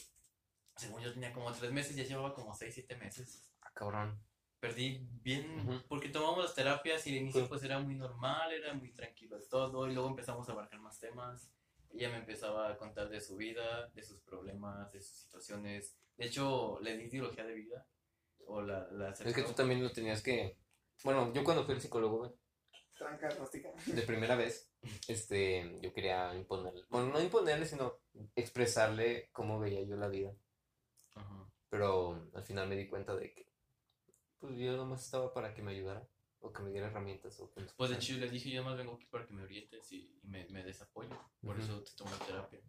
[0.75, 3.45] según yo tenía como tres meses, ya llevaba como seis, siete meses.
[3.61, 4.19] Ah, cabrón.
[4.59, 8.93] Perdí bien, porque tomamos las terapias y al inicio pues era muy normal, era muy
[8.93, 11.51] tranquilo de todo, y luego empezamos a abarcar más temas.
[11.91, 15.97] Ella me empezaba a contar de su vida, de sus problemas, de sus situaciones.
[16.15, 17.85] De hecho, le di ideología de vida,
[18.45, 20.57] o la, la Es que tú también lo tenías que.
[21.03, 22.31] Bueno, yo cuando fui al psicólogo, güey,
[22.97, 23.69] Tranca, rústica.
[23.87, 24.71] de primera vez,
[25.07, 26.83] este, yo quería imponerle.
[26.89, 27.99] Bueno, no imponerle, sino
[28.35, 30.33] expresarle cómo veía yo la vida.
[31.15, 31.49] Ajá.
[31.69, 33.47] Pero al final me di cuenta de que,
[34.39, 36.07] pues yo nomás estaba para que me ayudara,
[36.39, 37.39] o que me diera herramientas.
[37.39, 39.33] O que me Pues de hecho yo le dije, yo más vengo aquí para que
[39.33, 41.09] me orientes y, y me, me des apoyo.
[41.41, 41.63] Por Ujú.
[41.63, 42.59] eso te tomo terapia.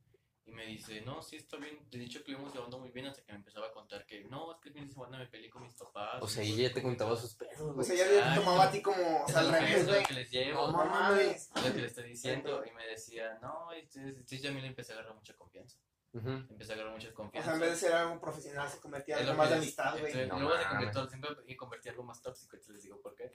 [0.47, 1.89] Y me dice, no, sí está bien.
[1.91, 4.25] De dicho que lo íbamos llevando muy bien hasta que me empezaba a contar que
[4.25, 6.23] no, es que el fin de semana me peleé con mis papás.
[6.23, 8.65] O sea, y ella ya te contaba sus pedos, O sea, ya le Ay, tomaba
[8.65, 10.71] a ti como, o sea, al revés, lo que les llevo.
[10.71, 11.51] No mames.
[11.57, 12.63] Lo que le estoy diciendo.
[12.65, 15.79] Y me decía, no, entonces yo a mí le empecé a agarrar mucha confianza.
[16.15, 16.31] Ujú.
[16.31, 17.47] Empecé a agarrar mucha O confianza.
[17.51, 20.29] sea, en vez de ser algo profesional, se convertía en algo más de amistad, güey.
[20.29, 23.15] No luego se convirtió, siempre y convertí algo más tóxico, y te les digo por
[23.17, 23.33] qué.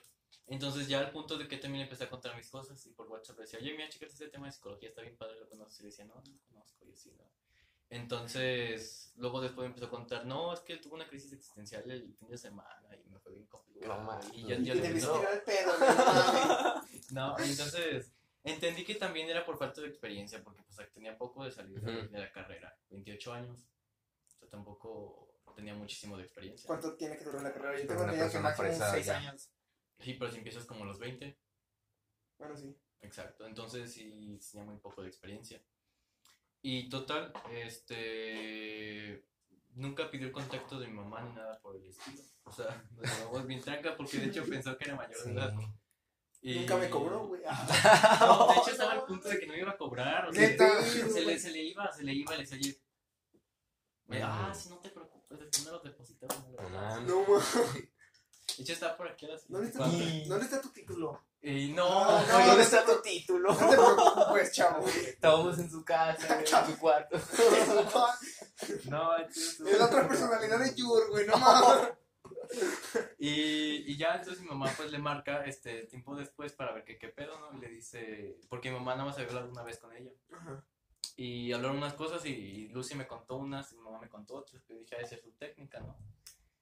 [0.48, 3.38] Entonces ya al punto de que también empecé a contar mis cosas y por WhatsApp
[3.38, 5.80] le decía, oye, mira, chicas, este tema de psicología está bien padre, lo conoces.
[5.80, 7.30] Y le decía, no, no lo conozco, yo sí, no.
[7.92, 12.14] Entonces, luego después me empezó a contar, no, es que tuve una crisis existencial el
[12.16, 14.04] fin de semana y me fue bien complicado.
[14.04, 15.90] No y ya, Y ya te le debiste no, el pedo, güey.
[15.90, 17.12] no mames.
[17.12, 18.12] no, entonces
[18.44, 22.20] entendí que también era por falta de experiencia, porque pues tenía poco de salir de,
[22.20, 23.68] la carrera, 28 años,
[24.28, 26.68] o sea, tampoco tenía muchísimo de experiencia.
[26.68, 27.80] ¿Cuánto tiene que durar la carrera?
[27.80, 29.18] Yo tengo una entendido que persona máximo fresa 6 ya.
[29.18, 29.52] años.
[30.00, 31.38] Sí, pero si empiezas como a los 20,
[32.38, 32.76] Bueno, sí.
[33.02, 35.62] exacto, entonces sí tenía muy poco de experiencia.
[36.62, 39.26] Y total, este,
[39.76, 42.22] nunca pidió el contacto de mi mamá ni nada por el estilo.
[42.44, 45.54] O sea, nos llevamos bien tranca porque de hecho pensó que era mayor de edad.
[46.42, 47.42] Y- Nunca me cobró, güey.
[48.22, 50.30] No, de hecho estaba al punto de que no iba a cobrar.
[50.30, 50.48] O sea,
[50.88, 52.82] se, le, se le iba, se le iba, oye,
[54.08, 56.48] me- ah, si no te preocupes, después me los depositamos.
[56.48, 56.94] me lo No das".
[56.94, 57.08] mames.
[57.08, 57.74] No, mames.
[58.58, 59.92] De hecho está por aquí a las ¿Dónde está, tu,
[60.30, 61.24] ¿Dónde está tu título?
[61.42, 63.54] Y no, Ah, no, no, ¿Dónde está tu título?
[63.54, 64.86] No te preocupes, chavo.
[64.88, 67.18] Estábamos en su casa, en su cuarto.
[68.90, 71.90] no, Es la otra personalidad de Yur, güey, no mames.
[73.20, 76.98] Y, y ya entonces mi mamá pues le marca este tiempo después para ver que
[76.98, 77.58] qué pedo, ¿no?
[77.58, 80.12] Y le dice, porque mi mamá nada más había hablado una vez con ella.
[80.32, 80.64] Ajá.
[81.16, 84.66] Y hablaron unas cosas y Lucy me contó unas y mi mamá me contó otras.
[84.68, 85.98] Yo dije, ah, esa es su técnica, ¿no?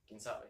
[0.07, 0.47] ¿Quién sabe?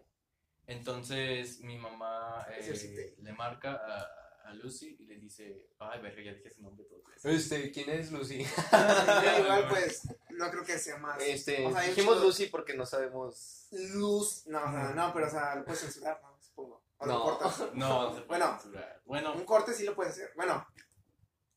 [0.65, 6.33] Entonces mi mamá eh, le marca a, a Lucy y le dice, ay, verga, ya
[6.33, 7.25] dije su nombre veces.
[7.25, 8.45] Este, ¿quién es Lucy?
[9.39, 11.21] Igual, pues, no creo que sea más.
[11.21, 13.67] Este, O sea, dijimos chico- Lucy porque no sabemos.
[13.71, 14.43] Luz.
[14.47, 16.37] No, o sea, no, pero o sea, lo puedes censurar, ¿no?
[16.41, 16.83] Supongo.
[16.99, 17.23] O lo No.
[17.23, 17.63] cortas.
[17.73, 18.59] No, se puede Bueno.
[18.61, 19.01] censurar.
[19.05, 20.31] Bueno, Un corte sí lo puedes hacer.
[20.35, 20.65] Bueno.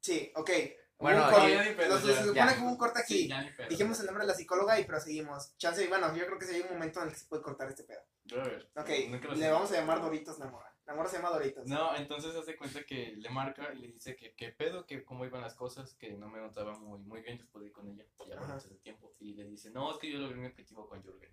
[0.01, 0.51] Sí, ok.
[0.99, 1.51] Bueno, un y- corte.
[1.55, 2.09] ya ni pedo, Los- ya.
[2.15, 2.55] se supone Ya.
[2.55, 3.15] que hubo un corte aquí.
[3.15, 3.69] sí, ya ni pedo.
[3.69, 5.57] Dijimos el nombre de la psicóloga y proseguimos.
[5.57, 7.43] Chance, y bueno, yo creo que sí hay un momento en el que se puede
[7.43, 8.01] cortar este pedo.
[8.33, 8.89] A ver, Ok,
[9.23, 10.70] lo le vamos a llamar Doritos la mora.
[10.91, 11.69] La mora se llama Doritos.
[11.69, 15.25] No, entonces hace cuenta que le marca y le dice que qué pedo, que cómo
[15.25, 18.05] iban las cosas, que no me notaba muy, muy bien después de ir con ella,
[18.27, 19.15] ya antes del tiempo.
[19.21, 21.31] Y le dice, no, es que yo logré mi objetivo con Jürgen.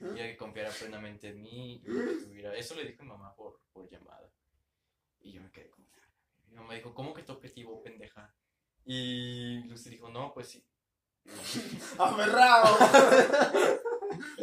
[0.00, 0.06] ¿Mm?
[0.06, 2.56] Y ella que confiara plenamente en mí y que tuviera...
[2.56, 4.28] Eso le dijo mi mamá por, por llamada.
[5.20, 5.86] Y yo me quedé como...
[6.48, 8.34] Mi mamá dijo, ¿cómo que tu objetivo, pendeja?
[8.84, 10.66] Y Lucy dijo, no, pues sí.
[11.98, 12.76] ¡Aferrado!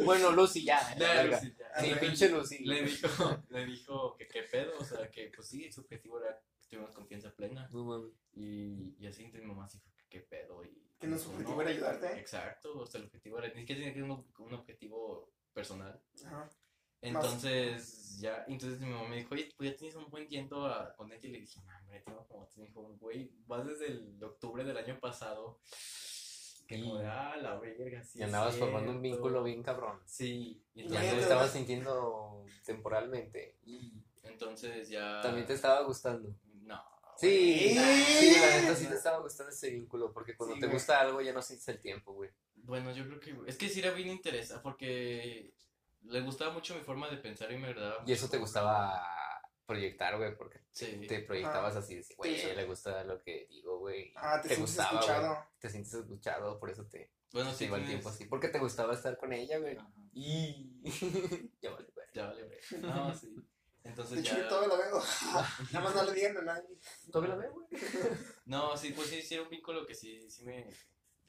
[0.04, 0.78] Bueno, Lucy, ya.
[1.24, 1.63] Lucy, ya.
[1.78, 2.64] Sí, Entonces, pinche Lucy.
[2.64, 6.38] Le dijo, le dijo que qué pedo, o sea, que pues sí, su objetivo era
[6.60, 7.68] que tuviéramos confianza plena.
[7.72, 8.12] No mames.
[8.32, 10.64] Y, y así entonces mi mamá sí fue, ¿qué pedo?
[10.64, 12.18] Y, Que no su objetivo era ayudarte.
[12.18, 16.00] Exacto, o sea, el objetivo era, ni siquiera tenía que ser un, un objetivo personal.
[16.24, 16.50] Ajá.
[17.04, 20.94] Entonces, ya, entonces mi mamá me dijo, oye, pues ya tienes un buen tiempo a,
[20.94, 21.20] con ella.
[21.28, 24.78] Y le dije, no, hombre, tengo como, me dijo, güey, vas desde el octubre del
[24.78, 25.60] año pasado.
[26.66, 28.18] Que como de, ah, la verga, sí.
[28.18, 29.16] Y andabas formando un cierto".
[29.16, 30.00] vínculo bien cabrón.
[30.06, 33.56] Sí, y Ya entonces, te Imagínate, estabas sintiendo temporalmente.
[34.22, 35.20] entonces ya.
[35.20, 36.34] También te estaba gustando.
[36.62, 36.82] No.
[37.16, 38.02] Sí, güey.
[38.04, 40.12] sí, la neta sí te estaba gustando ese vínculo.
[40.12, 40.76] Porque cuando Sí, te güey.
[40.76, 42.30] gusta algo ya no sientes el tiempo, güey.
[42.56, 43.36] Bueno, yo creo que.
[43.46, 45.52] Es que sí era bien interesante porque
[46.04, 48.02] le gustaba mucho mi forma de pensar y me agradaba.
[48.06, 49.06] Y eso te gustaba
[49.66, 51.06] proyectar, güey, porque Sí.
[51.08, 52.48] te proyectabas así, de, güey, sí.
[52.54, 53.93] le gusta lo que digo, güey.
[54.26, 55.46] Ah, te, sientes gustaba, escuchado.
[55.58, 58.24] Te sientes escuchado, por eso te, Bueno, te sí, tienes- tiempo así.
[58.26, 59.76] Porque te gustaba estar con ella, güey.
[59.76, 59.90] Ajá.
[60.12, 60.80] Y
[61.60, 62.06] ya vale, güey.
[62.14, 62.82] Ya vale, güey.
[62.82, 63.34] No, sí.
[63.82, 64.42] Entonces De hecho, ya.
[64.44, 65.02] yo todavía lo veo.
[65.72, 66.78] Nada más no le digan a nadie.
[67.12, 67.66] ¿Todavía la veo, güey?
[68.46, 70.66] No, sí, pues sí, sí era un vínculo que sí, sí me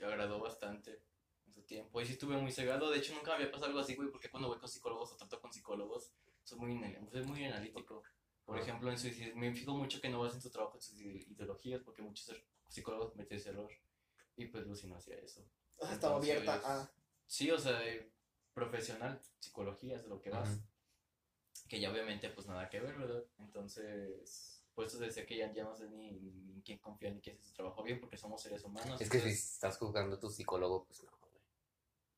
[0.02, 1.02] agradó bastante
[1.48, 2.00] en su tiempo.
[2.00, 2.90] Y sí estuve muy cegado.
[2.92, 5.18] De hecho, nunca me había pasado algo así, güey, porque cuando voy con psicólogos o
[5.18, 8.04] trato con psicólogos, soy muy, soy muy analítico.
[8.46, 8.62] Por Ah.
[8.62, 11.82] ejemplo, en su, me fijo mucho que no basen su trabajo en sus ide- ideologías,
[11.84, 12.30] porque muchos
[12.68, 13.72] psicólogos cometen ese error.
[14.38, 15.42] Y pues Lucy no hacía eso.
[15.78, 16.92] O sea, estaba abierta a...
[17.28, 17.80] Sí, o sea,
[18.54, 20.60] profesional, psicología es de lo que vas.
[21.68, 23.24] Que ya obviamente pues nada que ver, ¿verdad?
[23.40, 27.22] Entonces, por eso decía que ya, ya no sé ni, ni en quién confiar ni
[27.22, 29.00] quién hace su trabajo bien porque somos seres humanos.
[29.00, 31.34] Es que si estás juzgando a tu psicólogo, pues no, güey.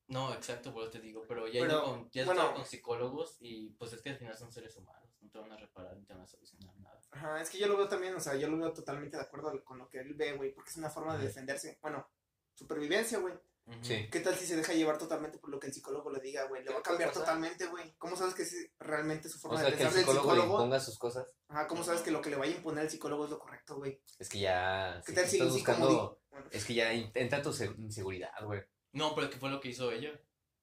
[0.08, 2.40] No, exacto, por eso te digo, pero ya he Pero, ido con, ya bueno.
[2.40, 5.52] estado con psicólogos y pues es que al final son seres humanos, no te van
[5.52, 6.74] a reparar ni te van a solucionar.
[7.10, 9.64] Ajá, es que yo lo veo también, o sea, yo lo veo totalmente de acuerdo
[9.64, 11.78] con lo que él ve, güey, porque es una forma de defenderse.
[11.82, 12.06] Bueno,
[12.54, 13.34] supervivencia, güey.
[13.82, 14.08] Sí.
[14.10, 16.64] ¿Qué tal si se deja llevar totalmente por lo que el psicólogo le diga, güey?
[16.64, 17.94] Le va a ¿Qué cambiar totalmente, güey.
[17.98, 20.30] ¿Cómo sabes que es realmente su O forma sea, de que el pensar del psicólogo,
[20.30, 20.58] le psicólogo?
[20.62, 21.26] imponga sus cosas.
[21.48, 23.76] Ajá, ¿cómo sabes que lo que le vaya a imponer el psicólogo es lo correcto,
[23.76, 24.00] güey?
[24.18, 25.02] Es que ya.
[25.04, 26.18] ¿Qué si tal si- estás buscando.
[26.30, 28.62] Bueno, Es que ya entra tu se- inseguridad, güey.
[28.92, 30.18] No, pero ¿qué fue lo que hizo ella?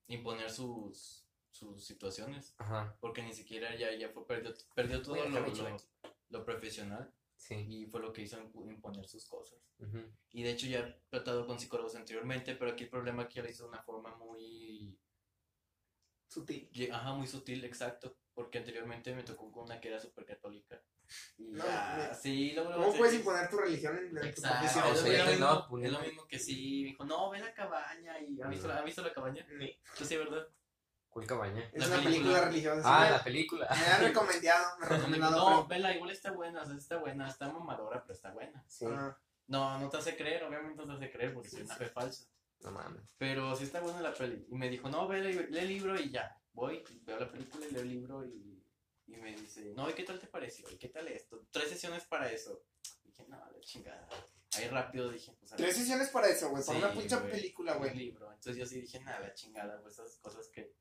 [0.08, 2.56] Imponer sus, sus situaciones.
[2.58, 2.98] Ajá.
[3.00, 5.78] Porque ni siquiera ya, ya fue, perdió, perdió todo lo, lo,
[6.36, 7.56] lo profesional Sí.
[7.70, 9.60] y fue lo que hizo imp- imponer sus cosas.
[10.32, 13.42] Y de hecho ya he tratado con psicólogos anteriormente, pero aquí el problema es que
[13.42, 14.98] lo hizo de una forma muy,
[16.28, 16.70] sutil.
[16.92, 18.18] ajá, muy sutil, exacto.
[18.34, 20.82] Porque anteriormente me tocó con una que era súper católica.
[21.38, 24.84] Y No, ya, me- sí, ¿Cómo puedes imponer tu religión en, tu Exacto, profesión?
[24.86, 27.30] o es, lo ya te mismo, andaba poniendo- es lo mismo que sí, dijo, no,
[27.30, 29.46] ve la cabaña y ¿ha visto, la- ¿ha visto la cabaña?
[29.58, 30.48] Ni- Yo sí, ¿verdad?
[31.16, 31.70] ¿Cuál cabaña?
[31.72, 32.45] Es La una película, película.
[32.45, 32.82] religiosa.
[32.84, 33.68] Ah, la película.
[33.70, 35.38] Me han recomendado, me recomendado.
[35.49, 38.61] No, pero- vela, igual está buena, o sea, está buena, está mamadora, pero está buena.
[38.68, 38.86] Sí.
[38.89, 41.74] Ah, No, no te hace creer, obviamente no te hace creer porque Sí, es una
[41.78, 41.86] sí.
[41.86, 42.26] fe falsa.
[42.59, 43.01] No mames.
[43.18, 44.45] Pero sí está buena la peli.
[44.49, 46.38] Y me dijo, no, ve, lee, lee el libro y ya.
[46.51, 48.61] Voy, veo la película y leo el libro y,
[49.07, 50.70] y me dice, no, ¿y qué tal te pareció?
[50.70, 51.45] ¿Y qué tal esto?
[51.49, 52.61] Tres sesiones para eso.
[53.05, 54.05] dije, no, la chingada.
[54.57, 56.61] Ahí rápido dije, pues a Tres sesiones para eso, güey.
[56.66, 57.95] Para Sí, una pinche güey, película, un güey.
[57.95, 58.26] libro.
[58.34, 60.74] Entonces yo sí dije, nada, la chingada, pues esas cosas que...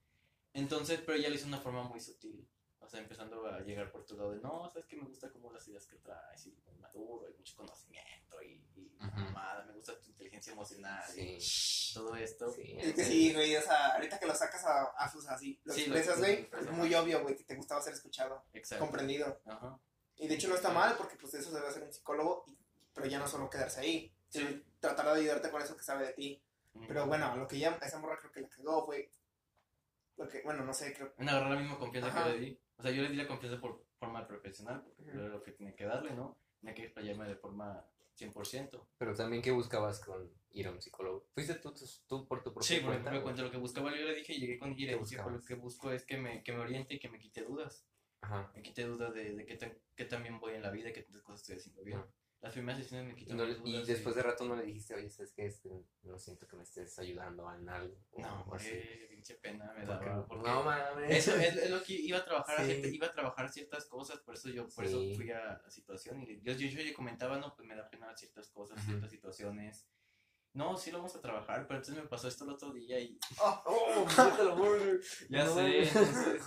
[0.55, 2.49] Entonces, pero ella lo hizo de una forma muy sutil.
[2.81, 5.51] O sea, empezando a llegar por tu lado de, no, sabes que me gusta como
[5.53, 9.21] las ideas que traes, y muy maduro, y mucho conocimiento, y, y Ujú.
[9.21, 11.95] mamada, me gusta tu inteligencia emocional, y Sí.
[11.95, 12.51] todo esto.
[12.53, 12.77] Sí.
[12.79, 15.73] Es que sí, güey, o sea, ahorita que lo sacas a, a sus así, lo
[15.73, 18.85] Sí, expresas, güey, es muy obvio, güey, que te gustaba ser escuchado, Exacto.
[18.85, 19.41] comprendido.
[19.47, 19.79] Ajá.
[20.17, 22.59] Y de hecho no está mal, porque pues eso debe hacer un psicólogo, y-
[22.93, 24.15] pero ya no solo quedarse ahí,
[24.79, 26.43] tratar de ayudarte con eso que sabe de ti.
[26.87, 29.09] Pero bueno, lo que ya, esa morra creo que la cagó, güey.
[30.17, 32.25] Lo que, bueno, no sé, creo En agarrar la misma confianza Ajá.
[32.25, 32.61] que le di.
[32.77, 35.75] O sea, yo le di la confianza por forma profesional, porque era lo que tenía
[35.75, 36.37] que darle, ¿no?
[36.61, 37.85] Tenía que explayarme de forma
[38.17, 38.87] 100%.
[38.99, 41.27] Pero también, ¿qué buscabas con ir a un psicólogo?
[41.35, 43.11] ¿Fuiste tú, tú, tú por tu propia Sí, por cuenta?
[43.11, 45.33] ejemplo, o- cuento lo que buscaba, yo le dije, llegué con ¿Qué le dije, pues,
[45.35, 47.85] lo que busco es que me, que me oriente y que me quite dudas.
[48.21, 48.51] Ajá.
[48.55, 50.93] Me quite dudas de, de qué, tan- qué tan bien voy en la vida y
[50.93, 51.99] qué tantas cosas estoy haciendo bien.
[51.99, 52.09] Ujú.
[52.45, 53.87] Las primeras sesiones me no- las y dudas.
[53.87, 55.47] después de rato no le dijiste, oye, ¿sabes qué?
[55.47, 55.71] Este,
[56.03, 57.97] no siento que me estés ayudando en algo.
[58.13, 60.27] o No, hombre, pinche pena me Porque- daba.
[60.27, 61.11] Porque no mames.
[61.11, 64.35] Eso es, es lo que iba a trabajar, a iba a trabajar ciertas cosas, por
[64.35, 64.91] eso yo, por Sí.
[65.11, 67.89] eso fui a la situación y yo, yo, yo le comentaba, no, pues me da
[67.89, 69.89] pena ciertas cosas, ciertas situaciones.
[70.53, 73.19] No, sí lo vamos a trabajar, pero entonces me pasó esto el otro día y
[73.41, 74.05] Oh, ¡Oh!
[74.07, 75.01] ¡Vete la burger!
[75.31, 76.43] ya No sé, entonces,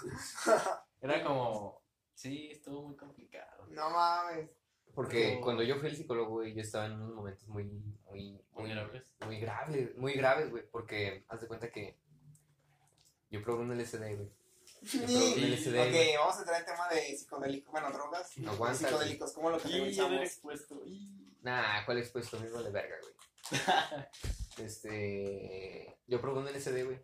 [1.02, 1.82] era como,
[2.14, 3.66] sí, estuvo muy complicado.
[3.70, 4.50] no mames.
[4.98, 8.32] Porque Pero- cuando yo fui al psicólogo, güey, yo estaba en unos momentos muy, muy,
[8.32, 9.04] muy, Vulnerables.
[9.28, 12.00] muy graves, muy graves, güey, porque haz de cuenta que
[13.30, 14.32] yo probé un LSD, güey.
[14.82, 15.46] Yo probé un Sí.
[15.54, 16.16] LSD, Ok, güey.
[16.18, 20.22] vamos a entrar en tema de psicodélicos, bueno, drogas, No aguanta, psicodélicos, ¿cómo lo categorizamos?
[20.24, 20.82] expuesto.
[20.84, 22.40] y- Nah, ¿cuál expuesto?
[22.40, 23.14] Mismo de verga, güey.
[24.58, 27.00] Este, yo probé un LSD, güey,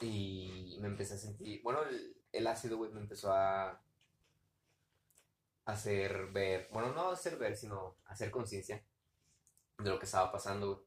[0.00, 3.81] y me empecé a sentir, bueno, el, el ácido, güey, me empezó a
[5.64, 8.84] hacer ver, bueno, no hacer ver, sino hacer conciencia
[9.78, 10.86] de lo que estaba pasando, güey.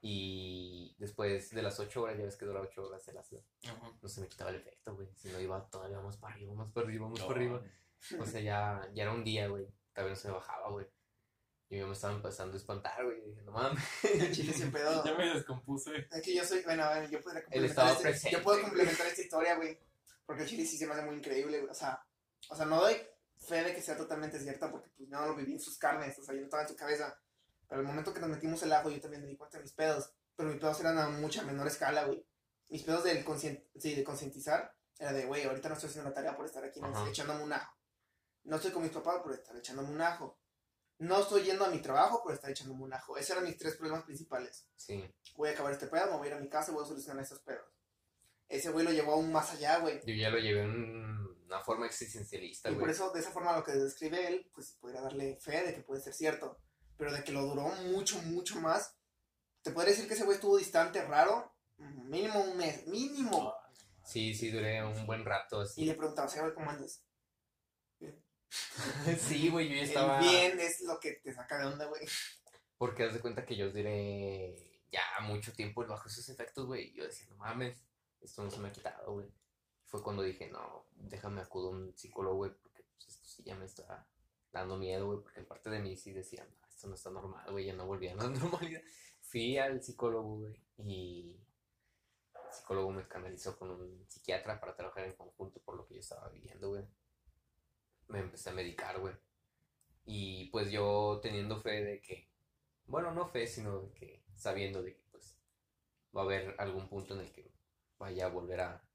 [0.00, 3.92] Y después de las ocho horas, ya ves que dura ocho horas el ácido, Ajá.
[4.00, 6.70] no se me quitaba el efecto, güey, si no iba todavía más para arriba, más
[6.70, 7.62] para arriba, más No, para arriba.
[8.20, 10.86] O sea, ya, ya era un día, güey, todavía no se me bajaba, güey.
[11.68, 13.82] Yo ya me estaba empezando a espantar, güey, dije, no mames.
[14.14, 15.04] El chile sin pedo.
[15.04, 16.06] Ya me descompuse.
[16.12, 18.70] Es que yo soy, bueno, a ver, yo podría complementar, este- presente, yo puedo güey.
[18.70, 19.78] complementar esta historia, güey,
[20.24, 22.00] porque el chile sí se me hace muy increíble, güey, o sea,
[22.48, 22.96] o sea, no doy
[23.38, 26.22] fe de que sea totalmente cierta porque pues no lo viví en sus carnes, o
[26.22, 27.18] sea, yo no estaba en su cabeza,
[27.68, 29.72] pero el momento que nos metimos el ajo yo también me di cuenta de mis
[29.72, 32.24] pedos, pero mis pedos eran a mucha menor escala, güey,
[32.68, 33.24] mis pedos del
[33.78, 36.80] sí, de concientizar era de, güey, ahorita no estoy haciendo la tarea por estar aquí
[36.82, 37.08] Ajá.
[37.08, 37.76] echándome un ajo,
[38.44, 40.38] no estoy con mis papás por estar echándome un ajo,
[40.98, 43.76] no estoy yendo a mi trabajo por estar echándome un ajo, esos eran mis tres
[43.76, 44.66] problemas principales.
[44.74, 45.04] Sí,
[45.36, 46.88] voy a acabar este pedo, me voy a ir a mi casa y voy a
[46.88, 47.64] solucionar estos pedos.
[48.48, 50.00] Ese güey lo llevó aún más allá, güey.
[50.04, 53.64] yo ya lo llevé en una forma existencialista, Y por eso, de esa forma, lo
[53.64, 56.58] que describe él, pues podría darle fe de que puede ser cierto.
[56.96, 58.94] Pero de que lo duró mucho, mucho más.
[59.62, 61.54] Te podría decir que ese güey estuvo distante, raro.
[61.78, 63.54] Mínimo un mes, mínimo.
[64.04, 65.84] Sí, sí, duré un buen rato Y así.
[65.84, 67.02] le preguntaba, "Sí, güey, ¿cómo andas?
[69.28, 70.20] sí, güey, yo ya El estaba...
[70.20, 72.06] bien es lo que te saca de onda, güey.
[72.78, 74.56] Porque haz de cuenta que yo duré...
[74.90, 76.88] ya mucho tiempo bajo esos efectos, güey.
[76.90, 77.78] Y yo decía, no mames,
[78.20, 79.28] esto no se me ha quitado, güey.
[79.88, 83.56] Fue cuando dije, no, déjame acudo a un psicólogo, güey, porque pues, esto sí ya
[83.56, 84.06] me está
[84.52, 87.64] dando miedo, güey, porque parte de mí sí decía, no, esto no está normal, güey,
[87.64, 88.82] ya no volví a la normalidad.
[89.22, 91.36] Fui al psicólogo, güey, y
[92.34, 96.00] el psicólogo me canalizó con un psiquiatra para trabajar en conjunto por lo que yo
[96.00, 96.84] estaba viviendo, güey.
[98.08, 99.14] Me empecé a medicar, güey.
[100.04, 102.28] Y pues yo teniendo fe de que,
[102.86, 105.38] bueno, no fe, sino de que sabiendo de que pues
[106.16, 107.52] va a haber algún punto en el que
[107.98, 108.87] vaya a volver a,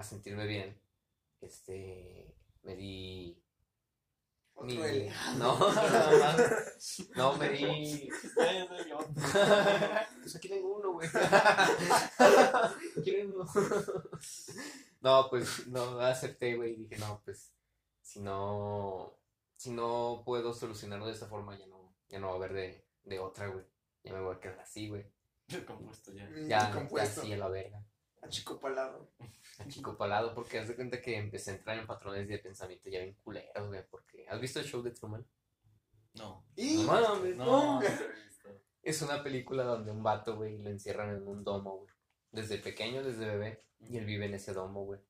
[0.00, 0.80] a sentirme bien,
[1.40, 3.42] este, me di
[4.54, 5.12] Otro mi- L.
[5.38, 5.58] No,
[7.16, 8.10] no, me di.
[10.20, 11.08] Pues aquí tengo uno, güey.
[13.02, 13.46] ¿Quieren uno?
[15.00, 16.72] No, pues no acepté, güey.
[16.72, 17.52] y Dije, no, pues
[18.02, 19.16] si no,
[19.56, 22.84] si no puedo solucionarlo de esta forma, ya no, ya no va a haber de,
[23.04, 23.64] de otra, güey.
[24.02, 25.06] Ya me voy a quedar así, güey.
[25.66, 26.24] Compuesto ya.
[26.28, 27.82] Mm, Ya, ya así a la verga.
[28.22, 29.10] A chico palado.
[29.58, 32.88] A chico palado, porque haz de cuenta que empecé a entrar en patrones de pensamiento
[32.88, 33.82] ya bien culeros, güey.
[33.90, 35.26] Porque, ¿has visto el show de Truman?
[36.14, 36.44] No.
[36.56, 37.88] Y No mames, No, no.
[38.82, 41.90] Es una película donde un vato, güey, lo encierran en un domo, güey.
[42.32, 43.64] Desde pequeño, desde bebé.
[43.80, 45.00] Y él vive en ese domo, güey.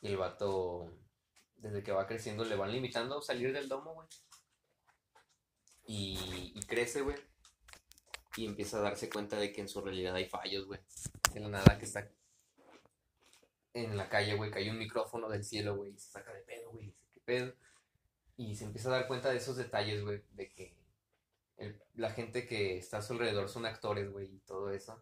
[0.00, 0.92] Y el vato,
[1.56, 4.08] desde que va creciendo, le van limitando a salir del domo, güey.
[5.86, 7.16] Y, y crece, güey.
[8.36, 10.80] Y empieza a darse cuenta de que en su realidad hay fallos, güey.
[11.32, 12.08] De la nada que está
[13.74, 16.70] en la calle, güey, cae un micrófono del cielo, güey, y se saca de pedo,
[16.70, 17.54] güey, ¿qué pedo?
[18.36, 20.76] Y se empieza a dar cuenta de esos detalles, güey, de que
[21.94, 25.00] la gente que está a su alrededor son actores, güey, y todo eso.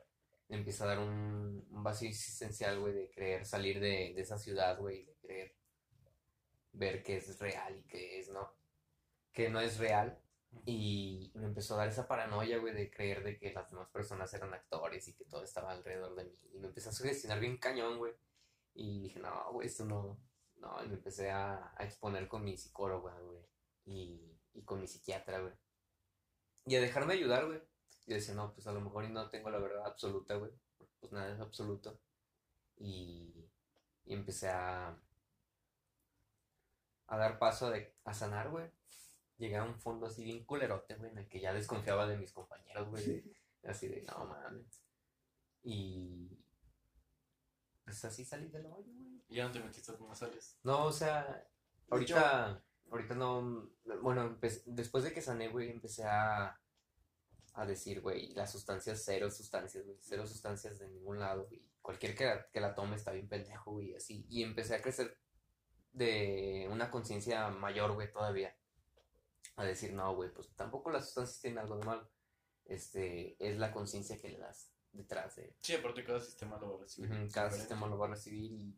[0.48, 4.39] Le empieza a dar un, un vacío existencial, güey, de querer salir de, de esa
[4.39, 5.55] ciudad, güey, de querer
[6.73, 8.52] ver que es real y que es, no,
[9.32, 10.20] que no es real.
[10.66, 14.32] Y me empezó a dar esa paranoia, güey, de creer de que las demás personas
[14.35, 16.36] eran actores y que todo estaba alrededor de mí.
[16.52, 18.12] Y me empezó a sugestionar bien cañón, güey.
[18.74, 20.18] Y dije, no, güey, esto no,
[20.56, 20.85] no.
[20.85, 23.40] Y me empecé a, exponer con mi psicóloga, güey.
[23.86, 25.55] Y, y con mi psiquiatra, güey.
[26.66, 27.62] Y a dejarme ayudar, güey.
[28.06, 30.52] Y decía, no, pues a lo mejor no tengo la verdad absoluta, güey.
[31.01, 32.01] Pues nada es absoluto.
[32.77, 33.48] Y,
[34.05, 34.97] y empecé a,
[37.06, 38.70] a dar paso de- a sanar, güey.
[39.41, 42.31] Llegué a un fondo así bien culerote, güey, en el que ya desconfiaba de mis
[42.33, 43.25] compañeros, güey.
[43.65, 44.83] Así de, no mames.
[45.62, 46.39] Y.
[47.85, 49.23] Pues así salí del hoyo, güey.
[49.29, 50.59] Y ya no te metiste como sales.
[50.62, 51.45] No, o sea,
[51.91, 53.69] ahorita, ahorita no,
[54.03, 56.59] bueno, empe- después de que sané, güey, empecé a,
[57.55, 62.15] a decir, güey, las sustancias, cero sustancias, güey, cero sustancias de ningún lado, güey, cualquier
[62.15, 65.19] que la, que la tome está bien pendejo, güey, así, y empecé a crecer
[65.93, 68.57] de una conciencia mayor, güey, todavía,
[69.57, 72.11] a decir, no, güey, pues tampoco las sustancias tienen algo de malo,
[72.65, 76.77] este, es la conciencia que le das detrás de, Sí, aparte cada sistema lo va
[76.79, 77.09] a recibir.
[77.11, 77.57] Cada diferente.
[77.59, 78.75] sistema lo va a recibir y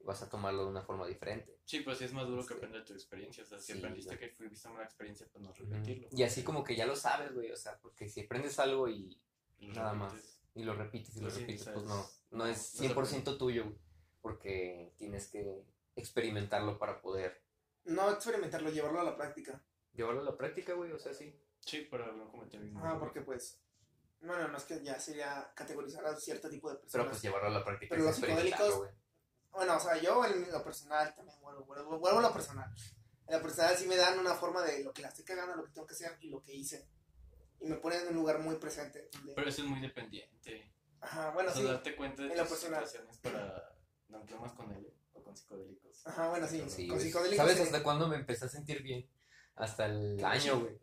[0.00, 1.60] vas a tomarlo de una forma diferente.
[1.64, 2.54] Sí, pero sí es más duro que Sí.
[2.54, 3.44] aprender de tu experiencia.
[3.44, 6.08] O sea, si Sí, aprendiste que fuiste una experiencia, pues no repetirlo.
[6.10, 9.20] Y así como que ya lo sabes, güey, o sea, porque si aprendes algo y,
[9.60, 10.40] nada más.
[10.54, 13.38] y lo repites y lo Pues sí, repites, pues no, no es no se 100%
[13.38, 13.76] tuyo, güey,
[14.20, 15.64] porque tienes que
[15.94, 17.40] experimentarlo para poder
[17.84, 19.64] No experimentarlo, llevarlo a la práctica.
[19.94, 21.38] Llevarlo a la práctica, güey, o sea, sí.
[21.60, 23.58] Sí, para no cometer el mismo Ah, porque pues.
[24.20, 27.08] Bueno, no es que ya sería categorizar a cierto tipo de Pero personas.
[27.10, 28.90] pues llevarlo a la práctica Pero los psicodélicos- güey.
[29.50, 32.72] Bueno, o sea, yo en lo personal también vuelvo, vuelvo, vuelvo a lo personal.
[33.26, 35.64] En lo personal sí me dan una forma de lo que la estoy cagando, lo
[35.64, 36.88] que tengo que hacer y lo que hice.
[37.60, 39.08] Y me ponen en un lugar muy presente.
[39.34, 40.72] Pero eso es muy dependiente.
[41.00, 41.68] Ajá, bueno, o sea, sí.
[41.68, 43.76] darte cuenta de en lo tus situaciones para...
[44.08, 46.06] ¿No más con él o con psicodélicos?
[46.06, 46.64] Ajá, bueno, sí.
[46.68, 47.44] Sí, con psicodélicos.
[47.44, 47.62] ¿Sabes sí.
[47.64, 49.08] hasta cuándo me empecé a sentir bien?
[49.56, 50.78] Hasta el año, güey.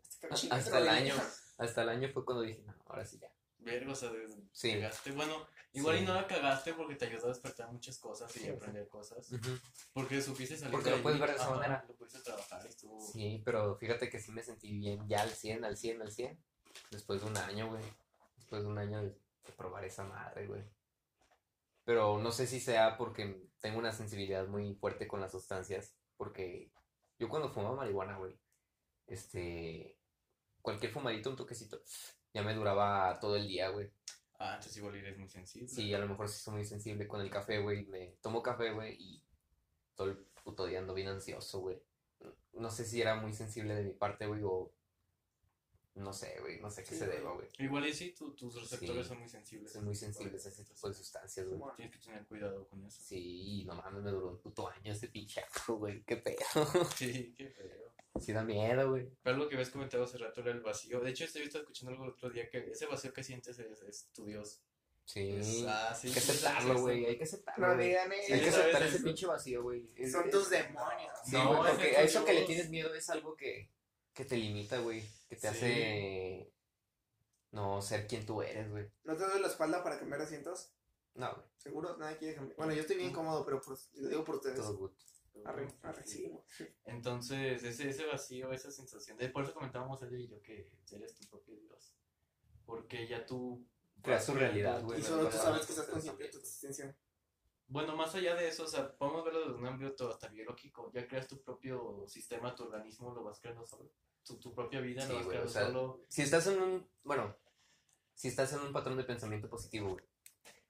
[0.50, 1.14] Hasta el año.
[1.58, 3.30] Hasta el año fue cuando dije, no, ahora sí ya.
[3.58, 4.10] Verga, o sea,
[4.52, 4.72] Sí.
[4.72, 5.12] cagaste.
[5.12, 6.02] Bueno, igual Sí.
[6.02, 9.28] y no la cagaste porque te ayudó a despertar muchas cosas y Sí, aprender cosas.
[9.92, 11.84] Porque supiste salir Porque de lo puedes ver de esa manera.
[11.86, 13.00] Lo pudiste trabajar y estuvo...
[13.00, 16.38] Sí, pero fíjate que sí me sentí bien ya al 100, al 100, al 100.
[16.90, 17.82] Después de un año, güey.
[18.36, 20.64] Después de un año de, de probar esa madre, güey.
[21.84, 25.94] Pero no sé si sea porque tengo una sensibilidad muy fuerte con las sustancias.
[26.16, 26.70] Porque
[27.18, 28.38] yo cuando fumaba marihuana, güey,
[29.10, 29.96] este.
[30.62, 31.82] Cualquier fumadito, un toquecito,
[32.34, 33.90] ya me duraba todo el día, güey.
[34.38, 35.68] Ah, entonces igual eres muy sensible.
[35.68, 37.86] Sí, a lo mejor sí soy muy sensible con el café, güey.
[37.86, 39.22] Me tomo café, güey, y
[39.94, 41.78] todo el puto día ando bien ansioso, güey.
[42.52, 44.70] No sé si era muy sensible de mi parte, güey, o...
[45.94, 47.48] No sé, güey, no sé qué Sí, se deba, güey.
[47.58, 49.08] Igual y sí, tu- tus receptores Sí.
[49.08, 49.72] son muy sensibles.
[49.72, 51.58] Soy muy sensible a ese tipo de sustancias, güey.
[51.58, 53.02] Bueno, Tienes que tener cuidado con eso.
[53.02, 56.02] Sí, no mames, me duró un puto año ese pinche güey.
[56.04, 56.38] Qué pedo.
[56.96, 57.92] Sí, qué feo.
[58.18, 59.08] Sí da miedo, güey.
[59.22, 61.00] Pero algo que habías comentado hace rato era el vacío.
[61.00, 63.82] De hecho, estoy estaba escuchando algo el otro día que ese vacío que sientes es,
[63.82, 64.60] es tu Dios.
[65.04, 65.64] Sí.
[65.68, 66.98] Ah, sí, hay que aceptarlo, güey.
[67.00, 67.06] sí.
[67.06, 67.66] Hay que aceptarlo.
[67.68, 68.28] No digan hay eso.
[68.28, 69.88] que Sí, aceptar ese es- pinche vacío, güey.
[70.10, 71.12] Son es- tus demonios.
[71.24, 73.70] Sí, No, porque a eso que le tienes miedo es algo que,
[74.12, 75.02] que te limita, güey.
[75.28, 75.46] Que te Sí.
[75.48, 76.52] hace
[77.52, 78.88] no ser quien tú eres, güey.
[79.04, 80.72] ¿No te doy la espalda para cambiar asientos?
[81.14, 81.46] No, güey.
[81.58, 81.96] ¿Seguro?
[81.96, 82.56] Nadie quiere cambiar.
[82.56, 84.56] Bueno, yo estoy bien cómodo, pero pues lo digo por ustedes.
[84.56, 84.92] Todo good.
[85.44, 86.30] Arre, arre, sí.
[86.84, 89.16] Entonces, ese, ese vacío, esa sensación.
[89.16, 91.94] De, por eso comentábamos él y yo que eres tu propio Dios.
[92.64, 93.66] Porque ya tú.
[94.02, 95.00] Creas tu realidad, güey.
[95.00, 96.96] Y solo tú sabes que estás consciente de tu existencia.
[97.66, 100.90] Bueno, más allá de eso, o sea, podemos verlo desde un ámbito hasta biológico.
[100.92, 103.92] Ya creas tu propio sistema, tu organismo, lo vas creando solo.
[104.24, 106.00] Tu, tu propia vida Sí, lo vas güey, o creando sea, solo.
[106.08, 107.36] Si estás en un, bueno,
[108.14, 110.04] si estás en un patrón de pensamiento positivo, güey,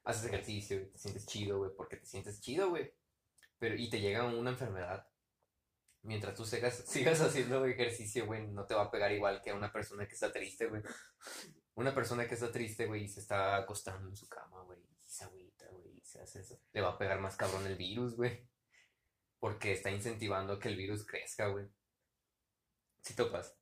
[0.04, 2.92] haces ejercicio, te sientes chido, güey, porque te sientes chido, güey,
[3.60, 5.06] pero y te llega una enfermedad,
[6.02, 9.54] mientras tú sigas, sigas haciendo ejercicio, güey, no te va a pegar igual que a
[9.54, 10.82] una persona que está triste, güey.
[11.74, 15.08] Una persona que está triste, güey, y se está acostando en su cama, güey, y
[15.08, 18.16] se agüita, güey, y se hace eso, le va a pegar más cabrón el virus,
[18.16, 18.48] güey,
[19.38, 21.68] porque está incentivando que el virus crezca, güey.
[23.02, 23.54] Si topas.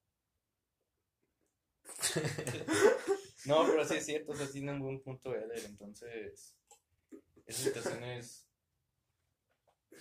[3.44, 6.56] No, pero sí es cierto, o sea, tiene un buen punto Eder, entonces.
[7.46, 8.47] Esas situaciones.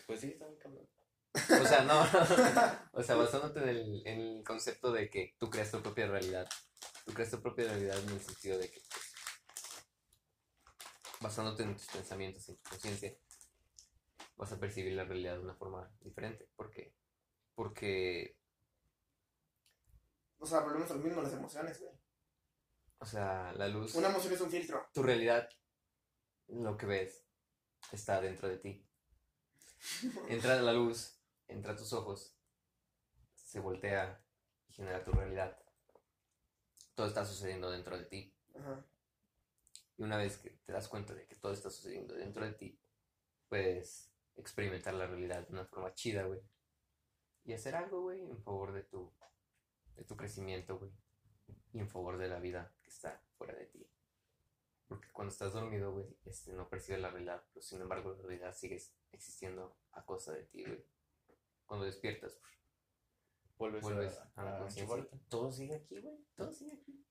[0.05, 0.87] Pues sí, están cabrón.
[1.33, 2.01] O sea, no.
[2.93, 6.47] o sea, basándote en el, en el concepto de que tú creas tu propia realidad.
[7.05, 9.13] Tú creas tu propia realidad en el sentido de que, pues,
[11.21, 13.15] basándote en tus pensamientos, en tu conciencia,
[14.35, 16.49] vas a percibir la realidad de una forma diferente.
[16.55, 16.93] ¿Por qué?
[17.55, 18.37] Porque,
[20.39, 21.93] O sea, volvemos a lo mismo, las emociones, güey.
[22.99, 24.87] o sea, la luz, Una emoción es un filtro.
[24.93, 25.49] tu realidad,
[26.47, 27.25] lo que ves,
[27.91, 28.86] está dentro de ti.
[30.29, 32.35] Entra la luz, entra a tus ojos,
[33.35, 34.23] se voltea
[34.67, 35.57] y genera tu realidad.
[36.93, 38.35] Todo está sucediendo dentro de ti.
[38.55, 38.85] Ajá.
[39.97, 42.79] Y una vez que te das cuenta de que todo está sucediendo dentro de ti,
[43.47, 46.41] puedes experimentar la realidad de una forma chida, güey.
[47.43, 49.11] Y hacer algo, güey, en favor de tu,
[49.95, 50.91] de tu crecimiento, güey.
[51.73, 53.89] Y en favor de la vida que está fuera de ti.
[54.87, 58.55] Porque cuando estás dormido, güey, este, no percibes la realidad, pero sin embargo la realidad
[58.55, 58.79] sigue
[59.11, 60.83] existiendo a costa de ti, güey.
[61.65, 62.53] Cuando despiertas, pues,
[63.57, 65.07] Vuelves, vuelves a, a la conciencia.
[65.29, 66.15] Todo sigue aquí, güey.
[66.35, 67.03] Todo sigue aquí.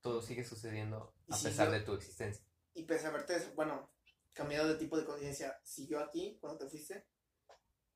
[0.00, 2.44] Todo sigue sucediendo a si pesar yo- de tu existencia.
[2.74, 3.90] Y pese a haberte, bueno,
[4.34, 7.06] cambiado de tipo de conciencia, ¿siguió aquí cuando te fuiste?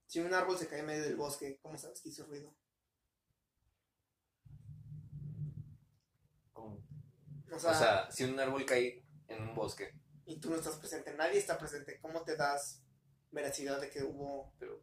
[0.07, 2.55] Si un árbol se cae en medio del bosque, ¿cómo sabes que hizo ruido?
[6.53, 6.83] Como-
[7.53, 9.93] O sea, O sea, si un árbol cae en un bosque,
[10.27, 12.83] y tú no estás presente, nadie está presente, ¿cómo te das
[13.31, 14.53] veracidad de que hubo...
[14.59, 14.83] pero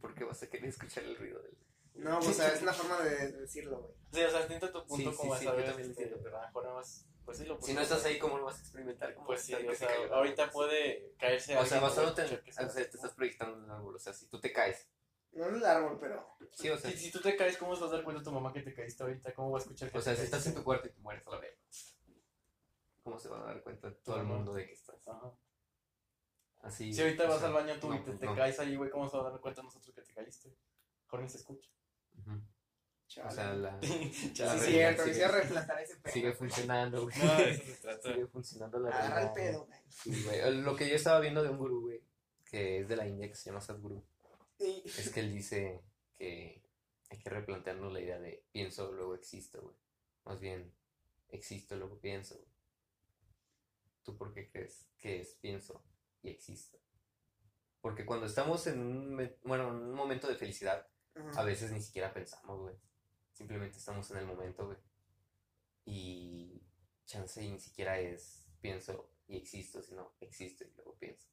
[0.00, 1.56] ¿por qué vas a querer escuchar el ruido del...
[1.94, 3.94] No, o sea, es una forma de, de decirlo, güey.
[4.12, 6.22] Sí, o sea, entiendo tu punto Sí, como sí, a saber, yo también este, entiendo.
[6.24, 8.44] pero a lo mejor nada más, pues sí lo Si no estás ahí, ¿cómo lo
[8.44, 9.14] vas a experimentar?
[9.14, 10.52] ¿Cómo Pues sí, a o se sea, ahorita árbol?
[10.52, 12.40] puede caerse O sea, basándote en...
[12.48, 14.88] O sea, te estás proyectando en un árbol, o sea, si tú te caes.
[15.32, 16.36] No en el árbol, pero...
[16.52, 18.32] Sí, o sea, Si, si tú te caes, ¿cómo se vas a dar cuenta tu
[18.32, 19.34] mamá que te caíste ahorita?
[19.34, 21.00] ¿Cómo va a escuchar que o sea, te si estás en tu cuarto y te
[21.00, 21.58] mueres a la vez.
[23.02, 25.32] ¿Cómo se va a dar cuenta todo el mundo de que estás Ajá.
[26.62, 26.92] Así?
[26.92, 28.34] Si ahorita vas sea, al baño tú y te, te no.
[28.34, 30.54] caes ahí, güey, ¿cómo se va a dar cuenta nosotros que te caíste?
[31.12, 31.68] Ni se escucha.
[32.18, 32.40] Ujú.
[33.08, 33.28] Chale.
[33.28, 33.80] O sea, la...
[33.82, 36.12] sí, cierto, sigue- quisiera replantar ese pedo.
[36.14, 37.18] Sigue funcionando, güey.
[37.18, 38.08] No, eso se trata.
[38.14, 39.80] Sigue funcionando la Agarra el pedo, güey.
[39.88, 40.54] Sí, güey.
[40.62, 42.00] Lo que yo estaba viendo de un gurú, güey,
[42.44, 44.04] que es de la India, que se llama Sadhguru,
[44.60, 45.82] Y- es que él dice
[46.16, 46.62] que
[47.10, 49.74] hay que replantearnos la idea de pienso, luego existo, güey.
[50.24, 50.72] Más bien,
[51.30, 52.48] existo, luego pienso, güey.
[54.04, 55.82] ¿Tú por qué crees que es pienso
[56.22, 56.78] y existo?
[57.80, 61.40] Porque cuando estamos en un, bueno, en un momento de felicidad, Ajá.
[61.40, 62.76] a veces ni siquiera pensamos, güey.
[63.32, 64.78] Simplemente estamos en el momento, güey.
[65.84, 66.62] Y
[67.06, 71.26] chance y ni siquiera es pienso y existo, sino existo y luego pienso.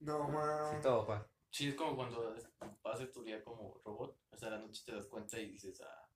[0.00, 0.82] No, Sí, man.
[0.82, 1.28] todo, pa.
[1.50, 2.34] Sí, es como cuando
[2.82, 4.18] pasas tu día como robot.
[4.30, 6.08] O sea, a la noche te das cuenta y dices, ah,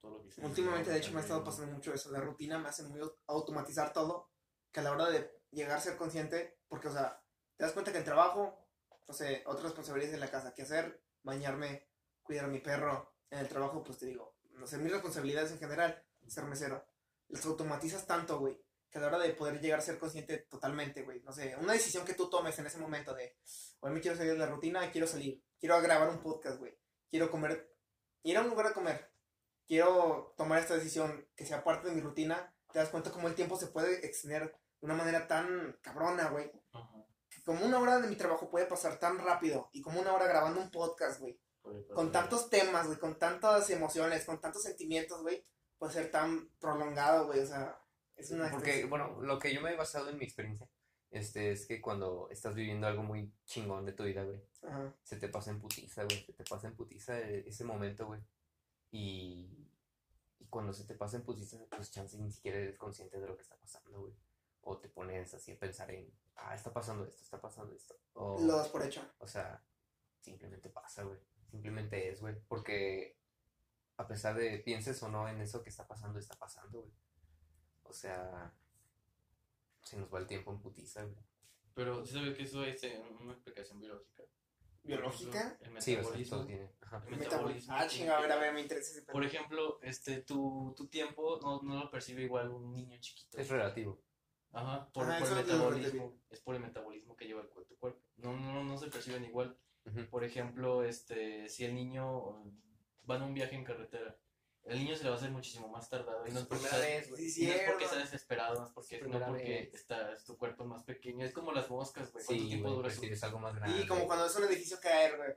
[0.00, 0.44] todo lo que hice.
[0.44, 2.10] Últimamente, de hecho, me ha estado pasando mucho eso.
[2.10, 4.30] La rutina me hace muy au- automatizar todo.
[4.72, 7.22] Que a la hora de llegar a ser consciente, porque, o sea,
[7.56, 8.68] te das cuenta que el trabajo,
[9.08, 11.88] no sé, otras responsabilidades en la casa, que hacer, bañarme,
[12.22, 13.12] cuidar a mi perro.
[13.30, 16.86] En el trabajo, pues te digo, no sé, mis responsabilidades en general, ser mesero.
[17.28, 18.60] Las automatizas tanto, güey,
[18.90, 21.20] que a la hora de poder llegar a ser consciente totalmente, güey.
[21.22, 23.36] No sé, una decisión que tú tomes en ese momento de,
[23.80, 26.78] hoy me quiero salir de la rutina, quiero salir, quiero grabar un podcast, güey,
[27.10, 27.74] quiero comer,
[28.22, 29.10] ir a un lugar a comer,
[29.66, 33.34] quiero tomar esta decisión que sea parte de mi rutina, te das cuenta cómo el
[33.34, 34.52] tiempo se puede extender de
[34.86, 36.50] una manera tan cabrona, güey.
[36.72, 37.04] Ajá.
[37.28, 40.26] Que como una hora de mi trabajo puede pasar tan rápido y como una hora
[40.26, 41.38] grabando un podcast, güey,
[41.92, 45.44] con tantos temas, güey, con tantas emociones, con tantos sentimientos, güey,
[45.78, 47.78] puede ser tan prolongado, güey, o sea,
[48.14, 50.68] es una Porque, bueno, lo que yo me he basado en mi experiencia
[51.10, 54.94] este, es que cuando estás viviendo algo muy chingón de tu vida, güey, Ajá.
[55.02, 58.20] se te pasa en putiza, güey, se te pasa en putiza ese momento, güey.
[58.92, 59.68] Y,
[60.38, 63.36] y cuando se te pasa en putiza, pues chance ni siquiera eres consciente de lo
[63.36, 64.14] que está pasando, güey.
[64.68, 67.94] O te pones así a pensar en, ah, está pasando esto, está pasando esto.
[68.14, 69.00] O, Lo das por hecho.
[69.18, 69.62] o sea,
[70.20, 71.20] simplemente pasa, güey.
[71.48, 72.34] Simplemente es, güey.
[72.48, 73.16] Porque
[73.96, 76.92] a pesar de pienses o no en eso que está pasando, está pasando, güey.
[77.84, 78.52] O sea,
[79.84, 81.24] se nos va el tiempo en putiza, güey.
[81.74, 84.24] Pero sí sabía que eso es eh, una explicación biológica.
[84.82, 85.58] ¿Biológica?
[85.60, 86.36] El Sí, o sea, metabolismo.
[86.36, 86.72] todo tiene.
[86.80, 87.04] Ajá.
[87.06, 87.74] el Metabolismo.
[87.76, 89.02] Ah, chinga, a ver, a ver, me interesa ese.
[89.02, 93.38] Por ejemplo, este, tu, tu tiempo no, no lo percibe igual un niño chiquito.
[93.38, 94.00] Es relativo.
[94.56, 96.18] Ajá, por, Ajá, por el es metabolismo.
[96.30, 98.00] Es por el metabolismo que lleva el cuerpo, tu cuerpo.
[98.16, 99.58] No, no, no se perciben igual.
[99.84, 100.08] Ujú.
[100.08, 102.58] Por ejemplo, este, si el niño um,
[103.08, 104.18] va en un viaje en carretera,
[104.64, 106.26] el niño se le va a hacer muchísimo más tardado.
[106.26, 109.26] Y no es porque, vez, y no es porque desesperado, no es porque, Su no
[109.26, 111.26] porque está, tu cuerpo es más pequeño.
[111.26, 112.24] Es como las moscas, güey.
[112.24, 113.82] ¿Cuánto Sí, tiempo güey, dura su prefieres algo más grande.
[113.82, 115.34] Y como cuando ves un edificio caer, güey.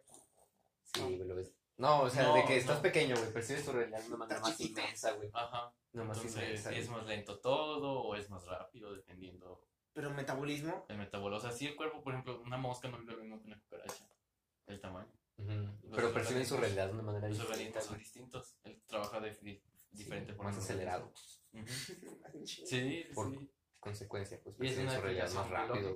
[0.94, 1.54] Sí, güey, lo ves.
[1.80, 2.82] No, o sea, No, de que estás no.
[2.84, 5.30] pequeño, güey, percibes tu realidad de una manera más inmensa, güey.
[5.34, 5.74] Ajá.
[5.94, 6.72] No más Entonces, inmensa.
[6.74, 7.00] es güey.
[7.00, 10.86] más lento todo o es más rápido, dependiendo Pero metabolismo.
[10.90, 11.38] el metabolismo.
[11.38, 13.60] O sea, si el cuerpo, por ejemplo, una mosca no vive lo mismo que una
[13.62, 14.08] cucaracha.
[14.68, 15.12] El tamaño.
[15.38, 17.54] Los Pero perciben su realidad de una manera Los distinta.
[17.58, 18.58] organismos son distintos.
[18.64, 20.52] Él trabaja de di- diferente Sí, forma.
[20.52, 21.12] más acelerado.
[21.16, 21.40] Sí.
[22.46, 23.50] Sí, sí, Por- sí.
[23.80, 25.96] Consecuencia, pues Y es perciben una su realidad más rápido.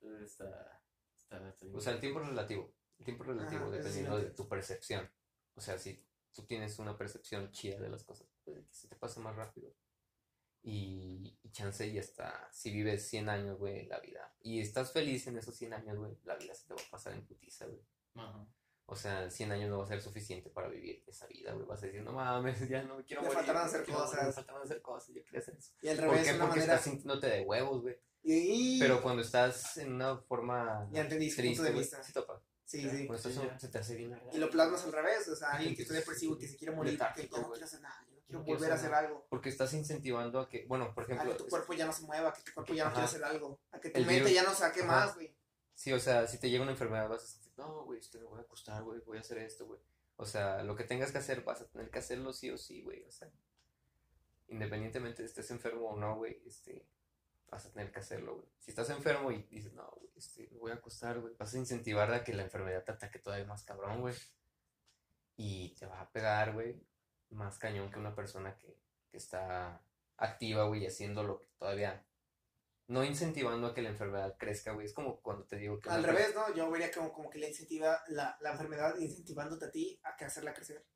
[0.00, 1.66] Está, está, está.
[1.72, 2.74] O sea, el tiempo es relativo.
[3.02, 5.10] El tiempo relativo Ajá, dependiendo de tu percepción.
[5.56, 9.18] O sea, si tú tienes una percepción chida de las cosas, pues se te pasa
[9.20, 9.74] más rápido.
[10.62, 14.32] Y, y chance y hasta si vives 100 años, güey, la vida.
[14.42, 17.14] Y estás feliz en esos 100 años, güey, la vida se te va a pasar
[17.14, 17.80] en putiza, güey.
[18.14, 18.46] Ajá.
[18.86, 21.66] O sea, 100 años no va a ser suficiente para vivir esa vida, güey.
[21.66, 23.38] Vas a decir, no mames, ya no quiero Me morir.
[23.38, 24.46] faltaron hacer quiero morir, cosas".
[24.46, 25.72] Me hacer cosas, yo quería hacer eso.
[25.82, 26.28] Y al ¿Por revés, qué?
[26.30, 26.74] de una Porque manera.
[26.74, 27.96] estás sintiéndote de huevos, güey.
[28.24, 28.78] Y...
[28.78, 32.02] Pero cuando estás en una forma Ya entendí triste, punto de vista.
[32.04, 32.40] sí topa.
[32.72, 33.06] Sí, sí.
[33.06, 33.58] En- ya.
[33.58, 34.18] se te hace bien.
[34.32, 36.74] Y lo plasmas al revés, o sea, alguien que está depresivo, sí, que se quiere
[36.74, 39.26] morir, que ya no quiere hacer nada, ya no quiero volver a hacer algo.
[39.28, 42.02] Porque estás incentivando a que, bueno, por A ejemplo, que tu cuerpo ya no se
[42.04, 42.94] mueva, que tu cuerpo ya no Ajá.
[43.00, 44.90] quiere hacer algo, a que tu mente virus- ya no saque Ajá.
[45.06, 45.34] más, güey.
[45.74, 48.24] sí, o sea, si te llega una enfermedad vas a decir, no, güey, este, me
[48.24, 49.80] voy a acostar, güey, voy a hacer esto, güey.
[50.16, 52.80] O sea, lo que tengas que hacer vas a tener que hacerlo sí o sí,
[52.82, 53.28] güey, o sea,
[54.48, 56.86] independientemente de estés enfermo o no, güey, este,
[57.52, 58.48] vas a tener que hacerlo, güey.
[58.58, 61.58] Si estás enfermo y dices, no, güey, este, me voy a acostar, güey, vas a
[61.58, 64.14] incentivar a que la enfermedad te ataque todavía más cabrón, güey.
[65.36, 66.82] Y te va a pegar, güey,
[67.28, 68.78] más cañón que una persona que,
[69.10, 69.84] que está
[70.16, 72.02] activa, güey, y haciendo lo que todavía
[72.88, 74.86] no incentivando a que la enfermedad crezca, güey.
[74.86, 76.54] Es como cuando te digo que Al revés, ¿no?
[76.54, 80.24] Yo vería como, como que le incentiva la, la enfermedad incentivándote a ti a que
[80.24, 80.86] hacerla crecer.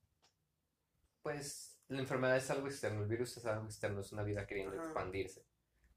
[1.21, 4.75] Pues la enfermedad es algo externo, el virus es algo externo, es una vida queriendo
[4.75, 4.85] Ajá.
[4.87, 5.45] expandirse.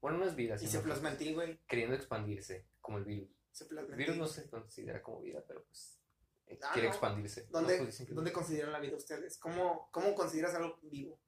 [0.00, 1.58] Bueno, no es vida, Y se plasma en ti, güey.
[1.66, 3.28] queriendo expandirse, como el virus.
[3.52, 5.98] Se plasma El virus no se considera como vida, pero pues
[6.46, 6.94] eh, Ah, quiere no.
[6.94, 7.46] expandirse.
[7.50, 9.38] ¿Dónde, No, pues, dicen que- ¿Dónde consideran la vida ustedes?
[9.38, 11.20] ¿Cómo, ¿Cómo consideras algo vivo?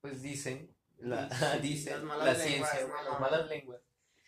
[0.00, 1.28] pues dicen, la,
[1.58, 3.10] Las dicen malas la lenguas, ciencia, no, no.
[3.10, 3.82] las malas lenguas,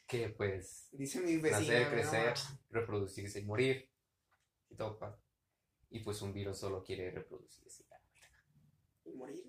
[0.07, 1.61] que pues Dice mi vecino.
[1.61, 2.35] nacer, no crecer,
[2.71, 3.89] reproducirse y morir.
[4.69, 5.17] Y topa.
[5.91, 7.85] Y pues un virus solo quiere reproducirse.
[9.05, 9.45] Y morir.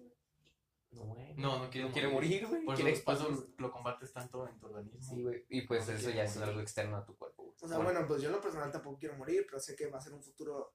[0.91, 1.33] No, güey.
[1.35, 2.65] No, no quiere No quiere morir, güey.
[2.65, 5.01] Por eso, por eso lo combates tanto en tu organismo.
[5.15, 5.45] Sí, güey.
[5.49, 7.55] Y pues No eso ya es algo externo a tu cuerpo, güey.
[7.61, 9.97] O sea, bueno, pues yo en lo personal tampoco quiero morir, pero sé que va
[9.99, 10.73] a ser un futuro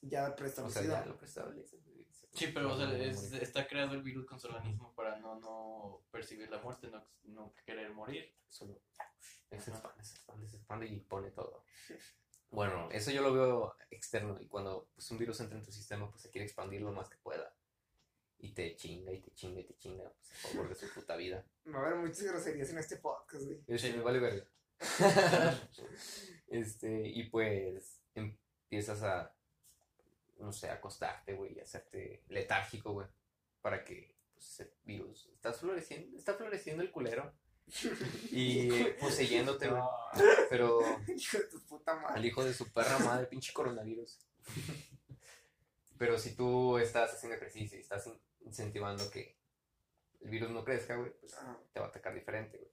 [0.00, 0.84] ya O sea, preestablecido.
[0.94, 1.76] ya lo preestablece.
[1.78, 2.06] güey.
[2.34, 6.02] Sí, pero o sea, es- está creado el virus con su organismo para no, no
[6.10, 8.34] percibir la muerte, no, no querer morir.
[8.48, 8.80] Solo
[9.50, 11.64] se expande, se expande, se expande y pone todo.
[12.50, 16.08] Bueno, eso yo lo veo externo y cuando pues, un virus entra en tu sistema,
[16.10, 17.54] pues se quiere expandir lo más que pueda.
[18.42, 21.16] Y te chinga y te chinga y te chinga pues, a favor de su puta
[21.16, 21.46] vida.
[21.72, 23.60] Va a haber muchas groserías en este podcast, güey.
[23.68, 23.96] Este, Sí.
[23.96, 24.44] me vale verga.
[26.48, 29.32] este, y pues empiezas a,
[30.38, 33.06] no sé, acostarte, güey, y hacerte letárgico, güey,
[33.60, 37.32] para que pues, ese virus, estás floreciendo, está floreciendo el culero
[38.32, 38.68] y
[39.00, 39.82] poseyéndote, güey,
[40.50, 40.80] pero
[41.16, 42.26] Hijo de tu puta al madre.
[42.26, 44.18] hijo de su perra madre, pinche coronavirus.
[45.96, 48.10] Pero si tú estás haciendo ejercicio y estás
[48.44, 49.38] incentivando que
[50.20, 51.36] el virus no crezca, güey, pues
[51.72, 52.70] te va a atacar diferente, güey.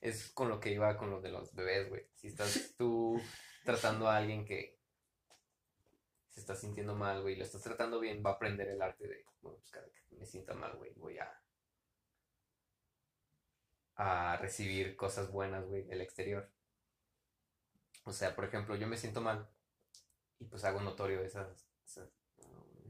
[0.00, 2.06] Es con lo que iba con lo de los bebés, güey.
[2.14, 3.20] Si estás tú
[3.64, 4.78] tratando a alguien que
[6.28, 9.06] se está sintiendo mal, güey, y lo estás tratando bien, va a aprender el arte
[9.06, 11.40] de, bueno, pues cada que me sienta mal, güey, voy a
[13.96, 16.50] a recibir cosas buenas, güey, del exterior.
[18.04, 19.48] O sea, por ejemplo, yo me siento mal
[20.38, 22.10] y pues hago notorio esas, esas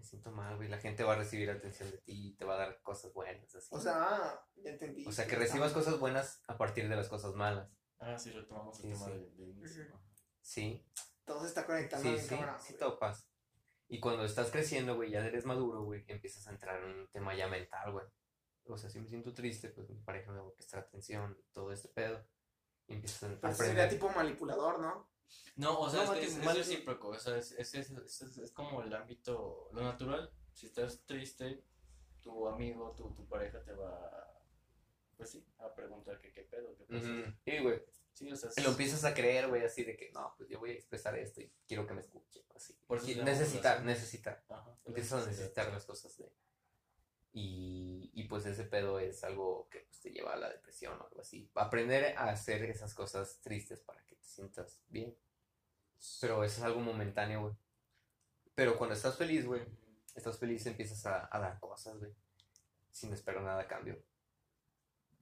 [0.04, 2.44] "No, me siento mal, güey, la gente va a recibir atención de ti y te
[2.44, 3.68] va a dar cosas buenas, así.
[3.70, 5.06] O sea, ah, ya entendí.
[5.06, 7.70] O sea, que recibas Ah, cosas buenas a partir de las cosas malas.
[7.98, 9.32] Ah, sí, retomamos el Sí, tema sí.
[9.36, 10.04] de.
[10.42, 10.86] Sí,
[11.24, 13.26] Todo se está conectando sí, sí, cabrón, sí topas.
[13.88, 17.34] Y cuando estás creciendo, güey, ya eres maduro, güey, empiezas a entrar en un tema
[17.34, 18.06] ya mental, güey.
[18.66, 21.72] O sea, si me siento triste, pues mi pareja me va a prestar atención, todo
[21.72, 22.22] este pedo.
[22.86, 25.10] Y empiezas a Pero eso sería tipo manipulador, ¿no?
[25.56, 27.90] No, o sea, No, es, que es, más- es recíproco, o sea, es, es, es,
[27.90, 31.62] es- es- es como el ámbito, lo natural, si estás triste,
[32.20, 34.40] tu amigo, tu, tu pareja te va,
[35.16, 37.06] pues sí, a preguntar que qué pedo, qué pasa.
[37.44, 37.82] Sí, güey.
[38.14, 40.60] Sí, o sea, Y lo empiezas a creer, güey, así de que, no, pues yo
[40.60, 42.72] voy a expresar esto y quiero que me escuchen, así.
[42.86, 44.44] Por necesitar, necesitar.
[44.48, 46.30] Ajá, Empiezas a necesitar las cosas de...
[47.36, 51.04] Y, y pues ese pedo es algo que pues, te lleva a la depresión o
[51.04, 51.50] algo así.
[51.56, 55.16] Aprender a hacer esas cosas tristes para que te sientas bien.
[56.20, 57.54] Pero eso es algo momentáneo, güey.
[58.54, 59.62] Pero cuando estás feliz, güey,
[60.14, 62.14] estás feliz empiezas a, a dar cosas, güey.
[62.92, 64.00] Sin esperar nada a cambio.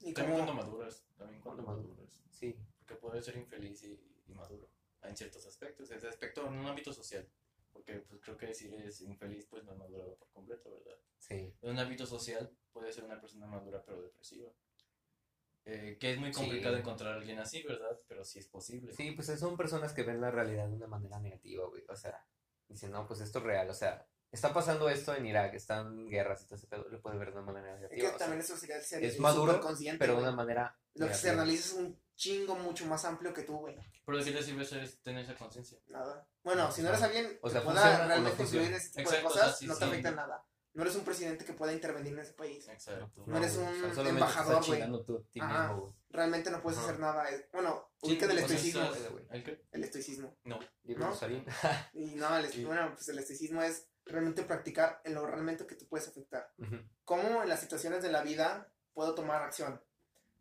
[0.01, 2.23] Y También cuando maduras, también cuando Cuando maduras.
[2.31, 2.59] Sí.
[2.77, 4.69] Porque puedes ser infeliz y, y maduro
[5.03, 5.91] en ciertos aspectos.
[5.91, 7.27] Ese aspecto en un ámbito social.
[7.73, 10.99] Porque pues, creo que si eres infeliz, pues no has madurado por completo, ¿verdad?
[11.19, 11.57] Sí.
[11.63, 14.51] En un ámbito social puede ser una persona madura pero depresiva.
[15.65, 16.41] Eh, que es muy Sí.
[16.41, 17.97] complicado encontrar a alguien así, ¿verdad?
[18.09, 18.93] Pero sí es posible.
[18.93, 21.85] Sí, pues son personas que ven la realidad de una manera negativa, güey.
[21.89, 22.27] O sea,
[22.69, 23.71] dicen, no, pues esto es real.
[23.71, 26.89] O sea, está pasando esto en Irak, están guerras y todo ese pedo.
[26.89, 28.01] Lo puedes ver de una manera es negativa.
[28.01, 29.61] que o sea, también eso sería ser es maduro,
[29.99, 30.77] pero de una manera.
[30.95, 33.77] Lo que se analiza es un chingo mucho más amplio que tú, güey.
[34.05, 35.79] Pero de qué te sirve ser- tener esa conciencia.
[35.89, 36.27] Nada.
[36.43, 38.89] Bueno, si no eres alguien O sea, que o pueda no realmente influir en ese
[38.91, 39.91] tipo Exacto, de o sea, cosas, sí, no te sí.
[39.91, 40.45] afecta nada.
[40.75, 42.67] No eres un presidente que pueda intervenir en ese país.
[42.69, 43.25] Exacto.
[43.27, 44.83] No eres un embajador, güey.
[46.11, 46.89] Realmente no puedes Ajá.
[46.89, 47.27] hacer nada.
[47.53, 48.91] Bueno, Sí, ubica del sea, estoicismo.
[49.31, 49.65] ¿El qué?
[49.71, 50.37] El estoicismo.
[50.45, 50.59] No.
[50.83, 51.15] Diego ¿No?
[51.93, 52.65] Y no, el, Sí.
[52.65, 56.51] bueno, pues el estoicismo es realmente practicar en lo realmente que tú puedes afectar.
[56.59, 56.77] Ujú.
[57.05, 59.83] ¿Cómo en las situaciones de la vida puedo tomar acción?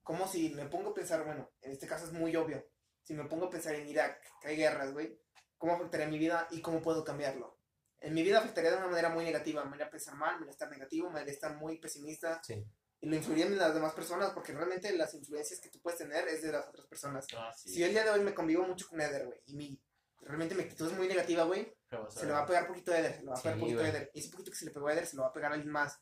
[0.03, 2.67] Como si me pongo a pensar, bueno, en este caso es muy obvio.
[3.03, 5.19] Si me pongo a pensar en Irak, que hay guerras, güey,
[5.57, 7.59] ¿cómo afectaría mi vida y cómo puedo cambiarlo?
[7.99, 9.63] En mi vida afectaría de una manera muy negativa.
[9.65, 12.41] Me haría pensar mal, me haría estar negativo, me haría estar muy pesimista.
[12.43, 12.65] Sí.
[12.99, 16.27] Y lo influiría en las demás personas porque realmente las influencias que tú puedes tener
[16.27, 17.25] es de las otras personas.
[17.35, 17.69] Ah, sí.
[17.69, 19.81] Si yo el día de hoy me convivo mucho con Eder, güey, y mi,
[20.21, 21.73] realmente mi actitud es muy negativa, güey,
[22.09, 23.81] se le va a pegar poquito a Eder, se le va a pegar Sí, poquito
[23.81, 23.87] a.
[23.87, 24.11] Eder.
[24.13, 25.55] Y ese poquito que se le pegó a Eder se lo va a pegar a
[25.55, 25.99] alguien más.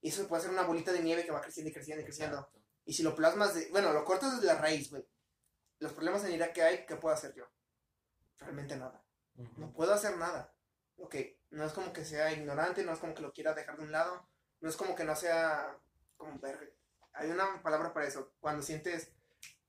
[0.00, 2.36] Y eso puede ser una bolita de nieve que va creciendo y creciendo y creciendo.
[2.38, 2.59] Exacto.
[2.90, 3.68] Y si lo plasmas de.
[3.70, 5.06] Bueno, lo cortas desde la raíz, güey.
[5.78, 7.44] Los problemas en Irak que hay, ¿qué puedo hacer yo?
[8.38, 9.00] Realmente nada.
[9.56, 10.52] No puedo hacer nada.
[10.96, 11.14] Ok,
[11.50, 13.92] no es como que sea ignorante, no es como que lo quiera dejar de un
[13.92, 15.78] lado, no es como que no sea.
[16.16, 16.76] Como ver.
[17.12, 18.34] Hay una palabra para eso.
[18.40, 19.12] Cuando sientes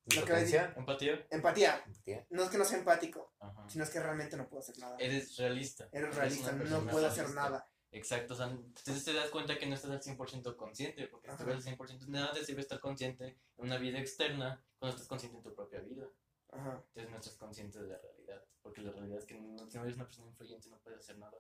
[0.05, 0.73] Lo que Impotencia.
[0.75, 1.27] Empatía.
[1.29, 2.25] empatía, Empatía.
[2.31, 3.69] no es que no sea empático, Ajá.
[3.69, 4.95] sino es que realmente no puedo hacer nada.
[4.97, 5.87] Eres realista.
[5.91, 7.69] Eres realista, no puedo hacer nada.
[7.93, 11.31] Exacto, o sea, entonces te das cuenta que no estás al 100% consciente, porque si
[11.33, 13.25] estuvieras al 100%, nada te sirve estar consciente
[13.57, 16.07] en una vida externa cuando estás consciente en tu propia vida.
[16.51, 16.83] Ajá.
[16.87, 19.83] Entonces no estás consciente de la realidad, porque la realidad es que no, si no
[19.83, 21.37] eres una persona influyente no puedes hacer nada.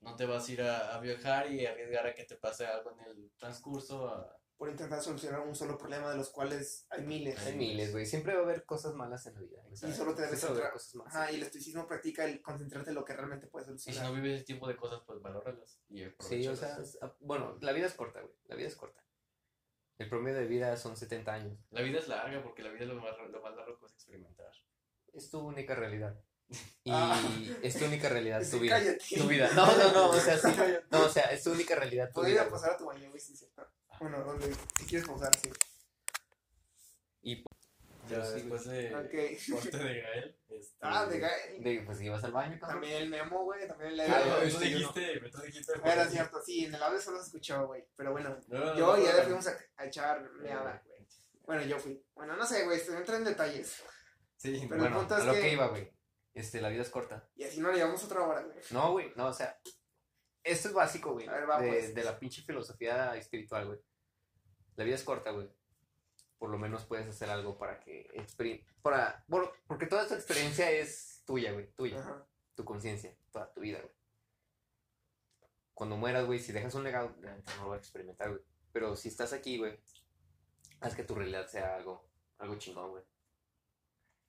[0.00, 2.90] No te vas a ir a, a viajar y arriesgar a que te pase algo
[2.92, 4.08] en el transcurso.
[4.08, 7.36] a- Por intentar solucionar un solo problema de los cuales hay miles.
[7.44, 8.06] Hay miles, güey.
[8.06, 9.60] Siempre va a haber cosas malas en la vida.
[9.60, 9.74] güey.
[9.74, 10.72] Y solo te debes centrar.
[10.72, 11.16] cosas malas.
[11.16, 14.10] Ajá, y el estoicismo practica el concentrarte en lo que realmente puedes Y si solucionar.
[14.12, 17.58] no vives ese tipo de cosas, pues valóralas y Sí, o sea, es- ah, bueno,
[17.60, 18.32] la vida es corta, güey.
[18.44, 19.02] La vida es corta.
[19.98, 21.58] El promedio de vida son 70 años.
[21.70, 24.52] La vida es larga porque la vida lo más, lo más largo que es experimentar.
[25.12, 26.16] Es tu única realidad.
[26.84, 27.20] Y Ah.
[27.64, 28.78] es tu única realidad, tu Sí, vida.
[28.78, 29.04] cállate.
[29.16, 29.50] Tu vida.
[29.56, 30.46] No, no, no, o sea, sí.
[30.92, 32.50] No, o sea, es tu única realidad, tu Podría vida.
[32.52, 33.66] pasar a tu baño, güey, sí, cierto.
[34.02, 35.50] Bueno, donde, si quieres pausar, sí.
[37.22, 37.44] Y Ya
[38.08, 39.54] Pero sí, después de Ok.
[39.62, 40.38] corte de Gael.
[40.48, 41.62] Este, Ah, de Gael.
[41.62, 42.80] de, pues ibas al baño, cabrón.
[42.80, 44.26] También el Memo, güey, también el Ah, Eder.
[44.26, 44.60] no, Ah, tú yo no.
[44.64, 45.72] dijiste, tú dijiste.
[45.84, 47.84] Era cierto, sí, en el audio solo se escuchó, güey.
[47.94, 49.22] Pero bueno, No, no, yo no, y Eder no.
[49.24, 51.06] fuimos a, a echar meada, güey.
[51.44, 52.04] Bueno, yo fui.
[52.14, 53.82] Bueno, no sé, güey, se entra en detalles.
[54.36, 55.92] Sí, Pero el Bueno, punto a es lo que- que iba, güey.
[56.34, 57.28] Este, la vida es corta.
[57.36, 58.56] Y así nos llevamos otra hora, güey.
[58.70, 59.56] No, güey, no, o sea,
[60.42, 61.94] esto es básico, güey, A ver, va, de, pues.
[61.94, 63.78] de la pinche filosofía espiritual, güey.
[64.76, 65.48] La vida es corta, güey.
[66.38, 68.10] Por lo menos puedes hacer algo para que
[68.82, 72.26] para bueno, porque toda esta experiencia es tuya, güey, tuya, Ajá.
[72.54, 73.94] tu conciencia, toda tu vida, güey.
[75.74, 78.42] Cuando mueras, güey, si dejas un legado, no lo vas a experimentar, güey.
[78.72, 79.78] Pero si estás aquí, güey,
[80.80, 82.08] haz que tu realidad sea algo,
[82.38, 83.04] algo chingón, güey.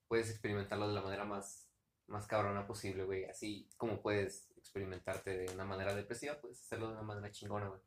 [0.08, 1.68] Puedes experimentarlo de la manera más,
[2.08, 3.26] más cabrona posible, güey.
[3.26, 7.82] Así como puedes experimentarte de una manera depresiva, puedes hacerlo de una manera chingona, güey.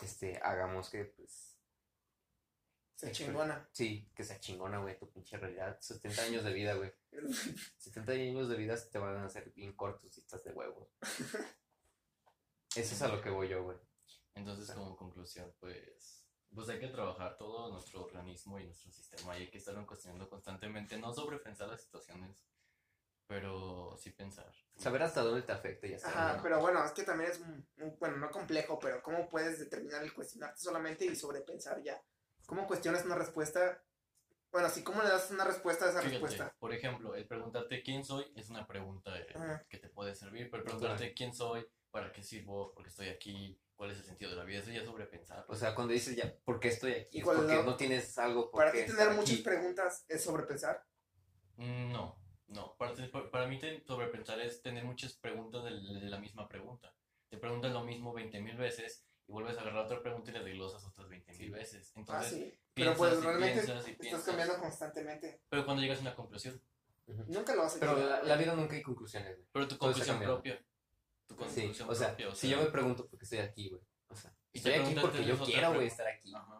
[0.00, 1.56] Este, hagamos que, pues,
[2.96, 3.68] Se chingona.
[3.72, 5.78] Sí, que sea chingona, güey, tu pinche realidad.
[5.80, 6.92] 70 años de vida, güey.
[7.78, 10.88] 70 años de vida te van a hacer bien cortos si estás de huevos.
[12.74, 13.76] Eso es a lo que voy yo, güey.
[14.34, 16.24] Entonces, como conclusión, pues,
[16.54, 20.28] pues hay que trabajar todo nuestro organismo y nuestro sistema y hay que estarlo cuestionando
[20.28, 22.34] constantemente, no sobrepensar las situaciones,
[23.26, 24.52] pero sí pensar.
[24.76, 26.42] Saber hasta dónde te afecta y hasta Ajá, dónde no.
[26.42, 30.02] pero bueno, es que también es un, un- bueno, no complejo, pero ¿cómo puedes determinar
[30.02, 32.02] el cuestionarte solamente y sobrepensar ya?
[32.46, 33.82] ¿Cómo cuestionas una respuesta?
[34.50, 36.54] Bueno, sí, ¿cómo le das una respuesta a esa Fíjate, respuesta?
[36.58, 39.26] por ejemplo, el preguntarte quién soy es una pregunta eh,
[39.68, 43.08] que te puede servir, pero el preguntarte quién soy, para qué sirvo, por qué estoy
[43.08, 45.44] aquí, cuál es el sentido de la vida, eso ya es sobrepensar.
[45.48, 47.18] O sea, cuando dices ya, ¿por qué estoy aquí?
[47.18, 49.42] ¿Y Es porque no tienes algo por Para qué ti tener muchas aquí.
[49.42, 50.84] preguntas es sobrepensar.
[51.56, 52.16] Mm, No,
[52.52, 52.74] no.
[52.76, 52.94] Para,
[53.30, 55.70] para mí te- sobrepensar es tener muchas preguntas de,
[56.00, 56.94] de la misma pregunta.
[57.28, 60.44] Te preguntas lo mismo 20 mil veces y vuelves a agarrar otra pregunta y le
[60.44, 61.90] desglosas otras 20 mil veces.
[61.94, 62.54] Ah, Entonces, sí.
[62.74, 64.24] Pero piensas pues realmente piensas y estás piensas.
[64.26, 65.40] cambiando constantemente.
[65.48, 66.60] Pero cuando llegas a una conclusión.
[67.26, 68.10] Nunca lo vas a Pero llegar.
[68.22, 69.48] la, la vida nunca hay conclusiones, güey.
[69.52, 70.56] Pero tu conclusión propia.
[71.26, 72.34] Tu Sí, conclusión o sea, propia.
[72.34, 73.82] si yo me pregunto por qué estoy aquí, güey.
[74.08, 76.32] O sea, Y estoy aquí porque yo quiero, güey, estar aquí.
[76.34, 76.51] Ajá.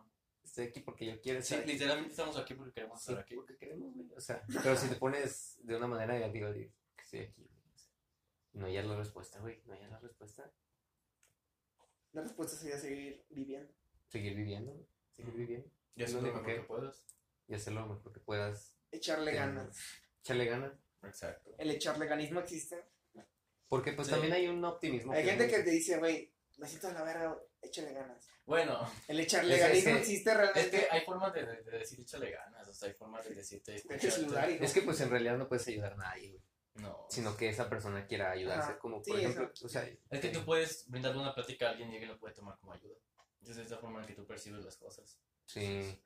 [0.53, 1.73] Estoy aquí porque yo quiero Sí, estar aquí.
[1.73, 3.35] literalmente estamos aquí porque queremos Sí, estar aquí.
[3.37, 4.13] porque queremos, güey.
[4.15, 7.63] O sea, pero si te pones de una manera negativa, digo, que estoy aquí, güey.
[7.75, 7.91] O sea,
[8.53, 9.63] no hayas la respuesta, güey.
[9.65, 10.53] No hayas la respuesta.
[12.13, 13.73] La respuesta sería seguir viviendo.
[14.09, 14.87] Seguir viviendo, güey.
[15.13, 15.39] Seguir Ujú.
[15.39, 15.71] viviendo.
[15.95, 17.07] Y hacer Lo único mejor que- que puedas.
[17.49, 18.77] Y hacer lo mejor que puedas.
[18.91, 19.37] Echarle Sí.
[19.39, 19.79] ganas.
[20.21, 20.73] Echarle ganas.
[21.03, 21.55] Exacto.
[21.57, 22.85] El echarle ganismo existe.
[23.69, 24.13] Porque pues Sí.
[24.13, 25.13] también hay un optimismo.
[25.15, 28.29] Hay gente que te dice, güey, me siento de la verga, échale ganas.
[28.45, 30.71] Bueno, El echarle Es- es ganismo que- existe es realmente.
[30.71, 33.77] que hay formas de, de- de decir échale ganas, o sea, hay formas de decirte
[33.77, 33.89] hijo.
[33.93, 36.43] Es que pues en realidad no puedes ayudar a nadie, güey.
[36.75, 37.07] No.
[37.11, 38.71] Sino que esa persona quiera ayudarse.
[38.71, 38.79] Ajá.
[38.79, 39.67] Como Sí, por ejemplo, eso.
[39.67, 42.35] o sea, Es que tú puedes brindarle una plática a alguien y alguien lo puede
[42.35, 42.97] tomar como ayuda.
[43.41, 45.19] Entonces es la forma en que tú percibes las cosas.
[45.47, 46.03] sí,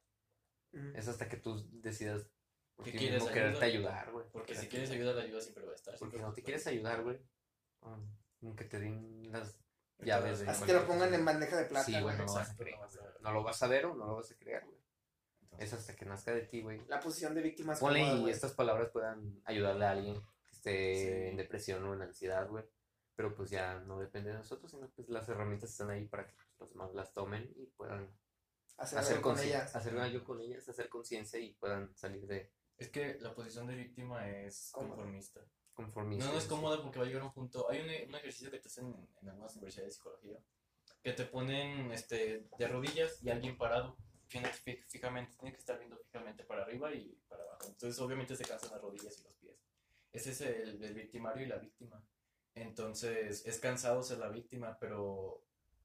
[0.73, 0.93] Ujú.
[0.97, 2.27] es hasta que tú decidas
[2.75, 3.91] por ¿Que ti quieres mismo quererte ayuda?
[3.91, 4.27] ayudar, güey.
[4.33, 5.97] Porque si quieres ayuda, la ayuda siempre va a estar.
[5.99, 7.19] Porque no te quieres ayudar, güey.
[8.43, 9.57] Aunque te den las
[9.99, 11.85] Llaves de Así cualquier lo pongan en bandeja de plata.
[11.87, 12.17] Sí, güey.
[12.17, 12.79] no lo vas a Exacto, creer.
[13.21, 14.77] no lo vas a ver o no lo vas a creer, güey.
[15.59, 16.85] Es hasta que nazca de ti, güey.
[16.87, 18.33] La posición de víctima es Ponle cómoda, y güey.
[18.33, 21.29] estas palabras puedan ayudarle a alguien que esté Sí.
[21.31, 22.65] en depresión o en ansiedad, güey.
[23.15, 26.35] Pero pues ya no depende de nosotros, sino pues las herramientas están ahí para que
[26.35, 28.15] pues, los demás las tomen y puedan
[28.77, 29.75] Hacer, hacer, con ellas.
[29.75, 33.75] hacer algo con ellas, hacer conciencia y puedan salir de Es que la posición de
[33.77, 35.41] víctima es conformista.
[36.27, 37.69] No, no es cómoda porque va a llegar un punto.
[37.71, 40.39] Hay un, un ejercicio que te hacen en, en algunas universidades de psicología
[41.03, 43.97] que te ponen este, de rodillas y alguien parado
[44.29, 45.37] fi- fijamente.
[45.37, 47.67] Tiene que estar viendo fijamente para arriba y para abajo.
[47.69, 49.57] Entonces, obviamente, se cansan las rodillas y los pies.
[50.13, 52.03] Ese es el, el victimario y la víctima.
[52.55, 55.45] Entonces, es cansado ser la víctima, pero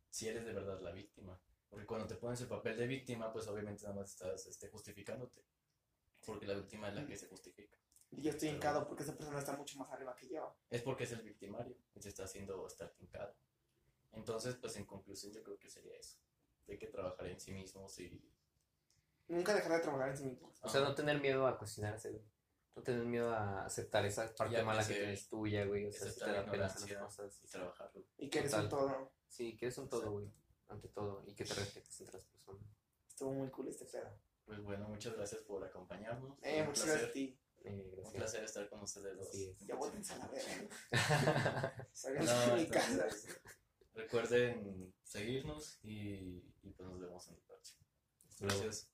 [0.09, 1.39] si eres de verdad la víctima.
[1.69, 5.43] Porque cuando te pones el papel de víctima, pues obviamente nada más estás este, justificándote.
[6.26, 7.77] Porque la víctima es la que se justifica.
[8.12, 10.56] Y yo estoy hincado porque esa persona está mucho más arriba que yo.
[10.70, 13.34] es porque es el victimario y se está haciendo estar tincado.
[14.12, 16.18] Entonces, pues en conclusión yo creo que sería eso.
[16.68, 18.22] Hay que trabajar en sí mismos y...
[19.28, 20.54] Nunca dejar de trabajar en sí mismo.
[20.62, 22.24] O sea, no tener miedo a cuestionarse, güey.
[22.76, 25.88] No tener miedo a aceptar esa parte mala que tienes tuya, güey.
[25.88, 27.42] O sea, si te aceptar da pena hacer las cosas.
[27.44, 28.06] y trabajarlo.
[28.18, 28.64] Y que eres Total.
[28.66, 29.12] un todo.
[29.28, 30.32] Sí, que eres un todo, güey.
[30.68, 31.24] Ante todo.
[31.26, 32.64] Y que te respetes entre las personas.
[33.08, 34.10] Estuvo muy cool este pedo.
[34.46, 36.38] Pues bueno, muchas gracias por acompañarnos.
[36.42, 37.40] Eh, muchas gracias a ti.
[37.64, 39.30] Eh, un placer estar con ustedes dos.
[39.68, 40.68] Ya vuélvense a la verga.
[40.92, 41.88] Gracias.
[41.94, 42.92] Salgan No, de mi casa.
[42.92, 43.40] entonces,
[43.94, 47.86] recuerden seguirnos y, y pues nos vemos en el próximo.
[48.40, 48.62] luego.
[48.62, 48.90] Gracias.